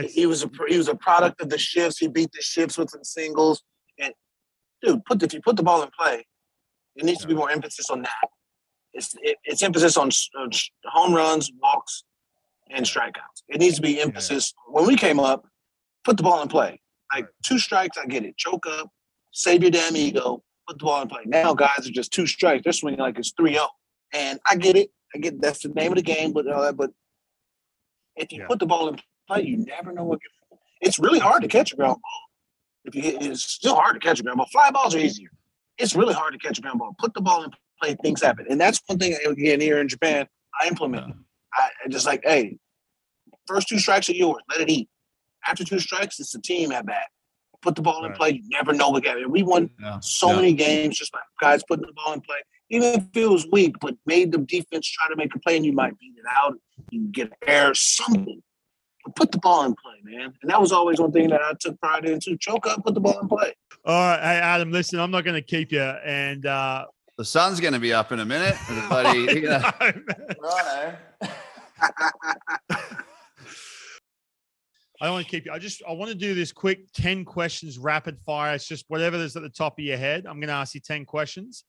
[0.08, 1.98] he was a he was a product of the shifts.
[1.98, 3.62] He beat the shifts with some singles.
[3.98, 4.14] And
[4.82, 6.24] dude, put the if you put the ball in play,
[6.94, 8.28] it needs to be more emphasis on that.
[8.92, 12.04] It's it, it's emphasis on, s- on s- home runs, walks,
[12.70, 13.42] and strikeouts.
[13.48, 14.52] It needs to be emphasis.
[14.68, 15.46] When we came up,
[16.04, 16.80] put the ball in play.
[17.14, 18.36] Like two strikes, I get it.
[18.36, 18.88] Choke up,
[19.32, 21.22] save your damn ego, put the ball in play.
[21.26, 22.62] Now guys are just two strikes.
[22.64, 23.66] They're swinging like it's 3-0.
[24.12, 24.90] And I get it.
[25.14, 26.90] I get that's the name of the game, but uh, but
[28.16, 28.46] if you Yeah.
[28.46, 30.20] put the ball in play, you never know what.
[30.22, 32.20] You're, it's really hard to catch a ground ball.
[32.84, 34.46] If you hit, it's still hard to catch a ground ball.
[34.52, 35.30] Fly balls are easier.
[35.78, 36.94] It's really hard to catch a ground ball.
[36.98, 37.50] Put the ball in
[37.82, 40.26] play, things happen, and that's one thing again here in Japan.
[40.62, 41.12] I implement.
[41.54, 42.56] I, I just like, hey,
[43.46, 44.42] first two strikes are yours.
[44.48, 44.88] Let it eat.
[45.46, 47.08] After two strikes, it's the team at bat.
[47.62, 48.30] Put the ball in play.
[48.30, 49.30] You never know what game.
[49.30, 49.98] We won Yeah.
[50.00, 50.36] so Yeah.
[50.36, 52.38] many games just by guys putting the ball in play.
[52.70, 55.66] Even if it was weak, but made the defense try to make a play and
[55.66, 56.54] you might beat it out.
[56.90, 58.42] You get an error, something.
[59.04, 60.32] But put the ball in play, man.
[60.42, 62.36] And that was always one thing that I took pride in too.
[62.38, 63.52] Choke up, put the ball in play.
[63.84, 64.20] all right.
[64.20, 65.80] Hey, Adam, listen, I'm not going to keep you.
[65.82, 66.86] And uh,
[67.18, 68.56] The sun's going to be up in a minute.
[68.70, 69.70] Everybody, you know,
[75.00, 75.52] I don't want to keep you.
[75.52, 78.54] I just I want to do this quick 10 questions rapid fire.
[78.54, 80.26] It's just whatever is at the top of your head.
[80.26, 81.64] I'm going to ask you 10 questions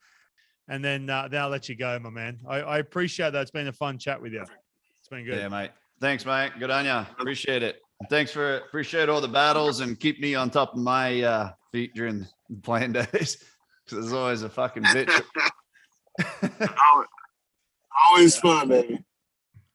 [0.67, 2.39] and then uh, then I'll let you go, my man.
[2.47, 3.41] I, I appreciate that.
[3.41, 4.41] It's been a fun chat with you.
[4.41, 5.37] It's been good.
[5.37, 5.71] yeah, mate.
[5.99, 6.51] Thanks, mate.
[6.59, 6.91] Good on you.
[6.91, 7.81] Appreciate it.
[8.09, 11.93] Thanks for appreciate all the battles and keep me on top of my uh, feet
[11.93, 13.43] during the playing days.
[13.85, 15.21] Because there's always a fucking bitch.
[16.43, 17.07] Always,
[18.07, 19.03] always fun, baby.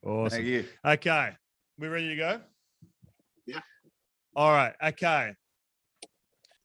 [0.05, 0.37] Awesome.
[0.37, 0.65] Thank you.
[0.85, 1.31] Okay.
[1.79, 2.41] We ready to go?
[4.37, 4.75] All right.
[4.85, 5.33] Okay.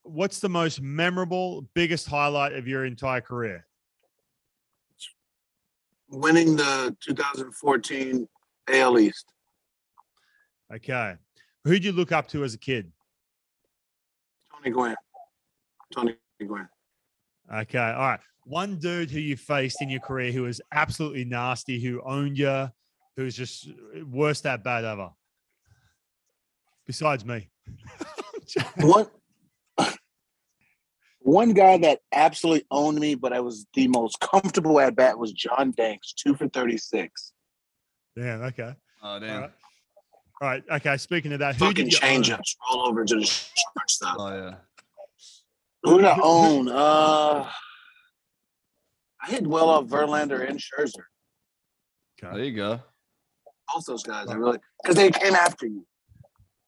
[0.02, 3.66] What's the most memorable, biggest highlight of your entire career?
[6.10, 8.28] Winning the 2014
[8.68, 9.24] AL East.
[10.74, 11.14] Okay.
[11.64, 12.92] Who'd you look up to as a kid?
[14.54, 14.96] Tony Gwynn.
[15.94, 16.16] Tony
[16.46, 16.68] Gwynn.
[17.54, 17.78] Okay.
[17.78, 18.20] All right.
[18.44, 22.70] One dude who you faced in your career who was absolutely nasty, who owned you,
[23.16, 23.70] who was just
[24.10, 25.10] worst at bat ever.
[26.86, 27.48] Besides me.
[28.76, 29.06] one
[31.20, 35.32] one guy that absolutely owned me, but I was the most comfortable at bat was
[35.32, 37.32] John Danks, two for thirty six.
[38.16, 38.42] Damn.
[38.42, 38.74] Okay.
[39.02, 39.42] Oh damn.
[39.42, 39.50] right.
[40.40, 40.64] All right.
[40.72, 40.96] Okay.
[40.96, 42.38] Speaking of that, who Fucking did change own?
[42.38, 44.16] ups, roll over to the shortstop.
[44.18, 44.54] Oh yeah.
[45.84, 46.68] Who did I own?
[46.68, 47.48] Uh,
[49.22, 51.04] I hit well off Verlander and Scherzer.
[52.20, 52.80] There you go.
[53.72, 55.84] Both those guys, I really because they came after you.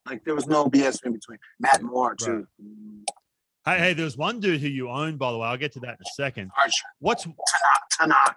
[0.07, 1.39] Like there was no BS in between.
[1.59, 2.47] Matt Moore too.
[3.65, 5.49] Hey, hey, there's one dude who you own, by the way.
[5.49, 6.51] I'll get to that in a second.
[6.61, 7.27] Archer, What's
[7.99, 8.35] Tanaka,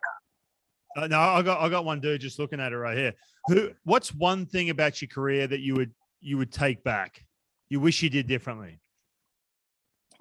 [0.96, 1.20] uh, no?
[1.20, 3.14] I got I got one dude just looking at it right here.
[3.48, 3.72] Who?
[3.84, 5.92] What's one thing about your career that you would
[6.22, 7.26] you would take back?
[7.70, 8.80] You wish you did differently.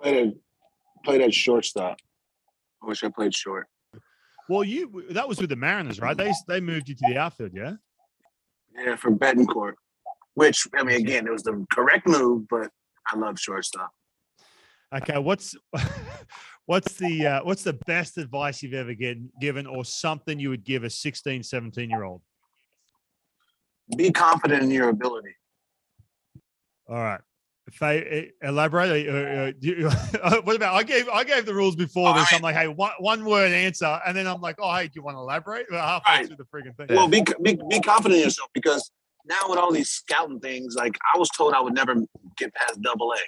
[0.01, 0.35] Played at,
[1.05, 1.99] played at shortstop.
[2.83, 3.69] I wish I played short.
[4.49, 6.17] Well, you that was with the Mariners, right?
[6.17, 7.75] They they moved you to the outfield, yeah.
[8.77, 9.75] Yeah, for Betancourt.
[10.37, 12.71] Which I mean, again, it was the correct move, but
[13.11, 13.91] I love shortstop.
[14.95, 15.57] Okay, what's
[16.67, 20.63] what's the uh, what's the best advice you've ever get, given, or something you would
[20.63, 22.21] give a 16, 17 year old?
[23.97, 25.35] Be confident in your ability.
[26.89, 27.21] All right.
[27.73, 29.09] Fa- elaborate.
[29.09, 29.91] Uh, uh, do you-
[30.43, 30.75] what about?
[30.75, 32.31] I gave I gave the rules before this.
[32.31, 35.03] I'm like, hey, one, one word answer, and then I'm like, oh, hey, do you
[35.03, 35.65] want to elaborate?
[35.71, 36.27] Well, halfway Right.
[36.27, 36.95] through the freaking thing.
[36.95, 38.91] Well, be, be be confident in yourself because
[39.29, 41.95] now with all these scouting things, like I was told I would never
[42.37, 43.19] get past double A.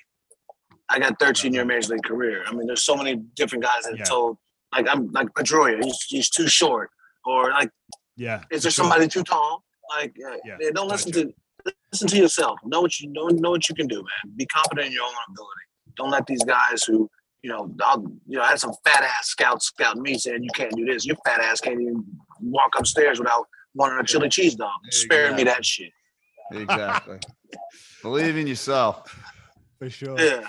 [0.91, 2.45] I got 13 year major league career.
[2.47, 4.05] I mean, there's so many different guys that Yeah.
[4.05, 4.39] told,
[4.73, 6.91] like I'm like Pedroia, he's, he's too short,
[7.25, 7.71] or like
[8.17, 8.43] yeah.
[8.51, 8.85] is there sure.
[8.85, 9.65] somebody too tall?
[9.91, 11.27] Like, uh, Yeah, yeah, don't listen gotcha.
[11.67, 12.59] to listen to yourself.
[12.65, 13.27] Know what you know.
[13.29, 14.35] Know what you can do, man.
[14.37, 15.61] Be confident in your own ability.
[15.97, 17.11] Don't let these guys who
[17.43, 20.51] you know, I'll, you know, I had some fat ass scouts scouting me saying you
[20.55, 21.07] can't do this.
[21.07, 22.05] Your fat ass can't even
[22.41, 24.71] walk upstairs without wanting a chili cheese dog.
[24.91, 25.93] Spare me that shit.
[26.53, 27.19] Exactly.
[28.03, 29.19] Believe in yourself.
[29.79, 30.19] for sure.
[30.19, 30.47] Yeah.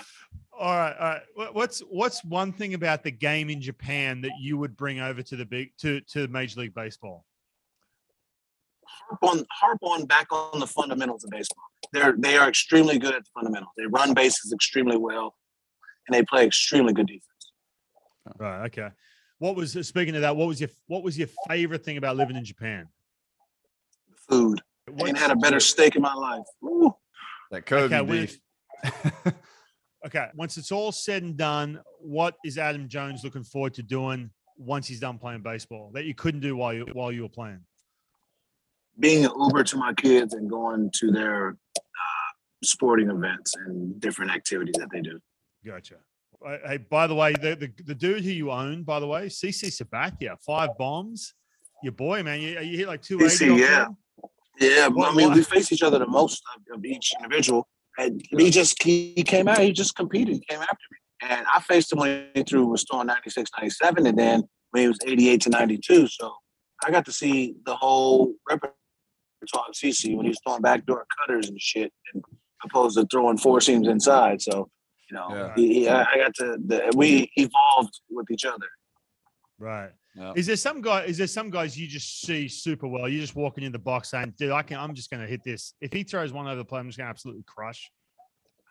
[0.58, 1.54] All right, all right.
[1.54, 5.36] What's what's one thing about the game in Japan that you would bring over to
[5.36, 7.24] the big to to Major League Baseball?
[9.10, 11.64] harp on harp on back on the fundamentals of baseball.
[11.92, 13.72] They're they are extremely good at the fundamentals.
[13.76, 15.34] They run bases extremely well,
[16.06, 17.24] and they play extremely good defense.
[18.38, 18.66] Right.
[18.66, 18.88] Okay.
[19.38, 20.36] What was speaking of that?
[20.36, 22.88] What was your what was your favorite thing about living in Japan?
[24.30, 24.60] Food.
[24.86, 26.44] I ain't What's- had a better steak in my life.
[26.64, 26.94] Ooh.
[27.50, 28.38] That Kobe Okay, beef.
[30.06, 30.28] Okay.
[30.34, 34.86] Once it's all said and done, what is Adam Jones looking forward to doing once
[34.86, 37.60] he's done playing baseball that you couldn't do while you while you were playing?
[38.98, 41.80] Being an Uber to my kids and going to their uh,
[42.64, 45.20] sporting events and different activities that they do.
[45.66, 45.96] Gotcha.
[46.44, 49.26] Uh, Hey, by the way, the, the, the dude who you own, by the way,
[49.26, 51.34] CC Sabathia, five bombs.
[51.82, 53.26] Your boy, man, you, you hit like two eighty.
[53.50, 53.88] CC, yeah.
[54.60, 57.66] Yeah, What- I mean, we face each other the most of, of each individual.
[57.98, 60.98] And he just he, he came out, he just competed, he came after me.
[61.22, 64.88] And I faced him when he threw was throwing 96, 97, and then when he
[64.88, 66.06] was 88 to 92.
[66.06, 66.32] So
[66.84, 68.74] I got to see the whole repertoire
[69.68, 72.22] of CC when he was throwing backdoor cutters and shit, and
[72.64, 74.40] opposed to throwing four seams inside.
[74.40, 74.70] So,
[75.10, 75.52] you know, Yeah.
[75.56, 78.66] he, he, I I got to, the, we evolved with each other.
[79.58, 79.90] Right.
[80.20, 80.32] Yeah.
[80.36, 81.04] Is there some guy?
[81.04, 83.08] Is there some guys you just see super well?
[83.08, 84.78] You're just walking in the box saying, "Dude, I can.
[84.78, 85.72] I'm just going to hit this.
[85.80, 87.90] If he throws one over the plate, I'm just going to absolutely crush."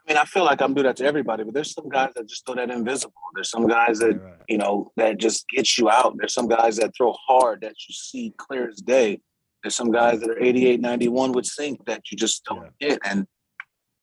[0.08, 2.28] I mean, I feel like I'm doing that to everybody, but there's some guys that
[2.28, 3.14] just throw that invisible.
[3.34, 4.34] There's some guys that Right.
[4.48, 6.16] you know, that just gets you out.
[6.18, 9.20] There's some guys that throw hard that you see clear as day.
[9.64, 13.00] There's some guys that are 88, 91 with sink that you just don't hit.
[13.04, 13.28] And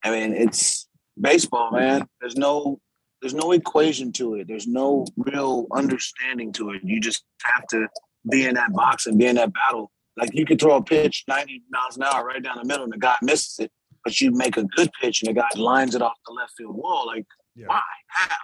[0.04, 0.86] I mean, it's
[1.20, 2.06] baseball, man.
[2.20, 2.78] There's no
[3.20, 4.46] there's no equation to it.
[4.48, 6.82] There's no real understanding to it.
[6.84, 7.86] You just have to
[8.30, 9.90] be in that box and be in that battle.
[10.16, 12.92] Like you could throw a pitch 90 miles an hour right down the middle and
[12.92, 13.70] the guy misses it,
[14.04, 16.76] but you make a good pitch and the guy lines it off the left field
[16.76, 17.06] wall.
[17.06, 17.66] Like, Yeah.
[17.68, 17.82] why?
[18.08, 18.36] How?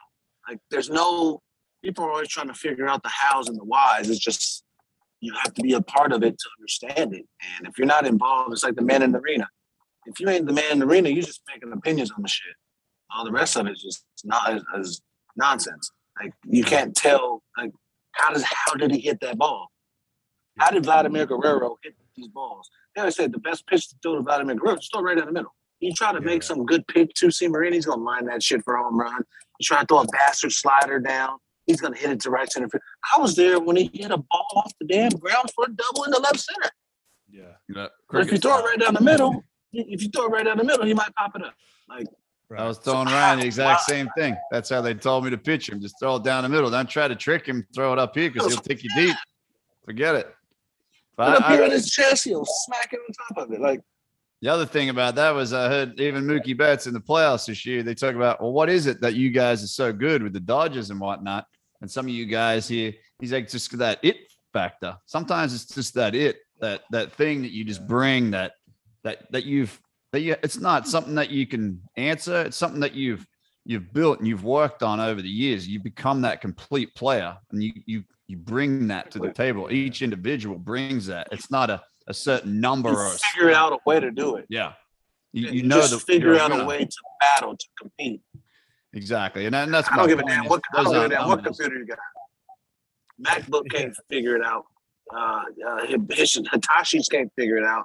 [0.48, 1.40] Like there's no
[1.84, 4.08] people are always trying to figure out the hows and the whys.
[4.10, 4.64] It's just
[5.20, 7.24] you have to be a part of it to understand it.
[7.58, 9.46] And if you're not involved, it's like the man in the arena.
[10.06, 12.54] If you ain't the man in the arena, you're just making opinions on the shit.
[13.16, 15.02] All the rest of it is just not is, is
[15.36, 15.90] nonsense.
[16.20, 17.72] Like you can't tell like
[18.12, 19.68] how does how did he hit that ball?
[20.58, 22.68] How did Vladimir Guerrero hit these balls?
[22.94, 25.24] They always said the best pitch to throw to Vladimir Guerrero, just throw right in
[25.24, 25.54] the middle.
[25.80, 26.24] You try to Yeah.
[26.26, 28.98] make some good pick two seamer in, he's gonna line that shit for a home
[29.00, 29.22] run.
[29.58, 32.68] You try to throw a bastard slider down, he's gonna hit it to right center
[32.68, 32.82] field.
[33.16, 36.04] I was there when he hit a ball off the damn ground for a double
[36.04, 36.70] in the left center.
[37.30, 37.42] Yeah.
[37.74, 40.44] Yeah, But if you throw it right down the middle, if you throw it right
[40.44, 41.54] down the middle, he might pop it up.
[41.88, 42.06] Like
[42.58, 44.36] I was telling Ryan the exact same thing.
[44.50, 45.80] That's how they told me to pitch him.
[45.80, 46.70] Just throw it down the middle.
[46.70, 47.66] Don't try to trick him.
[47.74, 49.16] Throw it up here because he'll take you deep.
[49.84, 50.34] Forget it.
[51.16, 53.60] But up I- here I- on his chest, he'll smack it on top of it.
[53.60, 53.80] Like
[54.40, 57.64] the other thing about that was I heard even Mookie Betts in the playoffs this
[57.64, 57.82] year.
[57.82, 60.40] They talk about, well, what is it that you guys are so good with the
[60.40, 61.46] Dodgers and whatnot?
[61.80, 64.16] And some of you guys here, he's like just that it
[64.52, 64.96] factor.
[65.06, 68.52] Sometimes it's just that it that that thing that you just bring that
[69.04, 69.80] that that you've
[70.12, 72.42] that you it's not something that you can answer.
[72.42, 73.26] It's something that you've
[73.64, 75.66] you've built and you've worked on over the years.
[75.66, 79.70] You become that complete player, and you you you bring that to the table.
[79.72, 81.28] Each individual brings that.
[81.32, 84.36] It's not a a certain number you or a figure out a way to do
[84.36, 84.46] it.
[84.48, 84.72] yeah.
[85.32, 88.20] You, You know just the figure out a way to battle to compete.
[88.92, 91.12] exactly, and, that- and that's I don't give a damn what I those don't give
[91.12, 91.98] a damn what computer you got.
[93.24, 94.64] MacBook can't figure it out.
[95.14, 97.84] Uh, uh, his, Hitachis can't figure it out.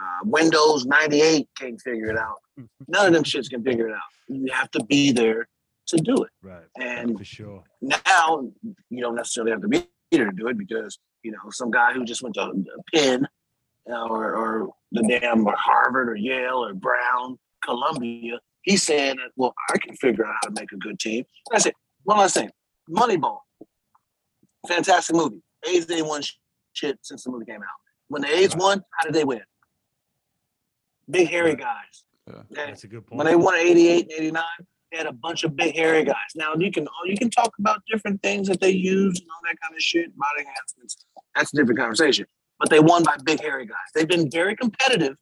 [0.00, 2.36] Uh, Windows 98 can't figure it out.
[2.88, 4.00] None of them shits can figure it out.
[4.28, 5.48] You have to be there
[5.88, 6.30] to do it.
[6.42, 6.64] Right.
[6.80, 7.64] And For sure.
[7.80, 8.48] now
[8.88, 11.92] you don't necessarily have to be there to do it because you know some guy
[11.92, 12.52] who just went to
[12.94, 13.28] Penn
[13.86, 18.38] or, or the damn or Harvard or Yale or Brown, Columbia.
[18.62, 21.24] He's saying that well, I can figure out how to make a good team.
[21.50, 21.72] And I said
[22.04, 22.50] one last thing,
[22.88, 23.38] Moneyball,
[24.68, 25.42] fantastic movie.
[25.68, 25.86] A's
[26.24, 26.32] sh-
[26.72, 27.68] shit since the movie came out.
[28.08, 29.42] When the A's won, how did they win?
[31.10, 32.04] Big hairy guys.
[32.28, 32.42] Okay?
[32.66, 33.18] That's a good point.
[33.18, 34.44] When they won 88 and 89,
[34.92, 36.16] they had a bunch of big hairy guys.
[36.34, 39.56] Now you can you can talk about different things that they use and all that
[39.60, 41.04] kind of shit, body enhancements.
[41.34, 42.26] That's a different conversation.
[42.58, 43.76] But they won by big hairy guys.
[43.94, 45.16] They've been very competitive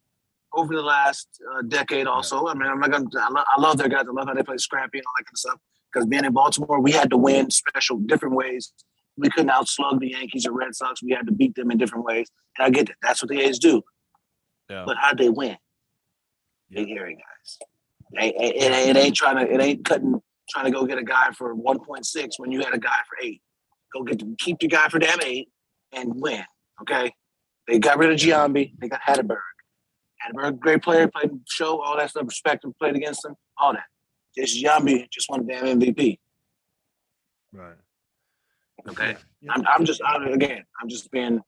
[0.55, 2.07] over the last uh, decade.
[2.07, 3.07] Also, I mean, I'm not gonna.
[3.21, 4.05] I, lo- I love their guys.
[4.09, 5.61] I love how they play scrappy and all that kind of stuff.
[5.93, 8.73] Because being in Baltimore, we had to win special different ways.
[9.17, 11.03] We couldn't outslug the Yankees or Red Sox.
[11.03, 12.29] We had to beat them in different ways.
[12.57, 12.97] And I get that.
[13.03, 13.83] That's what the A's do.
[14.71, 14.85] Yeah.
[14.87, 15.57] But how'd they win?
[16.71, 17.59] Big hairy guys.
[18.13, 19.53] It, it, it ain't trying to.
[19.53, 20.21] It ain't cutting.
[20.51, 23.43] Trying to go get a guy for 1.6 when you had a guy for eight.
[23.93, 25.51] Go get keep your guy for damn eight
[25.93, 26.43] and win.
[26.81, 27.13] Okay.
[27.67, 28.73] They got rid of Giambi.
[28.79, 29.37] They got Hatteberg.
[30.23, 32.25] Hatteberg, great player, played show, all that stuff.
[32.27, 33.85] Respect him, played against him, all that.
[34.37, 36.19] Just Giambi just won a damn MVP.
[37.53, 37.75] right.
[38.89, 39.17] Okay.
[39.43, 39.53] Yeah.
[39.53, 40.65] I'm, I'm just I'm, again.
[40.81, 41.41] I'm just being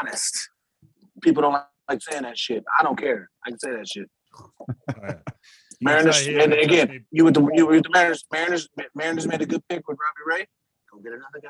[0.00, 0.50] honest.
[1.22, 2.64] People don't like saying that shit.
[2.78, 3.30] I don't care.
[3.46, 4.10] I can say that shit.
[5.02, 5.14] Yeah.
[5.80, 8.24] Mariners, and again, you with the you with the Mariners.
[8.32, 10.46] Mariners, Mariners made a good pick with Robbie Ray.
[10.92, 11.48] Go get another guy.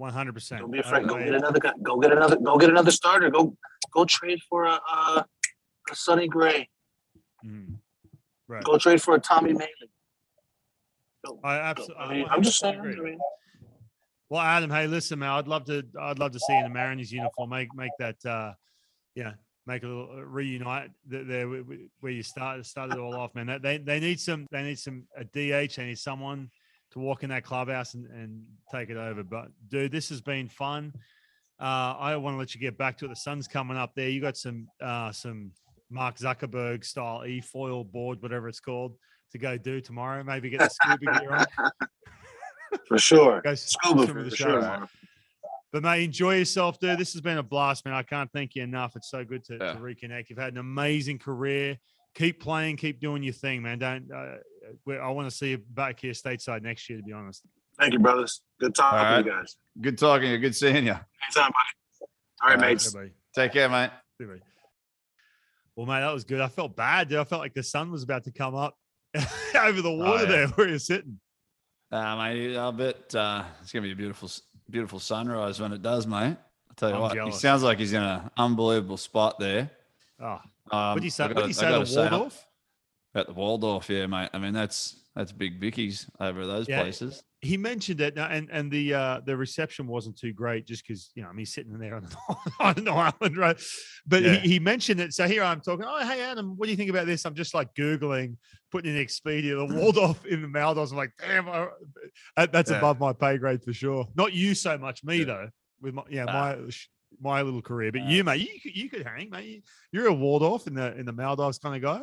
[0.00, 0.58] 100%.
[0.58, 1.06] Don't be afraid.
[1.06, 1.72] Go get another guy.
[1.82, 2.36] Go get another.
[2.36, 3.30] Go get another starter.
[3.30, 3.56] Go
[3.92, 5.26] go trade for a a,
[5.90, 6.68] a Sonny Gray.
[7.44, 7.76] Mhm.
[8.48, 8.64] Right.
[8.64, 9.88] Go trade for a Tommy Mahle.
[11.26, 11.96] Go, I absolutely.
[12.04, 12.80] I mean, I'm just saying.
[12.80, 13.18] I mean,
[14.28, 16.70] Well, Adam, hey, listen, man, I'd love to, I'd love to see you in the
[16.70, 17.50] Mariners uniform.
[17.50, 18.52] Make, make that, uh,
[19.14, 19.32] yeah,
[19.66, 23.34] make a little uh, reunite there wh- wh- where you start started it all off,
[23.34, 23.58] man.
[23.62, 25.76] They, they need some, they need some a DH.
[25.76, 26.50] They need someone
[26.92, 29.22] to walk in that clubhouse and, and take it over.
[29.22, 30.92] But dude, this has been fun.
[31.60, 33.08] Uh, I want to let you get back to it.
[33.08, 34.08] The sun's coming up there.
[34.08, 35.52] You got some, uh, some
[35.90, 38.96] Mark Zuckerberg style e foil board, whatever it's called,
[39.32, 40.22] to go do tomorrow.
[40.24, 41.70] Maybe get the scuba gear on.
[42.88, 43.40] for sure.
[43.42, 44.88] Go Scuba for the sure.
[45.74, 45.82] Sharks.
[45.82, 45.82] man.
[45.82, 46.98] But mate, enjoy yourself, dude.
[46.98, 47.94] This has been a blast, man.
[47.94, 48.96] I can't thank you enough.
[48.96, 49.72] It's so good to, Yeah.
[49.72, 50.30] to reconnect.
[50.30, 51.78] You've had an amazing career.
[52.14, 53.78] Keep playing, keep doing your thing, man.
[53.78, 54.10] Don't.
[54.10, 54.36] Uh,
[54.92, 56.98] I want to see you back here stateside next year.
[56.98, 57.42] To be honest.
[57.78, 58.40] Thank you, brothers.
[58.60, 59.56] Good talking All to you guys.
[59.80, 60.38] Good talking to you.
[60.38, 60.92] Good seeing you.
[60.92, 61.02] Anytime,
[61.34, 61.50] buddy.
[62.00, 62.08] All right,
[62.40, 62.60] All right.
[62.60, 62.86] mates.
[62.86, 63.14] Everybody.
[63.34, 63.90] Take care, mate.
[64.20, 64.42] Everybody.
[65.74, 66.40] Well, mate, that was good.
[66.40, 67.18] I felt bad, dude.
[67.18, 68.76] I felt like the sun was about to come up
[69.60, 70.30] over the water yeah.
[70.30, 71.18] there where you're sitting.
[71.90, 75.82] Uh, mate, I bet uh, it's gonna be a beautiful, s- beautiful sunrise when it
[75.82, 76.36] does, mate.
[76.70, 77.34] I tell you I'm what, jealous.
[77.36, 79.70] he sounds like he's in an unbelievable spot there.
[80.20, 81.24] Oh, Um, what do you say?
[81.24, 81.70] What gotta- do you say?
[81.70, 82.46] The Waldorf?
[83.14, 84.30] At the Waldorf, yeah, mate.
[84.32, 86.82] I mean, that's that's big Vicky's over those Yeah.
[86.82, 87.22] places.
[87.40, 91.22] he mentioned it and and the uh the reception wasn't too great just because you
[91.22, 92.08] know I mean he's sitting there on,
[92.60, 93.60] on an island right
[94.06, 94.34] but Yeah.
[94.36, 96.88] he, he mentioned it so here i'm talking oh hey adam what do you think
[96.90, 98.36] about this i'm just like googling
[98.72, 102.78] putting in expedia the waldorf in the maldives i'm like damn I- that's Yeah.
[102.78, 105.48] above my pay grade for sure not you so much me though
[105.82, 106.56] with my yeah Ah.
[106.56, 106.70] my
[107.20, 108.08] my little career but Ah.
[108.08, 109.62] you mate you could, you could hang mate You-
[109.92, 112.00] you're a waldorf in the in the maldives kind of guy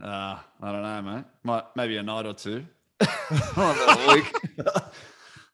[0.00, 1.24] Uh, I don't know, mate.
[1.42, 2.64] Might maybe a night or two.
[3.00, 4.32] About a week.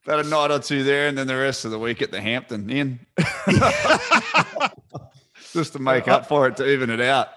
[0.05, 2.21] About a night or two there, and then the rest of the week at the
[2.21, 3.01] Hampton Inn,
[5.53, 7.29] just to make up for it to even it out.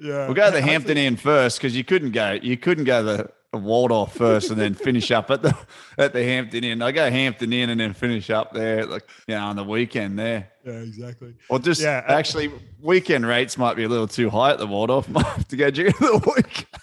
[0.00, 2.38] yeah We'll go to the Hampton Inn first because you couldn't go.
[2.40, 5.56] You couldn't go the Waldorf first and then finish up at the
[5.98, 6.82] at the Hampton Inn.
[6.82, 10.18] I go Hampton Inn and then finish up there, like you know, on the weekend
[10.18, 10.50] there.
[10.64, 12.50] yeah exactly Or just Yeah, uh, actually,
[12.80, 15.08] weekend rates might be a little too high at the Waldorf.
[15.10, 16.66] Might have to go during the week.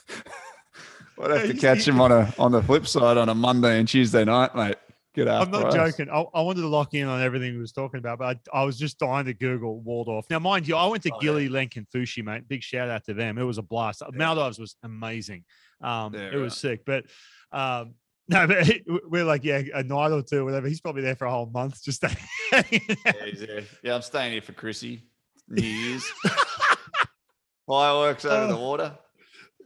[1.21, 3.79] I'd have Yeah, to catch him on a on the flip side on a Monday
[3.79, 4.75] and Tuesday night, mate.
[5.15, 5.75] Good I'm not us.
[5.75, 6.09] joking.
[6.09, 8.63] I, I wanted to lock in on everything we was talking about, but I, I
[8.63, 10.25] was just dying to Google Waldorf.
[10.27, 11.25] Now, mind you, I went to Oh, yeah.
[11.27, 12.47] Gili Lankanfushi, mate.
[12.47, 13.37] Big shout out to them.
[13.37, 14.01] It was a blast.
[14.11, 15.43] Maldives was amazing.
[15.83, 17.05] Um, it was sick, but
[17.51, 17.93] um,
[18.29, 20.67] no, but he- we're like, yeah, a night or two, whatever.
[20.67, 22.03] He's probably there for a whole month, just.
[22.03, 22.61] Yeah.
[23.83, 25.03] Yeah, I'm staying here for Chrissy.
[25.49, 26.05] New Year's.
[27.67, 28.61] Fireworks over the Oh.
[28.61, 28.97] water.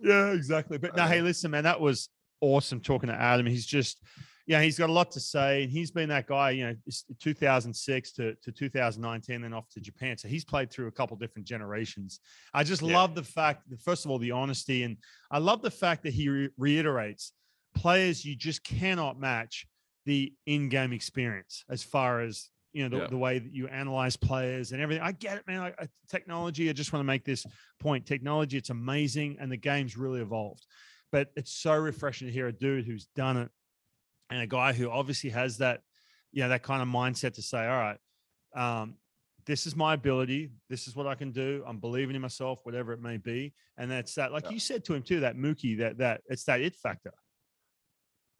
[0.02, 0.78] Yeah, exactly.
[0.78, 2.10] But no, Uh, hey, listen, man, that was
[2.42, 3.46] awesome talking to Adam.
[3.46, 4.00] He's just,
[4.48, 6.76] yeah, he's got a lot to say, and he's been that guy, you know,
[7.20, 10.18] 2006 to, to 2019, then off to Japan.
[10.18, 12.22] So he's played through a couple different generations.
[12.54, 12.96] I just Yeah.
[12.96, 14.98] love the fact that, first of all, the honesty, and
[15.30, 17.34] I love the fact that he re- reiterates
[17.76, 19.68] players you just cannot match
[20.06, 23.08] the in-game experience as far as you know the, Yeah.
[23.10, 25.04] the way that you analyze players and everything.
[25.04, 25.62] I get it, man.
[25.62, 26.70] I, I, technology.
[26.70, 27.46] I just want to make this
[27.80, 28.06] point.
[28.06, 30.66] Technology, it's amazing, and the game's really evolved.
[31.12, 33.50] But it's so refreshing to hear a dude who's done it
[34.30, 35.82] and a guy who obviously has that,
[36.32, 37.98] you know, that kind of mindset to say, all right,
[38.56, 38.96] um,
[39.46, 40.52] this is my ability.
[40.70, 41.64] This is what I can do.
[41.66, 43.54] I'm believing in myself, whatever it may be.
[43.78, 44.52] And that's that, like Yeah.
[44.52, 47.14] you said to him too, that Mookie, that that it's that it factor.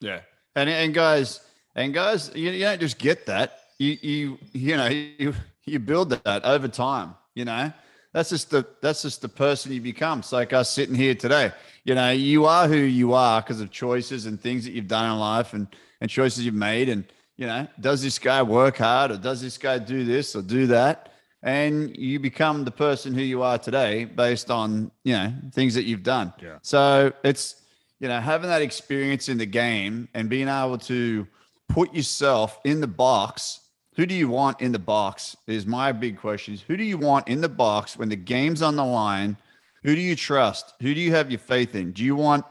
[0.02, 0.22] Yeah.
[0.56, 1.40] And and guys,
[1.76, 3.60] and guys, you, you don't just get that.
[3.80, 5.34] You you you know you
[5.66, 7.16] you build that over time.
[7.36, 7.72] You know
[8.18, 10.20] that's just the that's just the person you become.
[10.20, 11.52] It's like us sitting here today.
[11.84, 15.12] You know, you are who you are because of choices and things that you've done
[15.12, 15.68] in life and
[16.02, 16.90] and choices you've made.
[16.90, 20.42] And you know, does this guy work hard or does this guy do this or
[20.42, 21.14] do that?
[21.44, 25.84] And you become the person who you are today based on you know things that
[25.84, 26.34] you've done.
[26.42, 26.58] Yeah.
[26.64, 27.62] So it's
[28.00, 31.28] you know having that experience in the game and being able to
[31.70, 33.60] put yourself in the box
[33.98, 35.36] who do you want in the box?
[35.48, 38.62] Is my big question is who do you want in the box when the game's
[38.62, 39.36] on the line?
[39.84, 40.74] Who do you trust?
[40.82, 41.92] Who do you have your faith in?
[41.92, 42.46] Do you want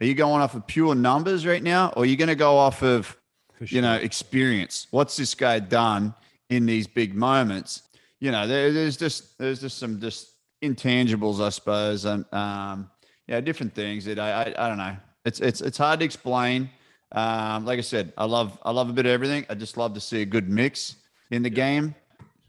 [0.00, 2.58] are you going off of pure numbers right now or are you going to go
[2.58, 3.16] off of
[3.54, 4.88] For you know experience?
[4.90, 6.14] What's this guy done
[6.50, 7.82] in these big moments?
[8.18, 10.30] You know there, there's just there's just some just
[10.64, 12.88] intangibles i suppose and um
[13.26, 14.96] yeah different things that I, I i don't know.
[15.24, 16.70] It's it's it's hard to explain
[17.12, 19.46] um, like I said, I love I love a bit of everything.
[19.48, 20.96] I just love to see a good mix
[21.30, 21.94] in the game.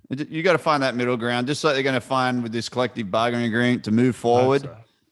[0.09, 2.69] You got to find that middle ground, just like they're going to find with this
[2.69, 4.69] collective bargaining agreement to move forward.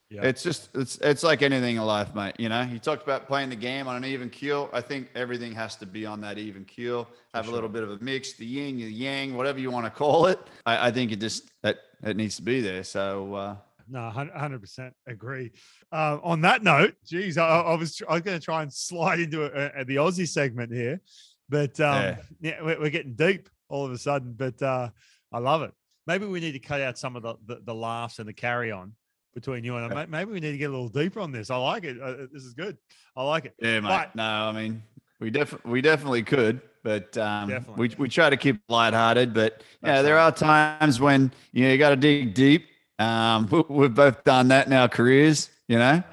[0.10, 0.24] Yeah.
[0.24, 2.36] It's just it's it's like anything in life, mate.
[2.38, 4.70] You know, you talked about playing the game on an even keel.
[4.74, 7.08] I think everything has to be on that even keel.
[7.34, 9.90] Have a little bit of a mix, the yin, the yang, whatever you want to
[9.90, 10.38] call it.
[10.66, 12.84] I, I think it just that it needs to be there.
[12.84, 13.56] So uh,
[13.92, 15.52] No, hundred percent agree.
[15.92, 19.20] Uh, on that note, geez, I, I was I was going to try and slide
[19.20, 21.02] into a, a, the Aussie segment here,
[21.50, 22.16] but um, Yeah.
[22.40, 24.34] yeah, we're, we're getting deep all of a sudden.
[24.34, 24.90] But uh,
[25.32, 25.72] I love it.
[26.08, 28.72] Maybe we need to cut out some of the the, the laughs and the carry
[28.72, 28.94] on
[29.34, 30.06] between you and I.
[30.06, 31.50] Maybe we need to get a little deeper on this.
[31.50, 32.02] I like it.
[32.02, 32.78] Uh, this is good.
[33.16, 33.56] I like it.
[33.60, 33.90] Yeah, mate.
[33.90, 34.84] But- no, I mean,
[35.20, 37.90] we definitely we definitely could, but um, Definitely.
[37.90, 39.34] we we try to keep lighthearted.
[39.34, 42.68] But yeah, That's there are times when you know, you got to dig deep.
[43.02, 46.04] Um, we, we've both done that in our careers, you know,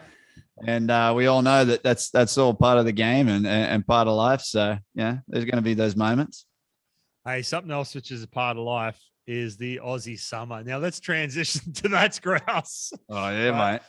[0.67, 3.87] and uh, we all know that that's that's all part of the game and and,
[3.87, 4.41] part of life.
[4.43, 6.47] So yeah, there's going to be those moments.
[7.25, 10.65] Hey, something else which is a part of life is the Aussie summer.
[10.65, 12.93] Now let's transition to that's grouse.
[13.09, 13.73] Oh yeah, Right.
[13.73, 13.81] mate.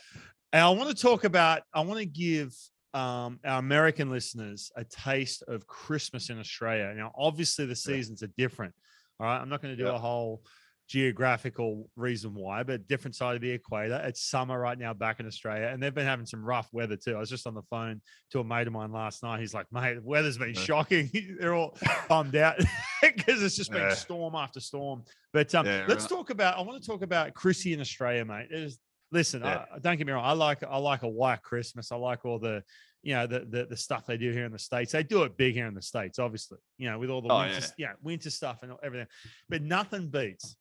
[0.52, 2.52] And I want to talk about, I want to give
[2.92, 6.92] um, our American listeners a taste of Christmas in Australia.
[6.96, 8.74] Now, obviously, the seasons are different.
[9.20, 9.38] All right.
[9.38, 9.94] I'm not going to do Yeah.
[9.94, 10.42] a whole
[10.90, 14.02] geographical reason why, but different side of the equator.
[14.04, 17.14] It's summer right now back in Australia, and they've been having some rough weather too.
[17.14, 18.00] I was just on the phone
[18.32, 19.38] to a mate of mine last night.
[19.38, 20.60] He's like, mate, the weather's been Yeah.
[20.60, 21.08] shocking.
[21.40, 21.76] They're all
[22.08, 22.56] bummed out
[23.02, 23.94] because it's just been Yeah.
[23.94, 25.04] storm after storm.
[25.32, 26.08] But um, Yeah, let's right.
[26.10, 28.48] talk about, I want to talk about Chrissy in Australia, mate.
[28.50, 28.78] It is,
[29.12, 29.44] listen.
[29.44, 30.24] I, don't get me wrong.
[30.24, 31.92] I like, I like a white Christmas.
[31.92, 32.64] I like all the,
[33.02, 34.92] you know, the, the the stuff they do here in the states.
[34.92, 36.58] They do it big here in the states, obviously.
[36.76, 37.88] You know, with all the Oh, winter, yeah.
[37.88, 39.06] yeah, winter stuff and everything.
[39.48, 40.56] But nothing beats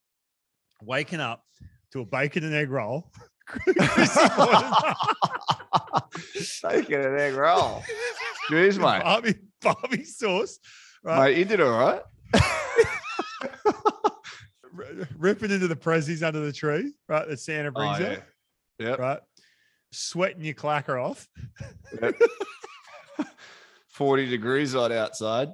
[0.81, 1.43] waking up
[1.91, 3.11] to a bacon and egg roll.
[3.65, 3.81] Bacon
[7.01, 7.83] and egg roll.
[8.49, 9.03] Jeez, mate.
[9.03, 10.59] Barbie, Barbie sauce,
[11.03, 11.29] right?
[11.29, 12.01] Mate, you did all right.
[15.17, 17.27] Ripping into the prezzies under the tree, right?
[17.27, 18.19] That Santa oh, brings Oh, yeah.
[18.89, 18.99] Yep.
[18.99, 19.19] right?
[19.91, 21.27] Sweating your clacker off.
[22.01, 22.15] Yep.
[23.89, 25.49] 40 degrees out outside.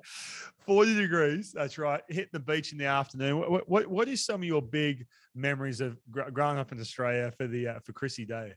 [0.65, 1.51] 40 degrees.
[1.53, 2.01] That's right.
[2.09, 3.39] Hitting the beach in the afternoon.
[3.39, 7.31] What what, what is some of your big memories of gr- growing up in Australia
[7.37, 8.53] for the uh, for Chrissy Day?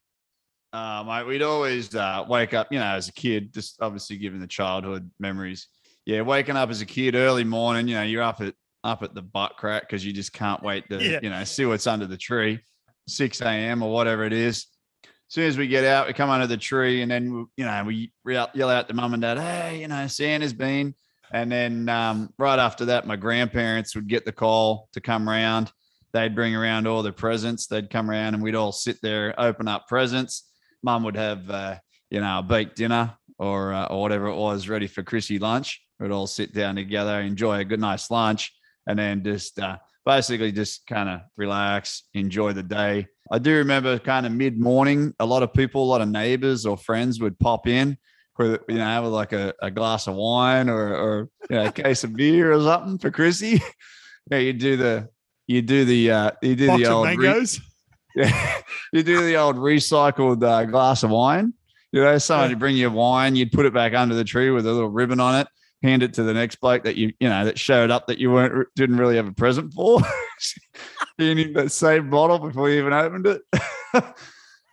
[0.73, 4.39] Uh, mate, we'd always uh, wake up, you know, as a kid, just obviously given
[4.41, 5.69] the childhood memories.
[6.05, 8.55] Yeah, waking up as a kid early morning, you know, you're up at
[8.85, 11.21] up at the butt crack because you just can't wait to, Yeah.
[11.23, 12.61] you know, see what's under the tree,
[13.09, 13.83] 6 a.m.
[13.83, 14.67] or whatever it is.
[15.05, 17.85] As soon as we get out, we come under the tree and then, you know,
[17.85, 20.95] we yell yell out to mum and dad, hey, you know, Santa's been.
[21.33, 25.73] And then um, right after that, my grandparents would get the call to come round.
[26.13, 27.67] They'd bring around all the presents.
[27.67, 30.49] They'd come around and we'd all sit there, open up presents.
[30.83, 31.77] Mum would have, uh,
[32.11, 35.83] you know, a baked dinner or, uh, or whatever it was ready for Chrissy lunch.
[36.01, 38.53] We'd all sit down together, enjoy a good, nice lunch,
[38.87, 39.77] and then just uh,
[40.07, 43.07] basically just kind of relax, enjoy the day.
[43.31, 46.65] I do remember kind of mid morning, a lot of people, a lot of neighbors
[46.65, 47.99] or friends would pop in
[48.39, 51.73] with, you know, with like a, a glass of wine or, or you know, a
[51.73, 53.61] case of beer or something for Chrissy.
[54.31, 55.09] yeah, you do the,
[55.47, 57.47] you do the, uh, you do Box the old, re-
[58.17, 58.55] yeah,
[58.93, 61.53] you do the old recycled uh, glass of wine.
[61.93, 62.53] You know, someone Yeah.
[62.53, 65.21] would bring you wine, you'd put it back under the tree with a little ribbon
[65.21, 65.49] on it,
[65.83, 68.31] hand it to the next bloke that you, you know, that showed up that you
[68.31, 70.01] weren't didn't really have a present for.
[71.19, 73.43] Hand him that same bottle before you even opened it.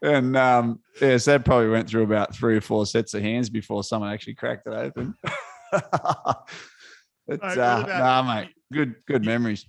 [0.03, 3.49] and um, yeah, so that probably went through about three or four sets of hands
[3.49, 5.13] before someone actually cracked it open.
[7.27, 9.65] it's Mate, uh, nah, mate, good good memories.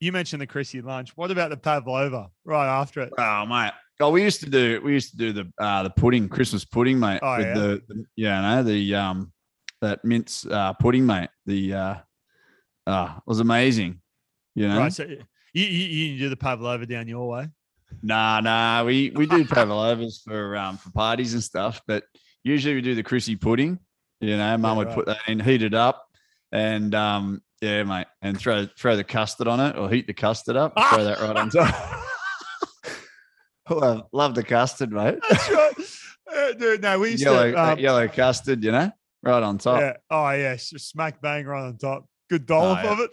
[0.00, 1.16] You mentioned the Chrissy lunch.
[1.16, 3.12] What about the pavlova right after it?
[3.18, 3.72] Oh mate.
[4.00, 7.00] Oh, we used to do we used to do the uh the pudding, Christmas pudding,
[7.00, 7.18] mate.
[7.22, 7.54] Oh, with yeah?
[7.54, 9.32] the, the yeah, no, the um
[9.80, 11.30] that mince uh pudding, mate.
[11.46, 11.94] The uh
[12.86, 14.00] uh was amazing.
[14.54, 14.78] You know?
[14.78, 14.92] Right.
[14.92, 17.48] So you, you, you do the pavlova down your way.
[18.02, 18.84] Nah, nah.
[18.84, 22.04] We we do pavlovas for um for parties and stuff, but
[22.42, 23.78] usually we do the Chrissy pudding.
[24.20, 24.94] You know, mum would right.
[24.94, 26.06] put that in, heat it up,
[26.52, 30.56] and um yeah, mate, and throw throw the custard on it or heat the custard
[30.56, 32.04] up, throw that right on top.
[33.70, 35.18] love, love the custard, mate.
[35.30, 35.72] That's right.
[36.32, 37.52] Uh, dude, no, we used yellow, to.
[37.52, 38.92] that Um, yellow custard, you know,
[39.22, 39.80] right on top.
[39.80, 39.96] yeah.
[40.10, 42.06] Oh yeah, s- smack bang right on top.
[42.30, 42.92] Good dollop yeah.
[42.92, 43.10] of it.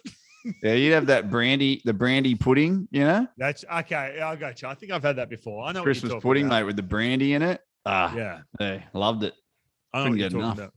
[0.63, 4.19] Yeah, you'd have that brandy, the brandy pudding, you know, That's okay.
[4.21, 4.67] I got you.
[4.67, 5.65] I think I've had that before.
[5.65, 6.55] I know Christmas pudding, about.
[6.59, 7.61] mate, with the brandy in it.
[7.85, 9.33] Ah, Yeah, yeah, loved it.
[9.93, 10.57] I know Couldn't what you're get enough.
[10.57, 10.73] about.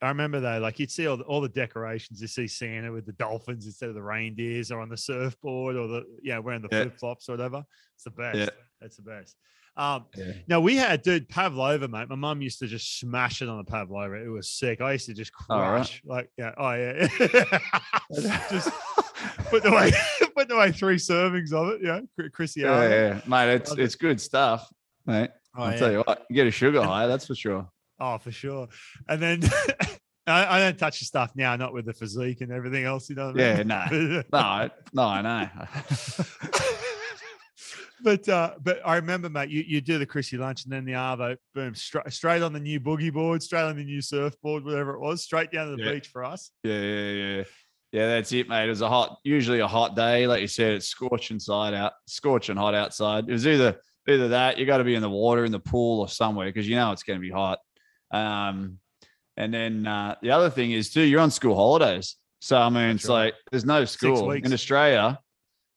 [0.00, 2.20] I remember though, like you'd see all the, all the decorations.
[2.22, 5.88] You see Santa with the dolphins instead of the reindeers, or on the surfboard, or
[5.88, 6.82] the yeah wearing the Yeah.
[6.82, 7.64] flip flops or whatever.
[7.96, 8.38] It's the best.
[8.38, 8.48] Yeah.
[8.80, 9.36] That's the best.
[9.76, 10.32] Um, Yeah.
[10.48, 12.08] now we had dude pavlova, mate.
[12.08, 14.14] My mum used to just smash it on the pavlova.
[14.24, 14.80] It was sick.
[14.80, 15.68] I used to just All right.
[15.70, 17.08] crush, like yeah, oh yeah,
[18.50, 18.70] just
[19.50, 19.92] putting away
[20.36, 21.80] putting away three servings of it.
[21.82, 22.60] Yeah, Chr- Chrissy.
[22.60, 24.68] Yeah, yeah, mate, it's it's good stuff,
[25.06, 25.30] mate.
[25.56, 25.76] Oh, I'll yeah.
[25.78, 27.68] tell you what, you get a sugar high, that's for sure.
[28.00, 28.68] Oh, for sure.
[29.08, 29.40] And then
[30.26, 33.08] I, I don't touch the stuff now, not with the physique and everything else.
[33.10, 34.24] You know what I Yeah, mean?
[34.32, 35.48] no, no, no, I know.
[38.02, 40.92] but uh, but I remember, mate, you, you do the Chrissy lunch and then the
[40.92, 44.94] Arvo, boom, straight straight on the new boogie board, straight on the new surfboard, whatever
[44.94, 45.92] it was, straight down to the Yeah.
[45.92, 46.50] beach for us.
[46.62, 47.44] Yeah, yeah, yeah.
[47.92, 48.66] Yeah, that's it, mate.
[48.66, 50.26] It was a hot, usually a hot day.
[50.26, 53.28] Like you said, it's scorching side out, scorching hot outside.
[53.28, 56.00] It was either either that, you got to be in the water, in the pool,
[56.00, 57.58] or somewhere because you know it's going to be hot.
[58.10, 58.78] Um,
[59.36, 62.16] and then uh, the other thing is too, you're on school holidays.
[62.40, 63.24] So I mean, That's it's right.
[63.26, 65.18] like there's no school in Australia.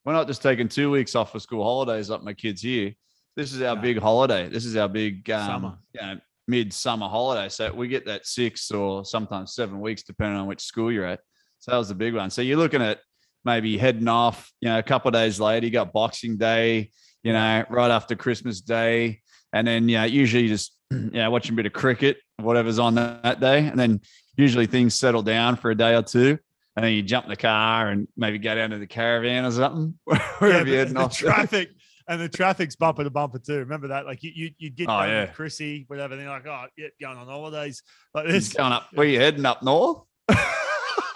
[0.04, 2.94] We're not just taking two weeks off for school holidays like my kids here.
[3.38, 3.82] This is our No.
[3.82, 4.50] big holiday.
[4.50, 5.78] This is our big um, Summer.
[5.94, 7.48] you know, mid-summer holiday.
[7.50, 11.22] So we get that six or sometimes seven weeks, depending on which school you're at.
[11.62, 12.30] So that was the big one.
[12.30, 13.00] So you're looking at
[13.46, 16.90] maybe heading off, you know, a couple of days later, you got Boxing Day,
[17.24, 19.22] you know, right after Christmas Day.
[19.54, 23.24] And then, yeah, usually just, you know, watching a bit of cricket, whatever's on that,
[23.24, 23.68] that day.
[23.68, 24.02] And then
[24.38, 26.38] usually things settle down for a day or two.
[26.76, 29.52] And then you jump in the car and maybe go down to the caravan or
[29.52, 31.18] something, wherever Yeah, you're the, heading the off.
[31.18, 31.70] traffic
[32.08, 33.60] and the traffic's bumper to bumper too.
[33.60, 34.06] Remember that?
[34.06, 35.22] Like you, you you'd get Oh, yeah.
[35.26, 36.16] with Chrissy, whatever.
[36.16, 37.84] Then you're like, oh, yeah, going on holidays
[38.16, 38.54] like this.
[38.54, 38.88] going up.
[38.94, 40.00] Where you heading up north?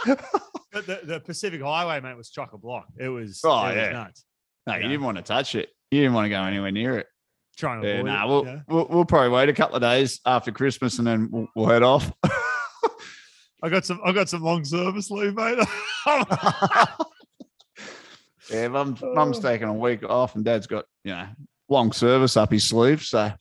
[0.06, 2.88] But the, the Pacific Highway, mate, was chock a block.
[3.00, 3.92] It was, Oh, it was yeah.
[3.92, 4.26] nuts.
[4.68, 4.88] No, you Yeah.
[4.90, 5.70] didn't want to touch it.
[5.92, 7.08] You didn't want to go anywhere near it.
[7.58, 8.28] Trying to Yeah, avoid nah, it.
[8.28, 8.60] we'll, yeah.
[8.68, 11.84] we'll we'll probably wait a couple of days after Christmas and then we'll, we'll head
[11.84, 12.12] off.
[13.64, 14.02] I got some.
[14.04, 15.58] I got some long service leave, mate.
[18.52, 21.28] yeah, mum, mum's taking a week off and dad's got you know
[21.70, 23.32] long service up his sleeve, so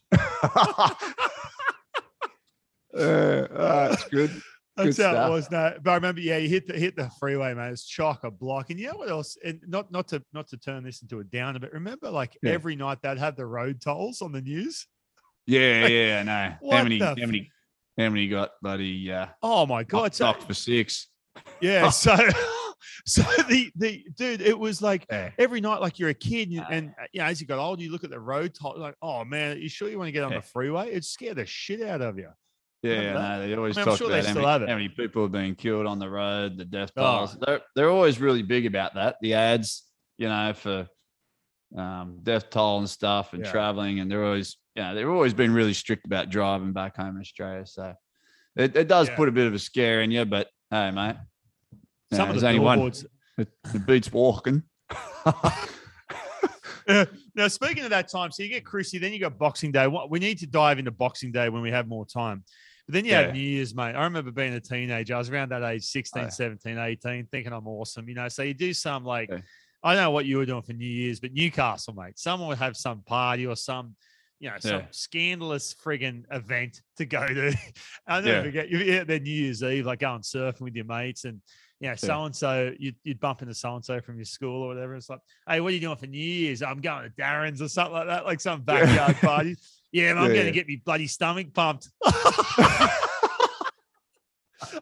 [2.97, 4.31] uh, ah, it's good.
[4.77, 5.27] That's Good how stuff.
[5.27, 5.51] it was.
[5.51, 7.69] No, but I remember, yeah, you hit the hit the freeway, mate.
[7.71, 8.69] It's chock a block.
[8.71, 9.37] And you know what else?
[9.45, 12.51] And not not to not to turn this into a downer, but remember, like Yeah.
[12.51, 14.85] every night they'd have the road tolls on the news.
[15.47, 16.71] Yeah, yeah, I know.
[16.77, 16.99] How many?
[16.99, 17.51] the How many?
[17.97, 20.13] How many got bloody uh, Oh my god!
[20.13, 21.07] So, knocked for six?
[21.61, 22.17] yeah, so
[23.05, 25.31] so the the dude, it was like Yeah.
[25.37, 27.81] every night, like you're a kid, and, and uh, you know, as you got older,
[27.81, 30.23] you look at the road toll, like, oh man, you sure you want to get
[30.25, 30.39] on Yeah.
[30.39, 30.91] the freeway?
[30.91, 32.27] It scared the shit out of you.
[32.85, 35.23] Yeah, Remember no, they always I mean, talk sure about how many, how many people
[35.23, 37.01] have been killed on the road, the death Oh.
[37.01, 37.37] tolls.
[37.39, 39.15] They're they're always really big about that.
[39.21, 39.83] The ads,
[40.17, 40.87] you know, for
[41.75, 43.51] um, death toll and stuff and Yeah.
[43.51, 47.15] traveling, and they're always, you know, they've always been really strict about driving back home
[47.15, 47.65] in Australia.
[47.65, 47.95] So
[48.55, 49.15] it, it does Yeah.
[49.15, 51.15] put a bit of a scare in you, but hey, mate,
[52.13, 52.77] Some know, of the only one.
[52.77, 53.05] billboards.
[53.37, 54.63] It, it beats walking.
[57.35, 59.87] Now, speaking of that time, so you get Chrissy, then you got Boxing Day.
[60.07, 62.43] We need to dive into Boxing Day when we have more time.
[62.87, 63.21] But then you Yeah.
[63.21, 63.95] have New Year's, mate.
[63.95, 65.15] I remember being a teenager.
[65.15, 66.29] I was around that age, 16, Oh, yeah.
[66.29, 68.07] 17, 18, thinking I'm awesome.
[68.07, 69.39] You know, so you do some like, Yeah.
[69.83, 72.17] I don't know what you were doing for New Year's, but Newcastle, mate.
[72.17, 73.95] Someone would have some party or some,
[74.39, 77.55] you know, some scandalous frigging event to go to.
[78.07, 78.69] I'll never forget.
[78.69, 81.41] You then New Year's Eve, like going surfing with your mates and
[81.81, 84.63] you know, so and so, you'd, you'd bump into so and so from your school
[84.63, 84.95] or whatever.
[84.95, 86.63] It's like, hey, what are you doing for New Year's?
[86.63, 89.57] I'm going to Darren's or something like that, like some backyard party.
[89.91, 90.43] Yeah, I'm going Yeah.
[90.43, 91.89] to get me bloody stomach pumped.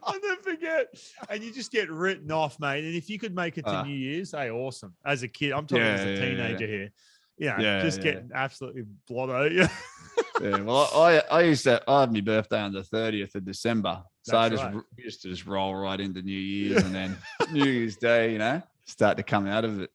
[0.02, 0.94] I'll never forget.
[1.28, 2.84] And you just get written off, mate.
[2.84, 3.82] And if you could make it to Ah.
[3.84, 4.94] New Year's, hey, awesome.
[5.04, 6.90] As a kid, I'm talking as Yeah, a yeah, yeah, teenager here.
[7.38, 8.04] Yeah, Yeah, just yeah.
[8.04, 9.44] getting absolutely blotto.
[9.50, 9.68] Yeah.
[10.40, 14.02] yeah, well, I I used to I had my birthday on the 30th of December,
[14.22, 14.74] so I just right.
[14.96, 17.16] used to just roll right into New Year's and then
[17.52, 19.90] New Year's Day, you know, start to come out of it.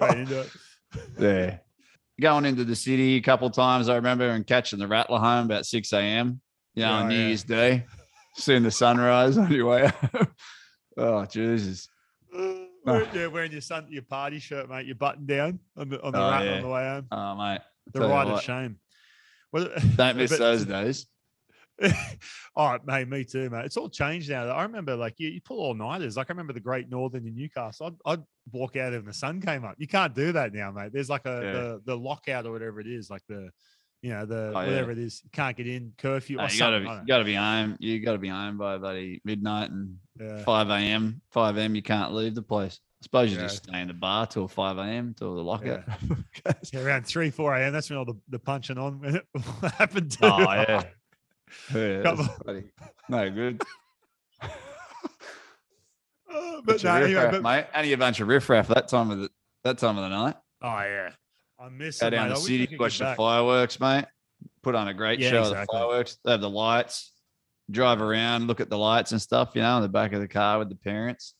[0.00, 0.50] Right into it.
[1.18, 1.58] yeah,
[2.22, 3.88] going into the city a couple times.
[3.90, 6.40] I remember and catching the Rattler home about 6 a.m.
[6.74, 7.26] You know, Oh, on New yeah.
[7.26, 7.84] Year's Day,
[8.36, 9.90] seeing the sunrise on your way
[10.96, 11.88] oh Jesus!
[12.32, 14.86] Wearing- yeah, wearing your sun, your party shirt, mate.
[14.86, 16.54] Your button down on the on the, Oh, yeah.
[16.56, 17.06] on the way home.
[17.12, 17.60] Oh, mate.
[17.92, 18.78] The ride of shame.
[19.52, 21.06] Well, Don't miss those days.
[22.56, 23.08] all right, mate.
[23.08, 23.64] Me too, mate.
[23.64, 24.46] It's all changed now.
[24.48, 26.16] I remember, like, you, you pull all nighters.
[26.16, 27.86] Like, I remember the Great Northern in Newcastle.
[28.06, 28.22] I'd, I'd
[28.52, 29.74] walk out when the sun came up.
[29.78, 30.92] You can't do that now, mate.
[30.92, 31.52] There's like a Yeah.
[31.52, 33.50] the, the lockout or whatever it is, like the,
[34.02, 34.66] you know, the Oh, yeah.
[34.66, 35.20] whatever it is.
[35.24, 37.76] You can't get in curfew No, you gotta be, you gotta be home.
[37.80, 39.96] You gotta be home by bloody midnight and.
[40.20, 40.42] Yeah.
[40.44, 41.22] five a.m.
[41.30, 41.74] Five a.m.
[41.74, 42.80] You can't leave the place.
[43.00, 43.44] I suppose you Yeah.
[43.44, 45.14] just stay in the bar till five a.m.
[45.18, 45.84] till the lockout.
[46.72, 47.72] Yeah, around three, four a.m.
[47.72, 49.20] That's when all the, the punching on
[49.78, 50.10] happened.
[50.12, 50.18] To.
[50.26, 50.82] oh yeah.
[51.74, 52.70] Yeah, that's bloody-
[53.08, 53.62] no good.
[56.34, 57.66] Oh, but no, anyway, but, mate.
[57.74, 59.30] Only a bunch of riffraff that time of the
[59.64, 60.34] that time of the night.
[60.62, 61.10] oh yeah,
[61.60, 62.34] I miss Go it, down mate.
[62.34, 63.16] the I wish I city, watch the back.
[63.18, 64.06] fireworks, mate.
[64.62, 66.16] Put on a great Yeah, show of the fireworks.
[66.24, 67.12] They have the lights.
[67.70, 69.50] Drive around, look at the lights and stuff.
[69.54, 71.34] You know, in the back of the car with the parents.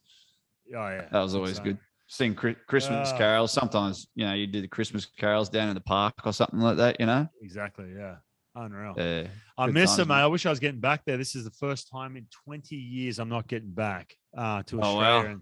[0.75, 1.65] Oh yeah, That was always insane.
[1.65, 1.79] good.
[2.07, 3.17] Sing Christmas Ah.
[3.17, 3.51] carols.
[3.53, 6.77] Sometimes, you know, you do the Christmas carols down in the park or something like
[6.77, 7.01] that.
[7.01, 7.27] You know.
[7.41, 7.87] Exactly.
[7.97, 8.17] Yeah.
[8.55, 8.95] Unreal.
[8.97, 9.27] Yeah.
[9.57, 10.15] I miss it, mate.
[10.17, 11.17] I wish I was getting back there.
[11.17, 14.83] This is the first time in 20 years I'm not getting back uh, to Oh,
[14.99, 15.25] Australia.
[15.25, 15.31] wow.
[15.33, 15.41] And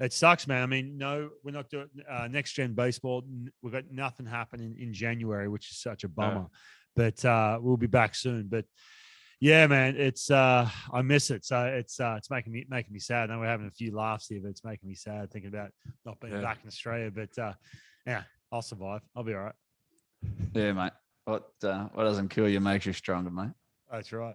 [0.00, 0.62] it sucks, man.
[0.62, 3.22] I mean, no, we're not doing uh, next gen baseball.
[3.62, 6.46] We've got nothing happening in January, which is such a bummer.
[6.96, 8.48] But uh, we'll be back soon.
[8.48, 8.64] But
[9.40, 11.44] yeah, man, it's uh, I miss it.
[11.46, 13.30] So it's uh, it's making me making me sad.
[13.30, 15.70] I know we're having a few laughs here, but it's making me sad thinking about
[16.04, 16.42] not being Yeah.
[16.42, 17.10] back in Australia.
[17.10, 17.52] But uh,
[18.06, 19.00] yeah, I'll survive.
[19.16, 19.54] I'll be all right.
[20.54, 20.92] Yeah, mate.
[21.30, 23.50] What uh, what doesn't kill you makes you stronger, mate.
[23.90, 24.34] That's right.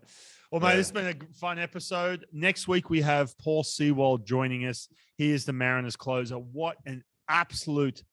[0.52, 0.76] Well, mate, Yeah.
[0.78, 2.26] this has been a fun episode.
[2.32, 4.88] Next week we have Paul Sewald joining us.
[5.18, 6.36] He is the Mariners closer.
[6.36, 8.04] What an absolute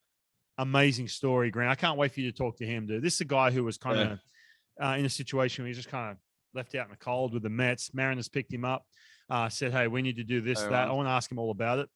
[0.58, 1.70] amazing story, Grant.
[1.70, 3.02] I can't wait for you to talk to him, dude.
[3.02, 4.18] This is a guy who was kind of
[4.82, 6.16] uh, in a situation where he's just kind of
[6.54, 7.92] left out in the cold with the Mets.
[7.94, 8.84] Mariners picked him up,
[9.30, 10.92] uh, said, "Hey, we need to do this, Oh, that." wow.
[10.92, 11.88] I want to ask him all about it.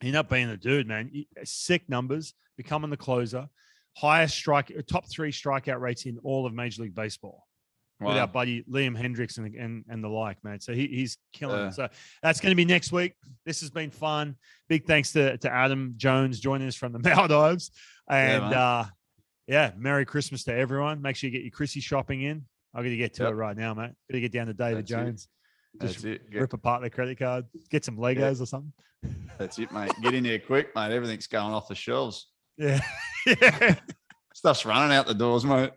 [0.00, 1.10] He ended up being a dude, man.
[1.44, 3.48] Sick numbers, becoming the closer,
[3.98, 7.44] highest strike, top three strikeout rates in all of Major League Baseball
[8.00, 10.60] with our buddy Liam Hendriks and, and, and the like, man.
[10.60, 11.66] So he, he's killing Yeah.
[11.68, 11.74] it.
[11.74, 11.88] So
[12.22, 13.14] that's going to be next week.
[13.44, 14.36] This has been fun.
[14.68, 17.72] Big thanks to, to Adam Jones joining us from the Maldives.
[18.08, 18.54] And man.
[18.54, 18.86] uh,
[19.48, 21.02] yeah, Merry Christmas to everyone.
[21.02, 22.44] Make sure you get your Chrissy shopping in.
[22.72, 23.32] I'm going to get to Yep.
[23.32, 23.90] it right now, mate.
[24.08, 24.94] Got to get down to David That's it.
[24.94, 25.28] Jones.
[25.80, 26.30] Just That's it.
[26.30, 28.72] Get- rip apart their credit card, get some Legos or something.
[29.38, 29.90] That's it, mate.
[30.02, 30.92] Get in there quick, mate.
[30.92, 32.28] Everything's going off the shelves.
[32.58, 32.80] Yeah.
[33.26, 33.74] yeah.
[34.34, 35.70] Stuff's running out the doors, mate.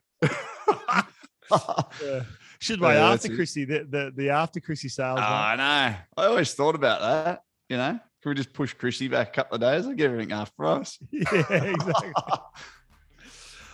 [1.52, 2.22] Yeah.
[2.60, 3.36] Should wait Yeah, after.
[3.36, 5.20] Chrissy, the, the, the after Chrissy sales.
[5.20, 5.26] mate.
[5.26, 5.96] I know.
[6.18, 7.42] I always thought about that.
[7.70, 7.92] You know,
[8.22, 9.86] can we just push Chrissy back a couple of days?
[9.88, 10.98] I'll get everything half price.
[11.12, 12.14] yeah, exactly.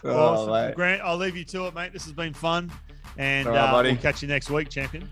[0.04, 0.54] Oh, awesome.
[0.54, 0.76] mate.
[0.76, 1.92] Grant, I'll leave you to it, mate.
[1.92, 2.72] This has been fun.
[3.18, 5.10] And right, uh, we'll catch you next week, champion.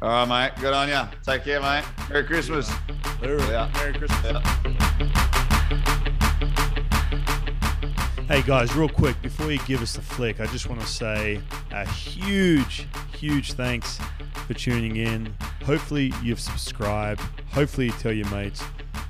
[0.00, 0.60] All right, mate.
[0.62, 1.02] Good on you.
[1.26, 1.84] Take care, mate.
[2.08, 2.70] Merry Christmas.
[3.20, 3.68] Yeah.
[3.74, 4.24] Merry Christmas.
[4.24, 4.86] Yeah.
[8.30, 11.40] Hey guys, real quick, before you give us the flick, I just want to say
[11.72, 13.98] a huge, huge thanks
[14.46, 15.34] for tuning in.
[15.64, 17.20] Hopefully, you've subscribed.
[17.50, 18.62] Hopefully, you tell your mates.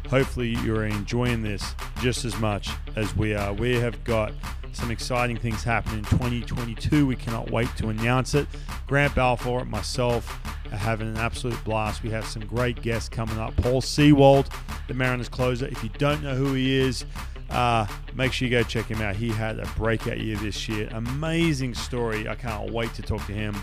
[0.09, 3.52] Hopefully, you're enjoying this just as much as we are.
[3.52, 4.32] We have got
[4.72, 7.06] some exciting things happening in 2022.
[7.06, 8.47] We cannot wait to announce it.
[8.86, 10.40] Grant Balfour, myself,
[10.72, 12.02] are having an absolute blast.
[12.02, 13.55] We have some great guests coming up.
[13.56, 14.48] Paul Sewald,
[14.88, 15.66] the Mariners closer.
[15.66, 17.05] If you don't know who he is,
[17.51, 19.16] uh, make sure you go check him out.
[19.16, 20.89] He had a breakout year this year.
[20.93, 22.28] Amazing story.
[22.28, 23.56] I can't wait to talk to him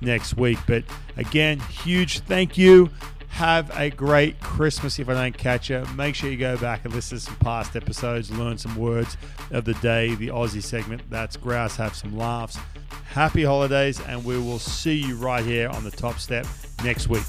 [0.00, 0.58] next week.
[0.66, 0.84] But
[1.16, 2.90] again, huge thank you.
[3.28, 5.84] Have a great Christmas if I don't catch you.
[5.96, 9.16] Make sure you go back and listen to some past episodes, learn some words
[9.50, 11.02] of the day, the Aussie segment.
[11.10, 12.56] That's grouse, have some laughs.
[13.06, 16.46] Happy holidays, and we will see you right here on the top step
[16.84, 17.24] next week.